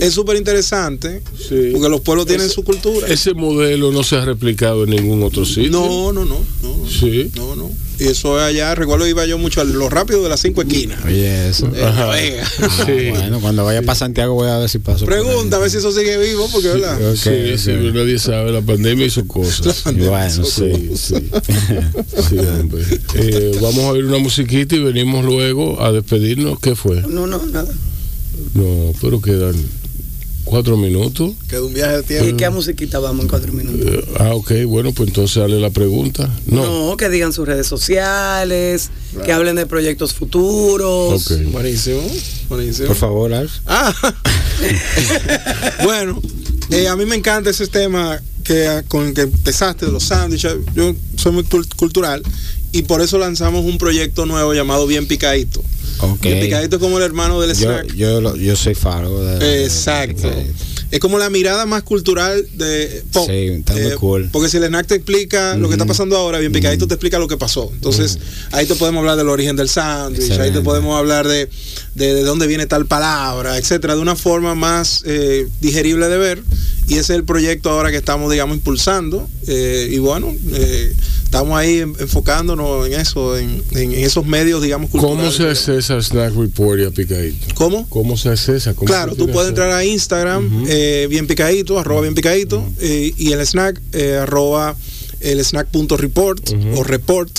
es 0.00 0.12
súper 0.14 0.36
interesante 0.36 1.22
Sí. 1.48 1.70
porque 1.72 1.88
los 1.88 2.00
pueblos 2.00 2.26
tienen 2.26 2.46
Ese- 2.46 2.54
su 2.54 2.64
cultura. 2.64 3.06
ese 3.08 3.34
modelo 3.34 3.92
no 3.92 4.02
se 4.02 4.16
ha 4.16 4.24
replicado 4.24 4.84
en 4.84 4.90
ningún 4.90 5.22
otro 5.22 5.44
sitio 5.44 5.70
No, 5.70 6.12
no, 6.12 6.24
no, 6.24 6.38
no. 6.62 6.90
Sí. 6.90 7.30
No, 7.36 7.54
no. 7.56 7.70
Y 7.98 8.08
eso 8.08 8.38
es 8.38 8.44
allá, 8.44 8.74
recuerdo 8.74 9.06
iba 9.06 9.24
yo 9.26 9.38
mucho 9.38 9.60
a 9.60 9.64
lo 9.64 9.88
rápido 9.88 10.22
de 10.22 10.28
las 10.28 10.40
cinco 10.40 10.60
esquinas. 10.62 11.02
Oye, 11.04 11.48
eso. 11.48 11.70
Vega. 11.70 12.46
Ah, 12.60 12.68
Sí. 12.86 13.10
Bueno, 13.10 13.40
cuando 13.40 13.64
vaya 13.64 13.80
para 13.82 13.94
Santiago 13.94 14.34
voy 14.34 14.48
a 14.48 14.58
ver 14.58 14.68
si 14.68 14.78
paso. 14.78 15.06
Pregunta 15.06 15.56
a 15.56 15.60
ver 15.60 15.70
si 15.70 15.78
eso 15.78 15.90
sigue 15.92 16.18
vivo, 16.18 16.48
porque 16.52 16.68
verdad. 16.68 16.98
Sí, 17.16 17.56
sí, 17.58 17.72
nadie 17.94 18.18
sabe, 18.18 18.52
la 18.52 18.60
pandemia 18.60 19.06
hizo 19.06 19.26
cosas. 19.26 19.82
pandemia 19.82 20.10
Bueno, 20.10 20.26
hizo 20.26 20.44
Sí, 20.44 20.90
sí. 20.96 21.14
Sí, 22.28 22.38
hombre. 22.38 22.84
Eh, 23.14 23.58
vamos 23.62 23.84
a 23.84 23.88
oír 23.92 24.04
una 24.04 24.18
musiquita 24.18 24.76
y 24.76 24.80
venimos 24.80 25.24
luego 25.24 25.82
a 25.82 25.92
despedirnos. 25.92 26.58
¿Qué 26.60 26.76
fue? 26.76 27.02
No, 27.02 27.26
no, 27.26 27.44
nada. 27.46 27.72
No, 28.54 28.92
pero 29.00 29.20
quedan 29.20 29.54
cuatro 30.46 30.76
minutos. 30.78 31.32
Queda 31.48 31.62
un 31.62 31.74
viaje 31.74 31.96
de 31.96 32.00
¿Y 32.00 32.04
tiempo. 32.04 32.36
qué 32.38 32.48
musiquita 32.50 32.98
vamos 32.98 33.24
en 33.24 33.28
cuatro 33.28 33.52
minutos? 33.52 33.86
Eh, 33.86 34.04
ah, 34.18 34.34
ok, 34.34 34.52
bueno, 34.66 34.92
pues 34.92 35.08
entonces 35.08 35.36
dale 35.36 35.60
la 35.60 35.68
pregunta. 35.70 36.30
No. 36.46 36.88
No, 36.90 36.96
que 36.96 37.10
digan 37.10 37.32
sus 37.34 37.46
redes 37.46 37.66
sociales, 37.66 38.90
que 39.24 39.32
hablen 39.32 39.56
de 39.56 39.66
proyectos 39.66 40.14
futuros. 40.14 41.30
Ok. 41.30 41.38
Buenísimo, 41.52 42.00
buenísimo. 42.48 42.86
Por 42.88 42.96
favor, 42.96 43.34
Alf. 43.34 43.52
Ah, 43.66 43.92
bueno, 45.84 46.20
eh, 46.70 46.88
a 46.88 46.96
mí 46.96 47.04
me 47.06 47.16
encanta 47.16 47.50
ese 47.50 47.66
tema 47.66 48.20
que 48.44 48.82
con 48.88 49.06
el 49.08 49.14
que 49.14 49.22
empezaste 49.22 49.86
de 49.86 49.92
los 49.92 50.04
sándwiches. 50.04 50.54
Yo 50.74 50.94
soy 51.16 51.32
muy 51.32 51.42
cul- 51.44 51.68
cultural 51.76 52.22
y 52.76 52.82
por 52.82 53.00
eso 53.00 53.18
lanzamos 53.18 53.64
un 53.64 53.78
proyecto 53.78 54.26
nuevo 54.26 54.52
llamado 54.54 54.86
Bien 54.86 55.06
Picadito. 55.06 55.62
Ok. 56.00 56.20
Bien 56.22 56.40
Picadito 56.40 56.76
es 56.76 56.82
como 56.82 56.98
el 56.98 57.04
hermano 57.04 57.40
del 57.40 57.54
snack. 57.54 57.94
yo, 57.94 58.36
yo 58.36 58.56
soy 58.56 58.74
faro. 58.74 59.24
de- 59.24 59.64
Exacto. 59.64 60.28
de- 60.28 60.52
Es 60.92 61.00
como 61.00 61.18
la 61.18 61.28
mirada 61.30 61.66
más 61.66 61.82
cultural 61.82 62.46
de 62.54 63.02
pop. 63.12 63.28
Sí, 63.28 63.32
está 63.58 63.72
muy 63.74 63.90
cool. 63.92 64.28
Porque 64.30 64.48
si 64.48 64.56
el 64.58 64.64
snack 64.64 64.86
te 64.86 64.94
explica 64.94 65.56
lo 65.56 65.66
que 65.68 65.74
está 65.74 65.84
pasando 65.84 66.16
ahora, 66.16 66.38
bien 66.38 66.52
picadito 66.52 66.86
te 66.86 66.94
explica 66.94 67.18
lo 67.18 67.26
que 67.26 67.36
pasó. 67.36 67.70
Entonces, 67.74 68.18
ahí 68.52 68.66
te 68.66 68.74
podemos 68.76 69.00
hablar 69.00 69.16
del 69.16 69.28
origen 69.28 69.56
del 69.56 69.68
sándwich, 69.68 70.30
ahí 70.38 70.52
te 70.52 70.60
podemos 70.60 70.96
hablar 70.96 71.26
de, 71.26 71.48
de, 71.96 72.14
de 72.14 72.22
dónde 72.22 72.46
viene 72.46 72.66
tal 72.66 72.86
palabra, 72.86 73.58
etcétera, 73.58 73.96
de 73.96 74.00
una 74.00 74.14
forma 74.14 74.54
más 74.54 75.02
eh, 75.06 75.48
digerible 75.60 76.08
de 76.08 76.18
ver. 76.18 76.42
Y 76.88 76.94
ese 76.94 77.00
es 77.14 77.18
el 77.18 77.24
proyecto 77.24 77.70
ahora 77.70 77.90
que 77.90 77.96
estamos, 77.96 78.30
digamos, 78.30 78.56
impulsando. 78.56 79.28
Eh, 79.48 79.88
y 79.92 79.98
bueno, 79.98 80.32
eh, 80.52 80.92
estamos 81.24 81.58
ahí 81.58 81.78
en- 81.80 81.94
enfocándonos 81.98 82.86
en 82.86 82.92
eso, 83.00 83.36
en, 83.36 83.62
en 83.72 83.92
esos 83.94 84.24
medios, 84.26 84.62
digamos, 84.62 84.90
culturales. 84.90 85.18
¿Cómo 85.18 85.32
se 85.32 85.48
accesa 85.50 85.96
a 85.96 86.02
Snack 86.02 86.34
Report 86.36 86.78
y 86.80 86.84
a 86.84 86.90
Picadito? 86.90 87.46
¿Cómo? 87.54 87.88
¿Cómo 87.88 88.16
se 88.16 88.28
accesa? 88.28 88.74
¿Cómo 88.74 88.86
Claro, 88.86 89.14
tú 89.16 89.28
puedes 89.28 89.48
entrar 89.48 89.70
a 89.72 89.84
Instagram, 89.84 90.64
eh, 90.68 91.06
bien 91.10 91.26
picadito, 91.26 91.78
arroba 91.78 92.02
bien 92.02 92.14
picadito, 92.14 92.64
eh, 92.80 93.12
y 93.16 93.32
el 93.32 93.40
snack, 93.44 93.80
arroba 94.22 94.76
el 95.20 95.40
snack.report 95.42 96.50
o 96.76 96.84
report. 96.84 97.30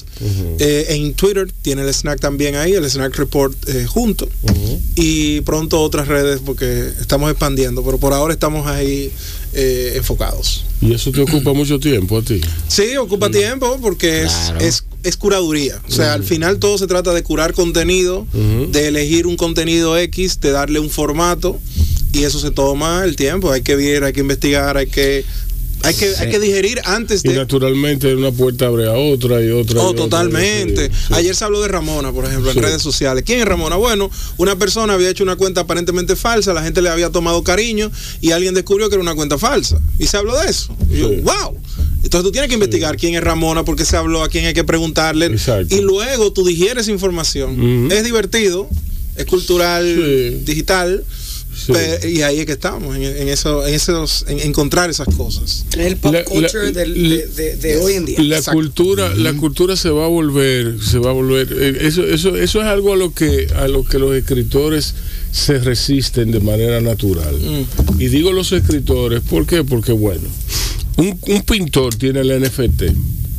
Eh, 0.59 0.87
en 0.89 1.13
Twitter 1.13 1.47
tiene 1.61 1.83
el 1.83 1.93
snack 1.93 2.19
también 2.19 2.55
ahí, 2.55 2.73
el 2.73 2.83
snack 2.89 3.15
report 3.15 3.55
eh, 3.69 3.85
junto. 3.85 4.27
Y 4.95 5.41
pronto 5.41 5.79
otras 5.81 6.07
redes 6.07 6.41
porque 6.43 6.89
estamos 6.99 7.29
expandiendo, 7.29 7.83
pero 7.83 7.99
por 7.99 8.13
ahora 8.13 8.33
estamos 8.33 8.65
ahí 8.67 9.11
eh, 9.53 9.93
enfocados. 9.95 10.63
¿Y 10.81 10.93
eso 10.93 11.11
te 11.11 11.21
ocupa 11.21 11.53
mucho 11.53 11.79
tiempo 11.79 12.17
a 12.17 12.21
ti? 12.21 12.39
Sí, 12.67 12.97
ocupa 12.97 13.29
tiempo 13.31 13.79
porque 13.81 14.23
es- 14.23 14.31
Claro. 14.31 14.59
es, 14.59 14.83
es 15.03 15.17
curaduría. 15.17 15.81
O 15.87 15.91
sea, 15.91 16.13
al 16.13 16.23
final 16.23 16.59
todo 16.59 16.77
se 16.77 16.87
trata 16.87 17.13
de 17.13 17.23
curar 17.23 17.53
contenido, 17.53 18.27
de 18.33 18.87
elegir 18.87 19.25
un 19.27 19.37
contenido 19.37 19.97
X, 19.97 20.39
de 20.41 20.51
darle 20.51 20.79
un 20.79 20.89
formato 20.89 21.59
y 22.13 22.23
eso 22.23 22.39
se 22.39 22.51
toma 22.51 23.03
el 23.03 23.15
tiempo. 23.15 23.51
Hay 23.51 23.61
que 23.61 23.75
ver, 23.75 24.03
hay 24.03 24.13
que 24.13 24.21
investigar, 24.21 24.77
hay 24.77 24.87
que 24.87 25.23
hay 25.87 25.95
que, 25.95 26.15
hay 26.17 26.29
que 26.29 26.39
digerir 26.39 26.81
antes 26.85 27.23
Y 27.23 27.29
de... 27.29 27.35
naturalmente 27.35 28.13
una 28.15 28.31
puerta 28.31 28.67
abre 28.67 28.87
a 28.87 28.93
otra 28.93 29.41
y 29.43 29.49
otra. 29.49 29.81
y 29.81 29.83
Oh, 29.85 29.93
totalmente. 29.93 30.87
sí. 30.91 31.13
Ayer 31.13 31.35
se 31.35 31.45
habló 31.45 31.61
de 31.61 31.67
Ramona, 31.67 32.11
por 32.11 32.25
ejemplo, 32.25 32.51
en 32.51 32.57
redes 32.57 32.81
sociales. 32.81 33.23
¿Quién 33.25 33.39
es 33.39 33.45
Ramona? 33.45 33.75
Bueno, 33.77 34.09
una 34.37 34.57
persona 34.57 34.93
había 34.93 35.09
hecho 35.09 35.23
una 35.23 35.35
cuenta 35.35 35.61
aparentemente 35.61 36.15
falsa, 36.15 36.53
la 36.53 36.63
gente 36.63 36.81
le 36.81 36.89
había 36.89 37.09
tomado 37.09 37.43
cariño 37.43 37.91
y 38.21 38.31
alguien 38.31 38.53
descubrió 38.53 38.89
que 38.89 38.95
era 38.95 39.01
una 39.01 39.15
cuenta 39.15 39.37
falsa. 39.37 39.79
Y 39.99 40.07
se 40.07 40.17
habló 40.17 40.37
de 40.37 40.49
eso. 40.49 40.75
Y 40.91 40.99
yo, 40.99 41.09
wow. 41.09 41.57
Entonces 42.03 42.23
tú 42.23 42.31
tienes 42.31 42.47
que 42.49 42.53
investigar 42.53 42.95
quién 42.97 43.15
es 43.15 43.23
Ramona, 43.23 43.63
por 43.65 43.75
qué 43.75 43.83
se 43.85 43.97
habló, 43.97 44.23
a 44.23 44.29
quién 44.29 44.45
hay 44.45 44.53
que 44.53 44.63
preguntarle. 44.63 45.25
Exacto. 45.27 45.75
Y 45.75 45.81
luego 45.81 46.31
tú 46.33 46.45
digieres 46.45 46.87
información. 46.87 47.91
Es 47.91 48.03
divertido, 48.03 48.69
es 49.15 49.25
cultural, 49.25 50.43
digital. 50.45 51.03
Sí. 51.57 51.73
y 52.09 52.21
ahí 52.21 52.39
es 52.39 52.45
que 52.45 52.51
estamos, 52.53 52.95
en, 52.95 53.03
en 53.03 53.27
eso, 53.29 53.65
en 53.65 53.73
esos, 53.73 54.25
en 54.27 54.39
encontrar 54.41 54.89
esas 54.89 55.07
cosas. 55.15 55.65
El 55.77 55.97
pop 55.97 56.13
La- 56.13 56.19
la- 56.19 56.25
culture 56.25 56.71
de, 56.71 56.85
de- 57.27 57.55
de 57.57 57.77
hoy 57.77 57.93
en 57.93 58.05
día. 58.05 58.19
La 58.21 58.37
Exacto. 58.37 58.57
cultura, 58.59 59.15
la 59.15 59.33
cultura 59.33 59.75
se 59.75 59.89
va 59.89 60.05
a 60.05 60.07
volver, 60.07 60.75
se 60.81 60.99
va 60.99 61.09
a 61.09 61.13
volver. 61.13 61.47
eh, 61.59 61.77
Eso, 61.81 62.05
eso, 62.05 62.35
eso 62.37 62.61
es 62.61 62.67
algo 62.67 62.93
a 62.93 62.95
lo 62.95 63.13
que, 63.13 63.47
a 63.55 63.67
lo 63.67 63.83
que 63.83 63.97
los 63.99 64.15
escritores 64.15 64.93
se 65.31 65.57
resisten 65.59 66.31
de 66.31 66.39
manera 66.39 66.79
natural. 66.79 67.35
Mm. 67.37 68.01
Y 68.01 68.07
digo 68.07 68.31
los 68.31 68.51
escritores, 68.51 69.21
¿por 69.21 69.45
qué? 69.45 69.63
Porque 69.63 69.91
bueno, 69.91 70.27
un, 70.97 71.19
un 71.27 71.41
pintor 71.43 71.95
tiene 71.95 72.21
el 72.21 72.41
NFT 72.41 72.83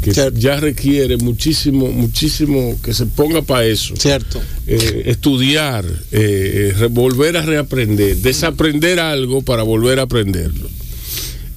que 0.03 0.15
Cierto. 0.15 0.39
ya 0.39 0.61
requiere 0.61 1.17
muchísimo, 1.17 1.89
muchísimo 1.89 2.79
que 2.83 2.95
se 2.95 3.07
ponga 3.07 3.43
para 3.43 3.67
eso. 3.67 3.95
Cierto. 3.97 4.41
Eh, 4.67 5.05
estudiar, 5.07 5.85
eh, 6.13 6.75
volver 6.91 7.37
a 7.37 7.43
reaprender, 7.43 8.17
desaprender 8.17 9.01
algo 9.01 9.43
para 9.43 9.63
volver 9.63 9.99
a 9.99 10.03
aprenderlo. 10.03 10.69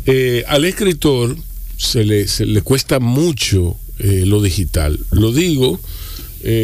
Eh, 0.05 0.43
al 0.47 0.65
escritor 0.65 1.37
se 1.77 2.03
le, 2.03 2.27
se 2.27 2.45
le 2.45 2.61
cuesta 2.61 2.99
mucho 2.99 3.77
lo 3.99 4.41
digital. 4.41 4.99
Lo 5.11 5.31
digo 5.31 5.79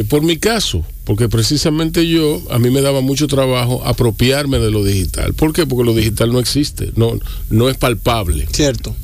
por 0.09 0.23
mi 0.23 0.37
caso, 0.37 0.83
porque 1.03 1.29
precisamente 1.29 2.07
yo, 2.07 2.41
a 2.49 2.57
mí 2.57 2.71
me 2.71 2.81
daba 2.81 3.01
mucho 3.01 3.27
trabajo 3.27 3.85
apropiarme 3.85 4.57
de 4.57 4.71
lo 4.71 4.83
digital. 4.83 5.35
¿Por 5.35 5.53
qué? 5.53 5.67
Porque 5.67 5.85
lo 5.85 5.93
digital 5.93 6.31
no 6.33 6.39
existe, 6.39 6.91
no, 6.95 7.19
no 7.51 7.69
es 7.69 7.77
palpable. 7.77 8.47
Cierto. 8.51 8.95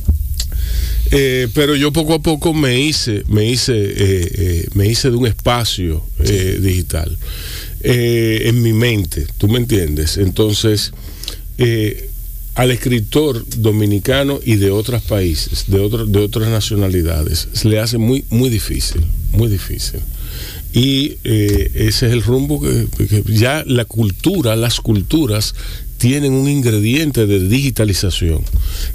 Eh, 1.15 1.47
pero 1.53 1.75
yo 1.75 1.93
poco 1.93 2.15
a 2.15 2.21
poco 2.23 2.55
me 2.55 2.79
hice, 2.79 3.21
me 3.27 3.47
hice, 3.47 3.73
eh, 3.75 3.95
eh, 3.97 4.67
me 4.73 4.87
hice 4.87 5.11
de 5.11 5.15
un 5.17 5.27
espacio 5.27 6.03
digital 6.59 7.15
en 7.85 8.61
mi 8.63 8.73
mente, 8.73 9.27
¿tú 9.37 9.47
me 9.47 9.59
entiendes? 9.59 10.17
Entonces, 10.17 10.91
al 12.55 12.71
escritor 12.71 13.45
dominicano 13.57 14.39
y 14.43 14.55
de 14.55 14.71
otros 14.71 15.03
países, 15.03 15.65
de, 15.67 15.79
otro- 15.79 16.05
de 16.05 16.19
otras 16.19 16.49
nacionalidades, 16.49 17.47
se 17.53 17.67
le 17.67 17.79
hace 17.79 17.97
muy, 17.99 18.23
muy 18.29 18.49
difícil, 18.49 19.01
muy 19.33 19.49
difícil. 19.49 19.99
Y 20.73 21.17
ese 21.23 22.07
es 22.07 22.13
el 22.13 22.23
rumbo 22.23 22.59
que, 22.61 22.87
que 23.07 23.23
ya 23.33 23.63
la 23.67 23.85
cultura, 23.85 24.55
las 24.55 24.79
culturas 24.79 25.53
tienen 26.03 26.33
un 26.33 26.49
ingrediente 26.49 27.25
de 27.25 27.47
digitalización 27.47 28.43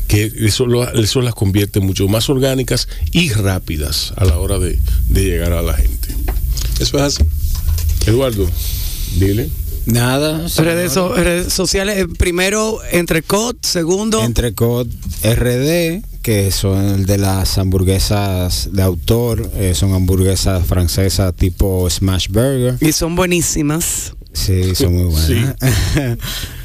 que 0.08 0.30
eso, 0.40 0.66
lo- 0.66 0.86
eso 0.92 1.22
las 1.22 1.32
convierte 1.34 1.80
mucho 1.80 2.06
más 2.06 2.28
orgánicas 2.28 2.86
y 3.12 3.30
rápidas 3.30 4.12
a 4.16 4.26
la 4.26 4.38
hora 4.38 4.58
de, 4.58 4.78
de 5.08 5.24
llegar 5.24 5.52
a 5.52 5.62
la 5.62 5.72
gente. 5.72 6.08
Eso 6.78 6.98
es 6.98 7.02
así. 7.02 7.24
Eduardo, 8.06 8.46
dile. 9.18 9.48
Nada. 9.86 10.46
Redes, 10.58 10.92
so- 10.92 11.14
redes 11.14 11.50
sociales, 11.50 11.96
eh, 11.96 12.06
primero 12.18 12.80
Entrecot, 12.92 13.56
segundo 13.64 14.22
Entrecot 14.22 14.86
RD, 15.24 16.02
que 16.28 16.50
son 16.50 16.84
el 16.84 17.06
de 17.06 17.16
las 17.16 17.56
hamburguesas 17.56 18.68
de 18.70 18.82
autor, 18.82 19.50
eh, 19.56 19.72
son 19.74 19.94
hamburguesas 19.94 20.62
francesas 20.66 21.32
tipo 21.34 21.88
Smash 21.88 22.28
Burger. 22.28 22.76
y 22.82 22.92
son 22.92 23.16
buenísimas. 23.16 24.12
Sí, 24.34 24.74
son 24.74 24.92
muy 24.92 25.04
buenas. 25.04 25.56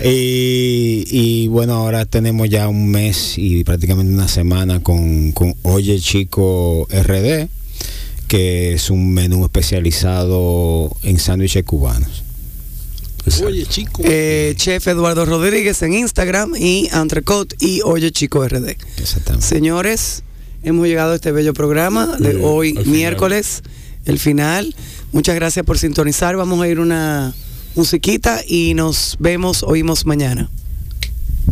y, 0.04 1.06
y 1.10 1.48
bueno, 1.48 1.76
ahora 1.76 2.04
tenemos 2.04 2.50
ya 2.50 2.68
un 2.68 2.92
mes 2.92 3.38
y 3.38 3.64
prácticamente 3.64 4.12
una 4.12 4.28
semana 4.28 4.84
con, 4.84 5.32
con 5.32 5.56
Oye 5.62 5.98
Chico 6.02 6.86
RD, 6.92 7.48
que 8.28 8.74
es 8.74 8.90
un 8.90 9.14
menú 9.14 9.46
especializado 9.46 10.94
en 11.04 11.20
sándwiches 11.20 11.64
cubanos. 11.64 12.23
Oye, 13.46 13.66
chico. 13.66 14.02
Eh, 14.06 14.54
Chef 14.58 14.86
Eduardo 14.88 15.26
Rodríguez 15.26 15.82
en 15.82 15.94
Instagram 15.94 16.56
y 16.58 16.90
Entrecot 16.92 17.54
y 17.62 17.82
Oye 17.84 18.12
Chico 18.12 18.46
RD. 18.48 18.76
Exactamente. 18.98 19.46
Señores, 19.46 20.24
hemos 20.62 20.88
llegado 20.88 21.14
a 21.14 21.16
este 21.16 21.32
bello 21.32 21.54
programa 21.54 22.18
de 22.20 22.34
Bien, 22.34 22.42
hoy 22.44 22.74
miércoles, 22.86 23.64
el 24.06 24.20
final. 24.20 24.76
Muchas 25.12 25.36
gracias 25.36 25.66
por 25.66 25.78
sintonizar. 25.78 26.36
Vamos 26.36 26.62
a 26.62 26.68
ir 26.68 26.80
una 26.80 27.34
musiquita 27.76 28.42
y 28.46 28.74
nos 28.74 29.16
vemos, 29.20 29.64
oímos 29.64 30.06
mañana. 30.06 30.50